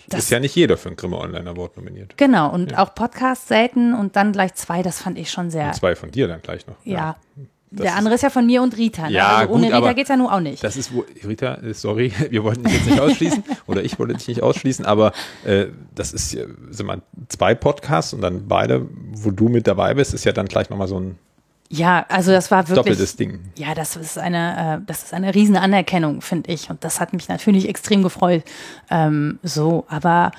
[0.08, 2.16] das ist ja nicht jeder für den Grimme Online Award nominiert.
[2.16, 2.78] Genau, und ja.
[2.78, 5.66] auch Podcast selten und dann gleich zwei, das fand ich schon sehr.
[5.66, 6.76] Und zwei von dir dann gleich noch.
[6.84, 7.16] Ja.
[7.36, 7.44] ja.
[7.70, 9.08] Der andere ist ja von mir und Rita.
[9.08, 9.14] Ne?
[9.14, 10.62] Ja, also ohne gut, Rita geht es ja nun auch nicht.
[10.62, 14.28] Das ist, wo, Rita, sorry, wir wollten dich jetzt nicht ausschließen oder ich wollte dich
[14.28, 15.12] nicht ausschließen, aber
[15.44, 20.14] äh, das ist, sind mal zwei Podcasts und dann beide, wo du mit dabei bist,
[20.14, 21.18] ist ja dann gleich nochmal so ein
[21.68, 23.40] ja, also das war wirklich doppeltes Ding.
[23.56, 27.12] Ja, das ist eine, äh, das ist eine riesen Anerkennung, finde ich, und das hat
[27.12, 28.44] mich natürlich extrem gefreut.
[28.88, 30.30] Ähm, so, aber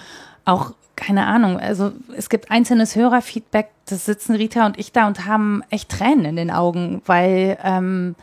[0.45, 5.25] auch keine Ahnung, also es gibt einzelnes Hörerfeedback, da sitzen Rita und ich da und
[5.25, 8.15] haben echt Tränen in den Augen, weil, ähm,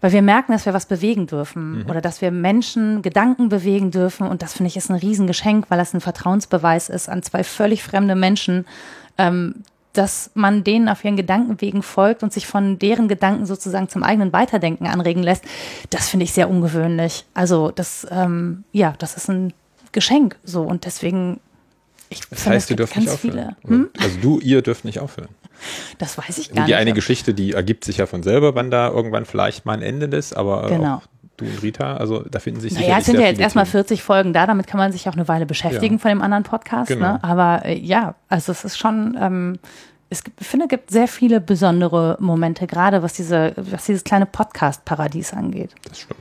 [0.00, 1.90] weil wir merken, dass wir was bewegen dürfen mhm.
[1.90, 5.78] oder dass wir Menschen Gedanken bewegen dürfen und das finde ich ist ein Riesengeschenk, weil
[5.78, 8.66] das ein Vertrauensbeweis ist an zwei völlig fremde Menschen,
[9.16, 9.62] ähm,
[9.94, 14.32] dass man denen auf ihren Gedankenwegen folgt und sich von deren Gedanken sozusagen zum eigenen
[14.32, 15.44] Weiterdenken anregen lässt,
[15.90, 17.24] das finde ich sehr ungewöhnlich.
[17.32, 19.52] Also das, ähm, ja, das ist ein
[19.92, 21.40] Geschenk so und deswegen.
[22.14, 23.56] Ich das finde, heißt, ihr dürft nicht aufhören.
[23.66, 23.90] Hm?
[23.98, 25.28] Also du, ihr dürft nicht aufhören.
[25.98, 26.68] Das weiß ich gar nicht.
[26.68, 29.82] Die eine Geschichte, die ergibt sich ja von selber, wann da irgendwann vielleicht mal ein
[29.82, 30.96] Ende ist, aber genau.
[30.96, 31.02] auch
[31.36, 34.32] du und Rita, also da finden sich Naja, es sind ja jetzt erstmal 40 Folgen
[34.32, 36.00] da, damit kann man sich auch eine Weile beschäftigen ja.
[36.00, 36.90] von dem anderen Podcast.
[36.90, 36.96] Ne?
[36.96, 37.12] Genau.
[37.14, 37.24] Ne?
[37.24, 39.58] Aber äh, ja, also es ist schon, ähm,
[40.10, 44.04] es gibt, ich finde, es gibt sehr viele besondere Momente, gerade was, diese, was dieses
[44.04, 45.70] kleine Podcast-Paradies angeht.
[45.88, 46.20] Das stimmt.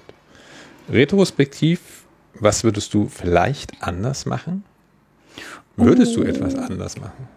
[0.90, 2.06] Retrospektiv,
[2.40, 4.64] was würdest du vielleicht anders machen?
[5.76, 7.28] Würdest du etwas anders machen?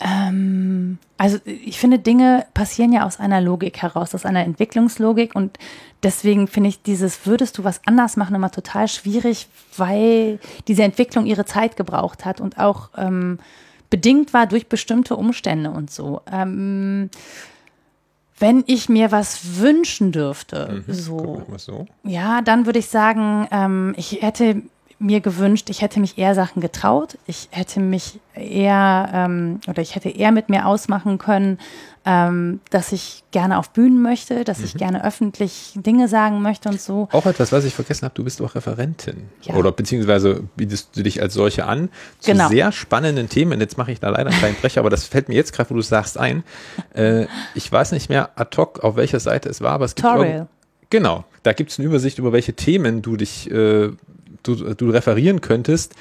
[0.00, 5.58] Ähm, also ich finde, Dinge passieren ja aus einer Logik heraus, aus einer Entwicklungslogik und
[6.02, 11.26] deswegen finde ich dieses würdest du was anders machen immer total schwierig, weil diese Entwicklung
[11.26, 13.38] ihre Zeit gebraucht hat und auch ähm,
[13.90, 16.22] bedingt war durch bestimmte Umstände und so.
[16.30, 17.10] Ähm,
[18.38, 23.94] wenn ich mir was wünschen dürfte, mhm, so, so, ja, dann würde ich sagen, ähm,
[23.96, 24.62] ich hätte
[25.02, 27.18] mir gewünscht, ich hätte mich eher Sachen getraut.
[27.26, 31.58] Ich hätte mich eher ähm, oder ich hätte eher mit mir ausmachen können,
[32.04, 34.64] ähm, dass ich gerne auf Bühnen möchte, dass mhm.
[34.64, 37.08] ich gerne öffentlich Dinge sagen möchte und so.
[37.12, 39.28] Auch etwas, was ich vergessen habe, du bist auch Referentin.
[39.42, 39.54] Ja.
[39.54, 42.48] Oder beziehungsweise bietest du dich als solche an zu genau.
[42.48, 43.60] sehr spannenden Themen.
[43.60, 45.74] Jetzt mache ich da leider einen kleinen Brecher, aber das fällt mir jetzt gerade, wo
[45.74, 46.44] du sagst, ein.
[46.94, 50.06] Äh, ich weiß nicht mehr ad hoc, auf welcher Seite es war, aber es gibt.
[50.90, 53.92] Genau, da gibt es eine Übersicht über welche Themen du dich äh,
[54.42, 55.94] du, du referieren könntest.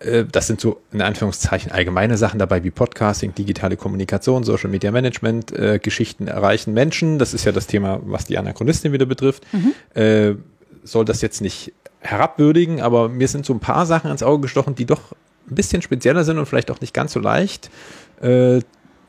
[0.00, 4.90] Äh, das sind so in Anführungszeichen allgemeine Sachen dabei wie Podcasting, digitale Kommunikation, Social Media
[4.90, 7.18] Management, äh, Geschichten erreichen Menschen.
[7.18, 9.44] Das ist ja das Thema, was die Anachronistin wieder betrifft.
[9.52, 10.00] Mhm.
[10.00, 10.34] Äh,
[10.82, 14.74] soll das jetzt nicht herabwürdigen, aber mir sind so ein paar Sachen ins Auge gestochen,
[14.74, 15.12] die doch
[15.48, 17.70] ein bisschen spezieller sind und vielleicht auch nicht ganz so leicht
[18.20, 18.60] äh,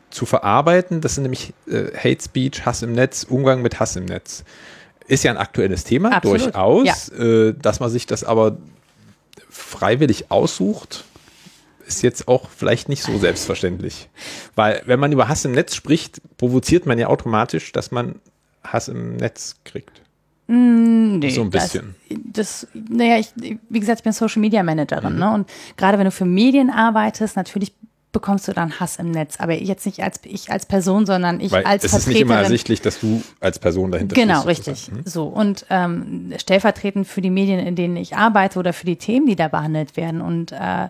[0.09, 1.01] zu verarbeiten.
[1.01, 4.45] Das sind nämlich äh, Hate Speech, Hass im Netz, Umgang mit Hass im Netz.
[5.07, 6.45] Ist ja ein aktuelles Thema, Absolut.
[6.45, 7.11] durchaus.
[7.15, 7.23] Ja.
[7.23, 8.57] Äh, dass man sich das aber
[9.49, 11.05] freiwillig aussucht,
[11.87, 14.09] ist jetzt auch vielleicht nicht so selbstverständlich.
[14.55, 18.15] Weil wenn man über Hass im Netz spricht, provoziert man ja automatisch, dass man
[18.63, 20.01] Hass im Netz kriegt.
[20.47, 21.95] Mm, nee, so ein bisschen.
[22.09, 23.31] Das, das, naja, ich,
[23.69, 25.19] wie gesagt, ich bin Social Media Managerin, mhm.
[25.19, 25.33] ne?
[25.33, 27.73] Und gerade wenn du für Medien arbeitest, natürlich
[28.15, 29.35] bekommst du dann Hass im Netz.
[29.39, 31.99] Aber jetzt nicht als ich als Person, sondern ich Weil als es Vertreterin.
[31.99, 34.87] Es ist nicht immer ersichtlich, dass du als Person dahinter Genau, stehst, richtig.
[34.87, 35.01] Hm?
[35.03, 39.27] So und ähm, stellvertretend für die Medien, in denen ich arbeite oder für die Themen,
[39.27, 40.21] die da behandelt werden.
[40.21, 40.87] Und äh,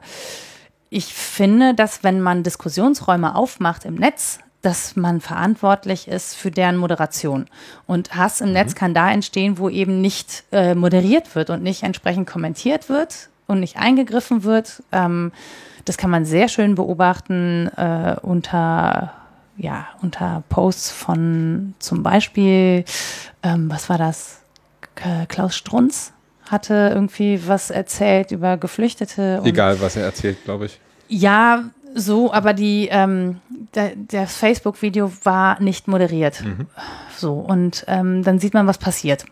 [0.92, 6.78] ich finde, dass wenn man Diskussionsräume aufmacht im Netz, dass man verantwortlich ist für deren
[6.78, 7.48] Moderation.
[7.88, 8.54] Und Hass im mhm.
[8.54, 13.30] Netz kann da entstehen, wo eben nicht äh, moderiert wird und nicht entsprechend kommentiert wird
[13.48, 14.84] und nicht eingegriffen wird.
[14.92, 15.32] Ähm,
[15.86, 19.14] das kann man sehr schön beobachten äh, unter,
[19.58, 22.84] ja, unter Posts von zum Beispiel,
[23.44, 24.42] ähm, was war das?
[25.28, 26.14] Klaus Strunz
[26.50, 29.42] hatte irgendwie was erzählt über Geflüchtete.
[29.44, 30.80] Egal, was er erzählt, glaube ich.
[31.08, 33.40] Ja, so, aber die, ähm,
[33.74, 36.42] der, der Facebook-Video war nicht moderiert.
[36.44, 36.68] Mhm.
[37.16, 39.26] So, und ähm, dann sieht man, was passiert.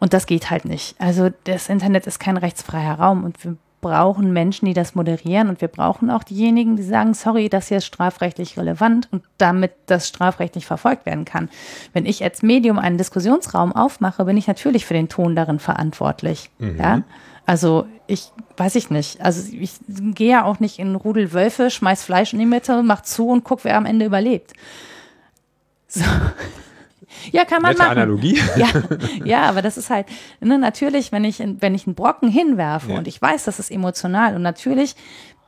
[0.00, 0.96] Und das geht halt nicht.
[0.98, 5.60] Also das Internet ist kein rechtsfreier Raum und wir brauchen Menschen, die das moderieren und
[5.60, 10.08] wir brauchen auch diejenigen, die sagen, sorry, das hier ist strafrechtlich relevant und damit das
[10.08, 11.48] strafrechtlich verfolgt werden kann.
[11.92, 16.50] Wenn ich als Medium einen Diskussionsraum aufmache, bin ich natürlich für den Ton darin verantwortlich.
[16.58, 16.78] Mhm.
[16.78, 17.02] Ja?
[17.46, 19.20] Also ich weiß ich nicht.
[19.22, 23.02] Also ich gehe ja auch nicht in Rudel Wölfe, schmeiß Fleisch in die Mitte, mach
[23.02, 24.52] zu und guck, wer am Ende überlebt.
[25.88, 26.04] So.
[27.32, 27.98] Ja, kann man Nette machen.
[27.98, 28.40] Analogie.
[28.56, 28.68] Ja,
[29.24, 30.06] ja, aber das ist halt,
[30.40, 32.98] ne, natürlich, wenn ich, wenn ich einen Brocken hinwerfe ja.
[32.98, 34.96] und ich weiß, das ist emotional und natürlich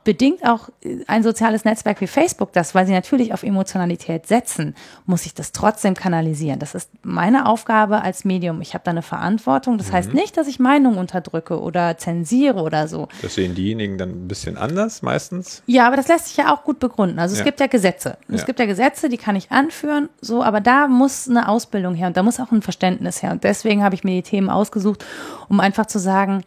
[0.03, 4.75] bedingt auch äh, ein soziales Netzwerk wie Facebook das, weil sie natürlich auf Emotionalität setzen,
[5.05, 6.59] muss ich das trotzdem kanalisieren.
[6.59, 8.61] Das ist meine Aufgabe als Medium.
[8.61, 9.77] Ich habe da eine Verantwortung.
[9.77, 9.93] Das mhm.
[9.93, 13.07] heißt nicht, dass ich Meinung unterdrücke oder zensiere oder so.
[13.21, 15.63] Das sehen diejenigen dann ein bisschen anders meistens.
[15.65, 17.19] Ja, aber das lässt sich ja auch gut begründen.
[17.19, 17.45] Also es ja.
[17.45, 18.17] gibt ja Gesetze.
[18.27, 18.35] Ja.
[18.35, 22.07] Es gibt ja Gesetze, die kann ich anführen, so, aber da muss eine Ausbildung her
[22.07, 23.31] und da muss auch ein Verständnis her.
[23.31, 25.05] Und deswegen habe ich mir die Themen ausgesucht,
[25.49, 26.43] um einfach zu sagen,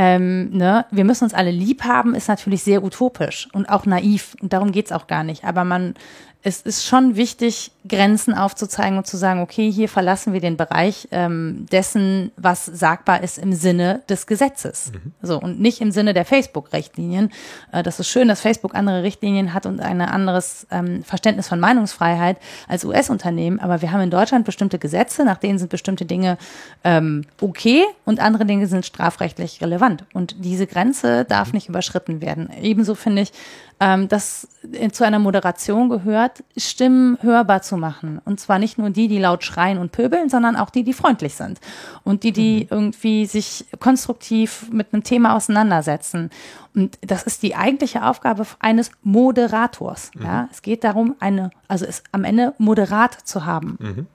[0.00, 4.36] ähm, ne, wir müssen uns alle lieb haben, ist natürlich sehr utopisch und auch naiv.
[4.40, 5.42] Und darum geht's auch gar nicht.
[5.42, 5.94] Aber man
[6.42, 11.08] es ist schon wichtig, Grenzen aufzuzeigen und zu sagen, okay, hier verlassen wir den Bereich
[11.10, 14.92] ähm, dessen, was sagbar ist im Sinne des Gesetzes.
[14.92, 15.12] Mhm.
[15.20, 17.32] So und nicht im Sinne der Facebook-Richtlinien.
[17.72, 21.58] Äh, das ist schön, dass Facebook andere Richtlinien hat und ein anderes ähm, Verständnis von
[21.58, 22.36] Meinungsfreiheit
[22.68, 23.58] als US-Unternehmen.
[23.58, 26.38] Aber wir haben in Deutschland bestimmte Gesetze, nach denen sind bestimmte Dinge
[26.84, 30.04] ähm, okay und andere Dinge sind strafrechtlich relevant.
[30.12, 31.54] Und diese Grenze darf mhm.
[31.54, 32.50] nicht überschritten werden.
[32.60, 33.32] Ebenso finde ich,
[33.80, 38.20] ähm, dass äh, zu einer Moderation gehört, Stimmen hörbar zu machen.
[38.24, 41.34] Und zwar nicht nur die, die laut schreien und pöbeln, sondern auch die, die freundlich
[41.34, 41.60] sind.
[42.04, 42.66] Und die, die mhm.
[42.70, 46.30] irgendwie sich konstruktiv mit einem Thema auseinandersetzen.
[46.74, 50.10] Und das ist die eigentliche Aufgabe eines Moderators.
[50.14, 50.22] Mhm.
[50.22, 53.78] Ja, es geht darum, eine, also es am Ende moderat zu haben.
[53.80, 54.06] Mhm.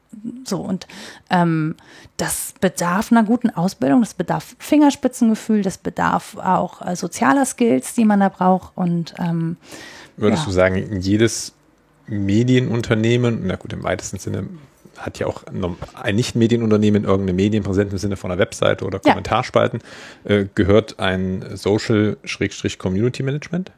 [0.46, 0.88] So, und
[1.30, 1.76] ähm,
[2.18, 8.06] das bedarf einer guten Ausbildung, das bedarf Fingerspitzengefühl, das bedarf auch äh, sozialer Skills, die
[8.06, 8.72] man da braucht.
[8.76, 9.58] Und ähm,
[10.18, 10.46] würdest ja.
[10.46, 11.54] du sagen, jedes
[12.08, 14.48] Medienunternehmen, na gut, im weitesten Sinne
[14.98, 15.44] hat ja auch
[15.94, 19.80] ein Nicht-Medienunternehmen irgendeine Medienpräsenz im Sinne von einer Webseite oder Kommentarspalten,
[20.24, 20.32] ja.
[20.32, 23.72] äh, gehört ein Social-Community Management?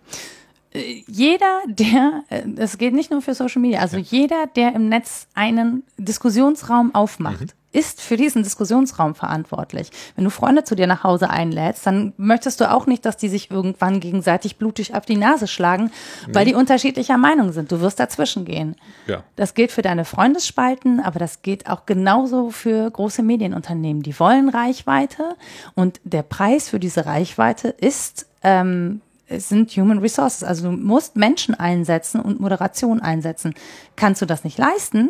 [1.08, 2.24] jeder, der,
[2.58, 4.04] es geht nicht nur für Social Media, also ja.
[4.10, 7.50] jeder, der im Netz einen Diskussionsraum aufmacht, mhm.
[7.76, 9.92] Ist für diesen Diskussionsraum verantwortlich.
[10.16, 13.28] Wenn du Freunde zu dir nach Hause einlädst, dann möchtest du auch nicht, dass die
[13.28, 15.92] sich irgendwann gegenseitig blutig auf die Nase schlagen,
[16.26, 16.34] nee.
[16.34, 17.72] weil die unterschiedlicher Meinung sind.
[17.72, 18.76] Du wirst dazwischen gehen.
[19.08, 19.24] Ja.
[19.36, 24.02] Das gilt für deine Freundesspalten, aber das geht auch genauso für große Medienunternehmen.
[24.02, 25.36] Die wollen Reichweite
[25.74, 30.44] und der Preis für diese Reichweite ist ähm, es sind Human Resources.
[30.44, 33.56] Also du musst Menschen einsetzen und Moderation einsetzen.
[33.96, 35.10] Kannst du das nicht leisten?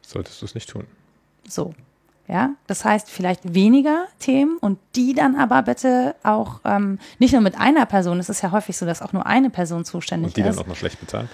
[0.00, 0.86] Solltest du es nicht tun.
[1.48, 1.74] So.
[2.28, 7.40] Ja, das heißt vielleicht weniger Themen und die dann aber bitte auch ähm, nicht nur
[7.40, 8.18] mit einer Person.
[8.18, 10.36] Es ist ja häufig so, dass auch nur eine Person zuständig ist.
[10.36, 10.56] Und die ist.
[10.56, 11.28] dann auch noch schlecht bezahlt.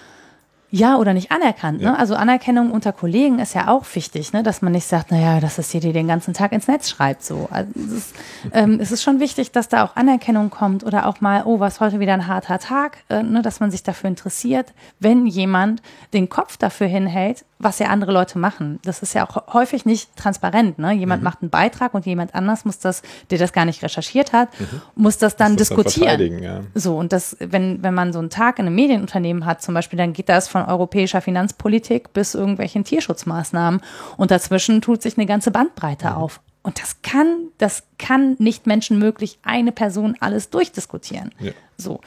[0.74, 1.80] Ja, oder nicht anerkannt.
[1.80, 1.89] Ne?
[1.89, 1.94] Ja.
[1.97, 4.43] Also Anerkennung unter Kollegen ist ja auch wichtig, ne?
[4.43, 7.22] dass man nicht sagt, naja, das ist hier, die den ganzen Tag ins Netz schreibt.
[7.22, 7.47] So.
[7.51, 8.14] Also es, ist,
[8.55, 11.80] ähm, es ist schon wichtig, dass da auch Anerkennung kommt oder auch mal, oh, was
[11.80, 13.43] heute wieder ein harter Tag, äh, ne?
[13.43, 15.82] dass man sich dafür interessiert, wenn jemand
[16.14, 18.80] den Kopf dafür hinhält, was ja andere Leute machen.
[18.84, 20.78] Das ist ja auch häufig nicht transparent.
[20.78, 20.93] Ne?
[20.93, 21.24] Jemand mhm.
[21.24, 24.82] macht einen Beitrag und jemand anders muss das, der das gar nicht recherchiert hat, mhm.
[24.97, 26.18] muss das dann das diskutieren.
[26.18, 26.60] Dann ja.
[26.74, 29.97] So, und das, wenn, wenn man so einen Tag in einem Medienunternehmen hat, zum Beispiel,
[29.97, 33.80] dann geht das von europäischer Finanzpolitik bis irgendwelchen Tierschutzmaßnahmen.
[34.16, 36.16] Und dazwischen tut sich eine ganze Bandbreite mhm.
[36.16, 36.40] auf.
[36.62, 41.32] Und das kann, das kann nicht menschenmöglich eine Person alles durchdiskutieren.
[41.40, 41.52] Ja.
[41.76, 42.01] So.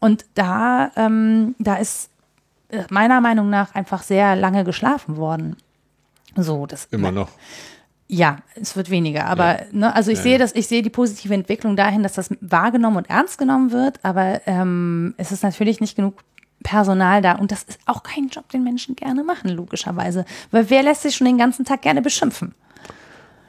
[0.00, 2.10] Und da, ähm, da ist
[2.90, 5.56] meiner Meinung nach einfach sehr lange geschlafen worden.
[6.36, 7.30] So, das immer noch.
[8.10, 9.26] Ja, es wird weniger.
[9.26, 9.66] Aber ja.
[9.72, 12.96] ne, also ich ja, sehe das, ich sehe die positive Entwicklung dahin, dass das wahrgenommen
[12.96, 16.24] und ernst genommen wird, aber ähm, es ist natürlich nicht genug
[16.62, 17.32] Personal da.
[17.32, 20.24] Und das ist auch kein Job, den Menschen gerne machen, logischerweise.
[20.50, 22.54] Weil wer lässt sich schon den ganzen Tag gerne beschimpfen?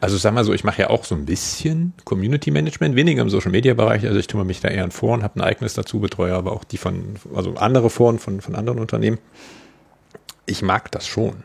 [0.01, 3.29] Also sag mal so, ich mache ja auch so ein bisschen Community Management, weniger im
[3.29, 4.05] Social Media Bereich.
[4.05, 6.63] Also ich kümmere mich da eher an Foren, habe ein eigenes dazu, betreue aber auch
[6.63, 9.17] die von, also andere Foren von, von anderen Unternehmen.
[10.45, 11.43] Ich mag das schon.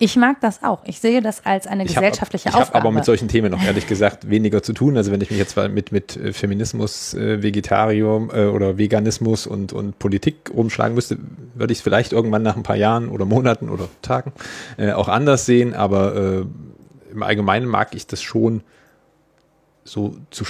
[0.00, 0.80] Ich mag das auch.
[0.84, 2.68] Ich sehe das als eine ich gesellschaftliche hab, ich Aufgabe.
[2.70, 4.96] Ich habe aber mit solchen Themen noch ehrlich gesagt weniger zu tun.
[4.96, 9.72] Also wenn ich mich jetzt mit, mit äh, Feminismus, äh, Vegetarium äh, oder Veganismus und,
[9.72, 11.18] und Politik rumschlagen müsste,
[11.54, 14.32] würde ich es vielleicht irgendwann nach ein paar Jahren oder Monaten oder Tagen
[14.76, 15.74] äh, auch anders sehen.
[15.74, 16.44] Aber äh,
[17.10, 18.62] im Allgemeinen mag ich das schon
[19.84, 20.44] so zu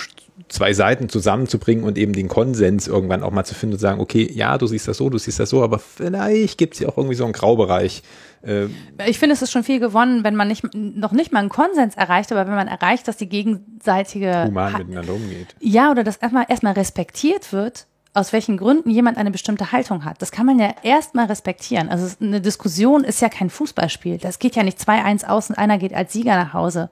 [0.49, 4.31] zwei Seiten zusammenzubringen und eben den Konsens irgendwann auch mal zu finden und sagen, okay,
[4.33, 6.97] ja, du siehst das so, du siehst das so, aber vielleicht gibt es ja auch
[6.97, 8.03] irgendwie so einen Graubereich.
[8.43, 8.67] Äh,
[9.07, 11.97] ich finde, es ist schon viel gewonnen, wenn man nicht, noch nicht mal einen Konsens
[11.97, 15.57] erreicht, aber wenn man erreicht, dass die gegenseitige human miteinander umgeht.
[15.61, 17.87] Ja, oder dass erstmal erstmal respektiert wird,
[18.19, 20.21] aus welchen Gründen jemand eine bestimmte Haltung hat.
[20.21, 21.89] Das kann man ja erstmal respektieren.
[21.89, 24.19] Also eine Diskussion ist ja kein Fußballspiel.
[24.19, 26.91] Das geht ja nicht 2-1 aus und einer geht als Sieger nach Hause.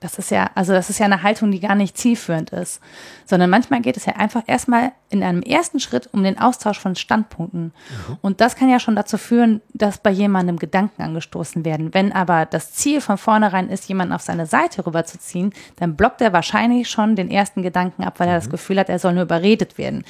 [0.00, 2.80] Das ist ja, also das ist ja eine Haltung, die gar nicht zielführend ist,
[3.26, 6.94] sondern manchmal geht es ja einfach erstmal in einem ersten Schritt um den Austausch von
[6.94, 7.64] Standpunkten.
[7.64, 8.18] Mhm.
[8.20, 11.94] Und das kann ja schon dazu führen, dass bei jemandem Gedanken angestoßen werden.
[11.94, 16.32] Wenn aber das Ziel von vornherein ist, jemanden auf seine Seite rüberzuziehen, dann blockt er
[16.32, 18.52] wahrscheinlich schon den ersten Gedanken ab, weil er das mhm.
[18.52, 20.04] Gefühl hat, er soll nur überredet werden.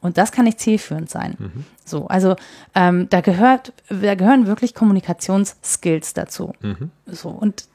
[0.00, 1.34] Und das kann nicht zielführend sein.
[1.38, 1.64] Mhm.
[1.84, 2.36] So, also
[2.74, 6.52] ähm, da gehört, da gehören wirklich Kommunikationsskills dazu.
[6.60, 6.90] Mhm.
[7.06, 7.68] So und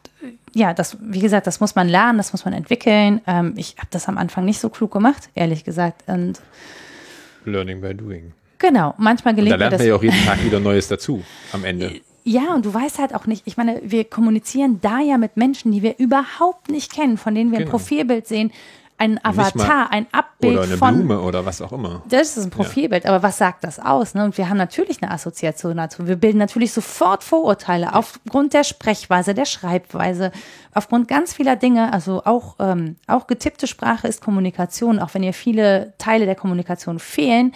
[0.53, 3.21] ja, das, wie gesagt, das muss man lernen, das muss man entwickeln.
[3.27, 6.03] Ähm, ich habe das am Anfang nicht so klug gemacht, ehrlich gesagt.
[6.07, 6.41] Und
[7.45, 8.33] Learning by doing.
[8.57, 9.79] Genau, manchmal gelingt und da lernt mir das.
[9.79, 11.23] man ja auch jeden Tag wieder Neues dazu
[11.53, 12.01] am Ende.
[12.25, 15.71] Ja, und du weißt halt auch nicht, ich meine, wir kommunizieren da ja mit Menschen,
[15.71, 17.69] die wir überhaupt nicht kennen, von denen wir genau.
[17.69, 18.51] ein Profilbild sehen
[18.99, 22.03] ein Avatar, ein Abbild oder eine von, Blume oder was auch immer.
[22.09, 23.11] Das ist ein Profilbild, ja.
[23.11, 24.13] aber was sagt das aus?
[24.13, 24.25] Ne?
[24.25, 26.05] Und wir haben natürlich eine Assoziation dazu.
[26.05, 27.93] Wir bilden natürlich sofort Vorurteile ja.
[27.93, 30.33] aufgrund der Sprechweise, der Schreibweise,
[30.73, 31.93] aufgrund ganz vieler Dinge.
[31.93, 36.99] Also auch ähm, auch getippte Sprache ist Kommunikation, auch wenn ihr viele Teile der Kommunikation
[36.99, 37.53] fehlen.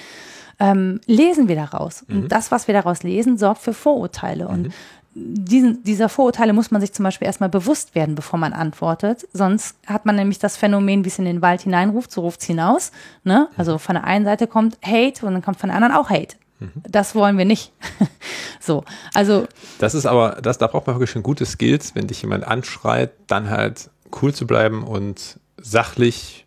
[0.62, 2.06] Ähm, lesen wir daraus.
[2.08, 2.24] Mhm.
[2.24, 4.48] Und das, was wir daraus lesen, sorgt für Vorurteile.
[4.48, 4.74] Und mhm
[5.16, 9.28] diesen, dieser Vorurteile muss man sich zum Beispiel erstmal bewusst werden, bevor man antwortet.
[9.34, 12.48] Sonst hat man nämlich das Phänomen, wie es in den Wald hineinruft, so ruft es
[12.48, 12.92] hinaus.
[13.24, 13.48] Ne?
[13.58, 16.36] Also von der einen Seite kommt Hate und dann kommt von der anderen auch Hate.
[16.88, 17.74] Das wollen wir nicht.
[18.60, 18.84] so,
[19.14, 19.48] also.
[19.80, 23.12] Das ist aber, das, da braucht man wirklich schon gute Skills, wenn dich jemand anschreit,
[23.28, 23.90] dann halt
[24.22, 26.43] cool zu bleiben und sachlich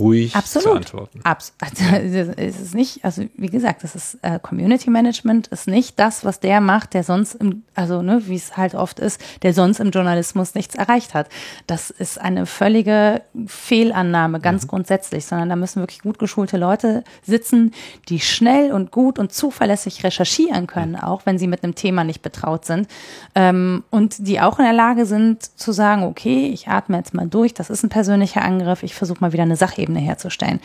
[0.00, 0.64] ruhig Absolut.
[0.64, 1.20] zu antworten.
[1.24, 1.60] Absolut.
[1.90, 6.24] Also, es ist nicht, also wie gesagt, das ist äh, Community Management ist nicht das,
[6.24, 9.80] was der macht, der sonst im, also ne, wie es halt oft ist, der sonst
[9.80, 11.28] im Journalismus nichts erreicht hat.
[11.66, 14.68] Das ist eine völlige Fehlannahme, ganz mhm.
[14.68, 17.72] grundsätzlich, sondern da müssen wirklich gut geschulte Leute sitzen,
[18.08, 21.00] die schnell und gut und zuverlässig recherchieren können, mhm.
[21.00, 22.88] auch wenn sie mit einem Thema nicht betraut sind
[23.34, 27.26] ähm, und die auch in der Lage sind zu sagen, okay, ich atme jetzt mal
[27.26, 30.60] durch, das ist ein persönlicher Angriff, ich versuche mal wieder eine Sachebene Ebene herzustellen.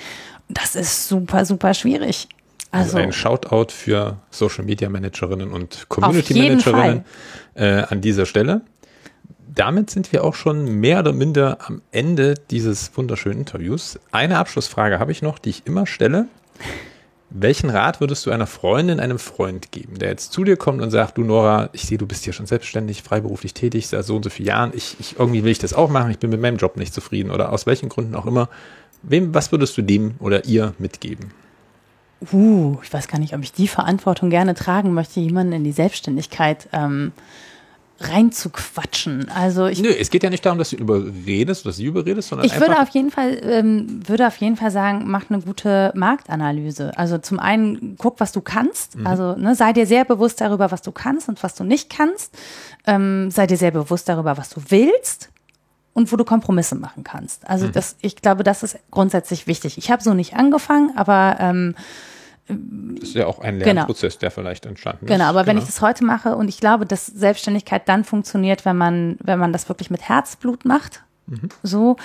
[0.47, 2.27] Das ist super, super schwierig.
[2.71, 7.05] Also, also ein Shoutout für Social Media Managerinnen und Community Managerinnen
[7.55, 8.61] äh, an dieser Stelle.
[9.47, 13.97] Damit sind wir auch schon mehr oder minder am Ende dieses wunderschönen Interviews.
[14.11, 16.27] Eine Abschlussfrage habe ich noch, die ich immer stelle.
[17.29, 20.91] Welchen Rat würdest du einer Freundin, einem Freund geben, der jetzt zu dir kommt und
[20.91, 24.23] sagt, du Nora, ich sehe, du bist hier schon selbstständig, freiberuflich tätig, seit so und
[24.23, 26.57] so vielen Jahren, ich, ich, irgendwie will ich das auch machen, ich bin mit meinem
[26.57, 28.49] Job nicht zufrieden oder aus welchen Gründen auch immer.
[29.07, 31.31] Wem, was würdest du dem oder ihr mitgeben?
[32.31, 35.71] Uh, ich weiß gar nicht, ob ich die Verantwortung gerne tragen möchte, jemanden in die
[35.71, 37.11] Selbstständigkeit ähm,
[37.99, 39.29] reinzuquatschen.
[39.29, 42.45] Also ich, Nö, es geht ja nicht darum, dass du überredest, dass sie überredest, sondern
[42.45, 46.97] ich würde auf jeden Fall ähm, würde auf jeden Fall sagen, mach eine gute Marktanalyse.
[46.97, 48.97] Also zum einen guck, was du kannst.
[48.97, 49.07] Mhm.
[49.07, 52.33] Also ne, sei dir sehr bewusst darüber, was du kannst und was du nicht kannst.
[52.85, 55.29] Ähm, sei dir sehr bewusst darüber, was du willst
[55.95, 57.49] und wo du Kompromisse machen kannst.
[57.49, 57.71] Also mhm.
[57.71, 59.77] das, ich glaube, das ist grundsätzlich wichtig.
[59.77, 61.73] Ich habe so nicht angefangen, aber ähm,
[62.47, 63.73] das ist ja auch ein genau.
[63.73, 64.19] Lernprozess, genau.
[64.19, 65.11] der vielleicht entstanden ist.
[65.11, 65.47] Genau, aber genau.
[65.47, 69.39] wenn ich das heute mache und ich glaube, dass Selbstständigkeit dann funktioniert, wenn man, wenn
[69.39, 71.49] man das wirklich mit Herzblut macht, mhm.
[71.63, 71.95] so,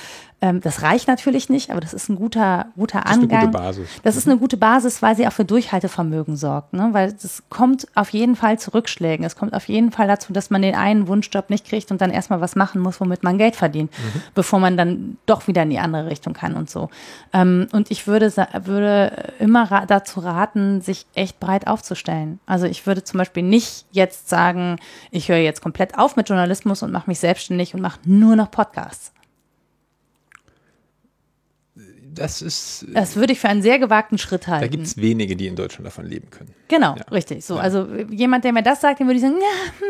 [0.43, 3.29] ähm, das reicht natürlich nicht, aber das ist ein guter, guter Angang.
[3.29, 3.89] Das ist eine gute Basis.
[4.03, 6.73] Das ist eine gute Basis, weil sie auch für Durchhaltevermögen sorgt.
[6.73, 6.89] Ne?
[6.93, 9.25] Weil es kommt auf jeden Fall zu Rückschlägen.
[9.27, 12.11] Es kommt auf jeden Fall dazu, dass man den einen Wunschjob nicht kriegt und dann
[12.11, 14.23] erstmal was machen muss, womit man Geld verdient, mhm.
[14.35, 16.89] bevor man dann doch wieder in die andere Richtung kann und so.
[17.35, 18.33] Ähm, und ich würde,
[18.65, 22.41] würde immer ra dazu raten, sich echt breit aufzustellen.
[22.47, 24.79] Also ich würde zum Beispiel nicht jetzt sagen,
[25.11, 28.51] ich höre jetzt komplett auf mit Journalismus und mache mich selbstständig und mache nur noch
[28.51, 29.13] Podcasts
[32.15, 32.87] das ist.
[32.93, 34.63] Das würde ich für einen sehr gewagten Schritt halten.
[34.63, 36.55] Da gibt es wenige, die in Deutschland davon leben können.
[36.69, 37.03] Genau, ja.
[37.11, 37.45] richtig.
[37.45, 37.61] So, ja.
[37.61, 39.87] also jemand, der mir das sagt, dem würde ich sagen, ja,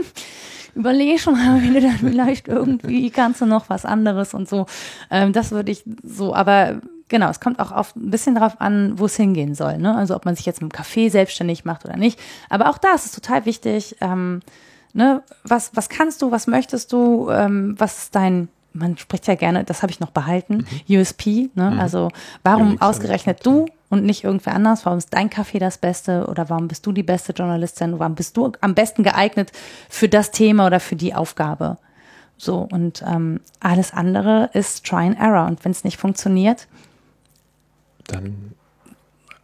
[0.74, 4.66] überlege schon mal, wenn du dann vielleicht irgendwie kannst du noch was anderes und so.
[5.10, 8.98] Ähm, das würde ich so, aber genau, es kommt auch auf, ein bisschen darauf an,
[8.98, 9.78] wo es hingehen soll.
[9.78, 9.94] Ne?
[9.94, 12.18] Also ob man sich jetzt mit dem Café selbstständig macht oder nicht.
[12.48, 13.96] Aber auch da ist es total wichtig.
[14.00, 14.40] Ähm,
[14.92, 15.22] ne?
[15.44, 19.64] was, was kannst du, was möchtest du, ähm, was ist dein man spricht ja gerne,
[19.64, 20.98] das habe ich noch behalten, mhm.
[20.98, 21.70] USP, ne?
[21.72, 21.80] Mhm.
[21.80, 22.10] also
[22.42, 26.48] warum ja, ausgerechnet du und nicht irgendwer anders, warum ist dein Kaffee das Beste oder
[26.48, 29.52] warum bist du die beste Journalistin, warum bist du am besten geeignet
[29.88, 31.78] für das Thema oder für die Aufgabe.
[32.36, 36.68] So, und ähm, alles andere ist Try and Error und wenn es nicht funktioniert,
[38.06, 38.54] dann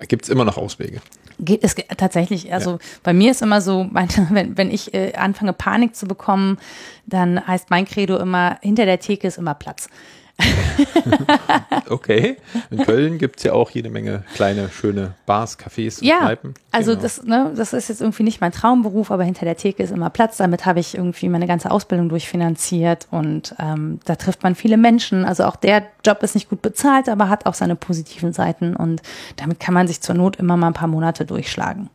[0.00, 1.00] gibt es immer noch Auswege.
[1.38, 2.78] Geht es tatsächlich, also ja.
[3.02, 3.88] bei mir ist immer so,
[4.30, 6.58] wenn, wenn ich äh, anfange Panik zu bekommen,
[7.06, 9.88] dann heißt mein Credo immer, hinter der Theke ist immer Platz.
[11.88, 12.36] okay.
[12.70, 16.54] In Köln gibt es ja auch jede Menge kleine, schöne Bars, Cafés und ja, Kneipen.
[16.72, 17.02] Also genau.
[17.02, 20.10] das, ne, das ist jetzt irgendwie nicht mein Traumberuf, aber hinter der Theke ist immer
[20.10, 20.36] Platz.
[20.36, 25.24] Damit habe ich irgendwie meine ganze Ausbildung durchfinanziert und ähm, da trifft man viele Menschen.
[25.24, 29.02] Also auch der Job ist nicht gut bezahlt, aber hat auch seine positiven Seiten und
[29.36, 31.88] damit kann man sich zur Not immer mal ein paar Monate durchschlagen.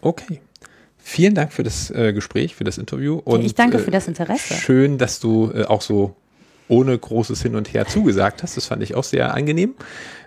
[0.00, 0.40] Okay.
[0.98, 3.20] Vielen Dank für das äh, Gespräch, für das Interview.
[3.24, 4.54] Und, ich danke für das Interesse.
[4.54, 6.14] Äh, schön, dass du äh, auch so
[6.68, 8.56] ohne großes Hin und Her zugesagt hast.
[8.56, 9.74] Das fand ich auch sehr angenehm.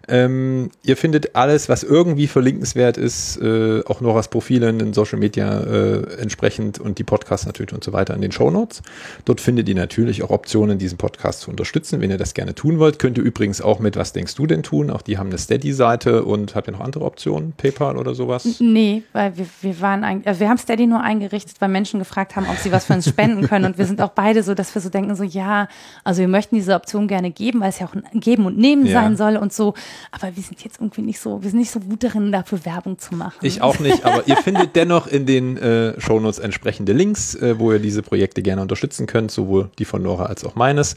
[0.07, 5.19] Ähm, ihr findet alles, was irgendwie verlinkenswert ist, äh, auch Noras Profile in den Social
[5.19, 8.81] Media äh, entsprechend und die Podcasts natürlich und so weiter in den Show Notes.
[9.25, 12.79] Dort findet ihr natürlich auch Optionen, diesen Podcast zu unterstützen, wenn ihr das gerne tun
[12.79, 12.99] wollt.
[12.99, 14.89] Könnt ihr übrigens auch mit Was denkst du denn tun?
[14.89, 17.53] Auch die haben eine Steady-Seite und habt ihr noch andere Optionen?
[17.53, 18.59] PayPal oder sowas?
[18.59, 22.35] Nee, weil wir, wir waren eigentlich, also wir haben Steady nur eingerichtet, weil Menschen gefragt
[22.35, 23.65] haben, ob sie was für uns spenden können.
[23.65, 25.67] Und wir sind auch beide so, dass wir so denken, so ja,
[26.03, 28.85] also wir möchten diese Option gerne geben, weil es ja auch ein Geben und Nehmen
[28.85, 29.01] ja.
[29.01, 29.73] sein soll und so.
[30.11, 32.99] Aber wir sind jetzt irgendwie nicht so, wir sind nicht so gut darin, dafür Werbung
[32.99, 33.39] zu machen.
[33.41, 37.71] Ich auch nicht, aber ihr findet dennoch in den äh, Shownotes entsprechende Links, äh, wo
[37.71, 40.95] ihr diese Projekte gerne unterstützen könnt, sowohl die von Nora als auch meines.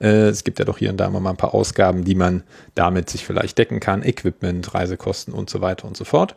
[0.00, 2.42] Äh, es gibt ja doch hier und da mal ein paar Ausgaben, die man
[2.74, 6.36] damit sich vielleicht decken kann, Equipment, Reisekosten und so weiter und so fort.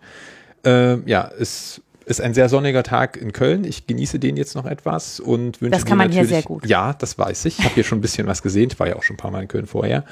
[0.65, 3.63] Äh, ja, es ist ein sehr sonniger Tag in Köln.
[3.63, 6.41] Ich genieße den jetzt noch etwas und wünsche Das kann dir man hier natürlich, sehr
[6.43, 6.65] gut.
[6.65, 7.59] Ja, das weiß ich.
[7.59, 8.69] Ich habe hier schon ein bisschen was gesehen.
[8.71, 10.03] Ich war ja auch schon ein paar Mal in Köln vorher.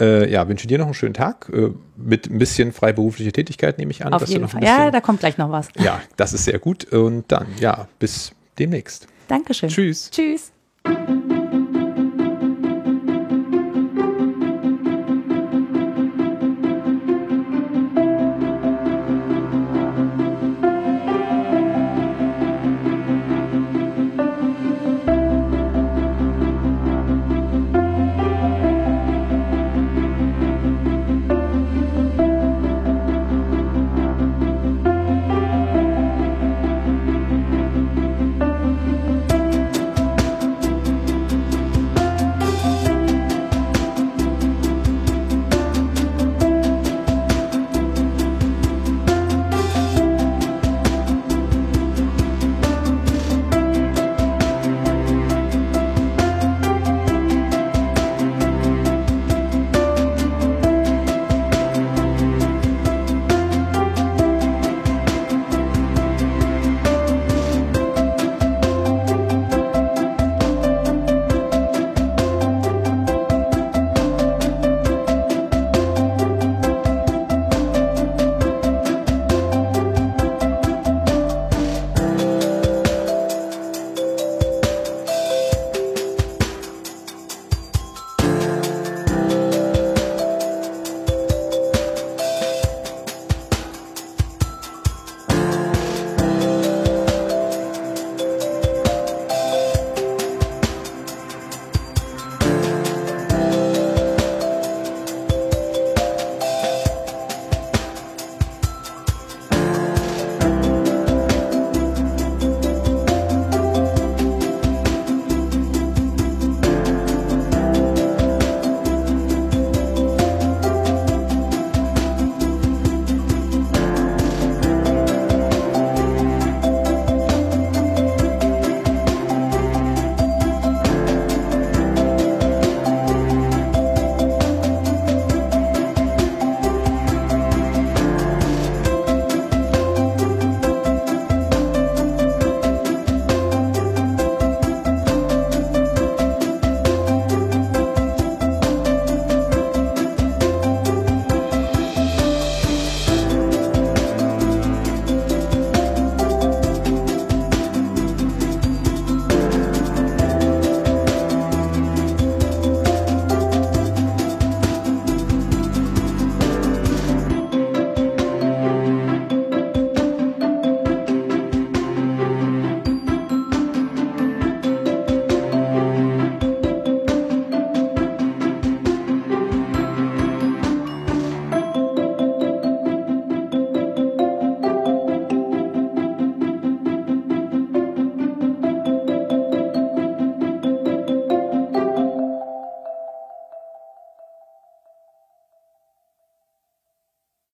[0.00, 3.90] Äh, ja, wünsche dir noch einen schönen Tag äh, mit ein bisschen freiberuflicher Tätigkeit, nehme
[3.90, 4.12] ich an.
[4.14, 4.64] Auf dass du jeden Fall.
[4.64, 5.68] Ja, bisschen- da kommt gleich noch was.
[5.78, 6.84] ja, das ist sehr gut.
[6.92, 9.06] Und dann, ja, bis demnächst.
[9.28, 9.68] Dankeschön.
[9.68, 10.10] Tschüss.
[10.10, 10.52] Tschüss.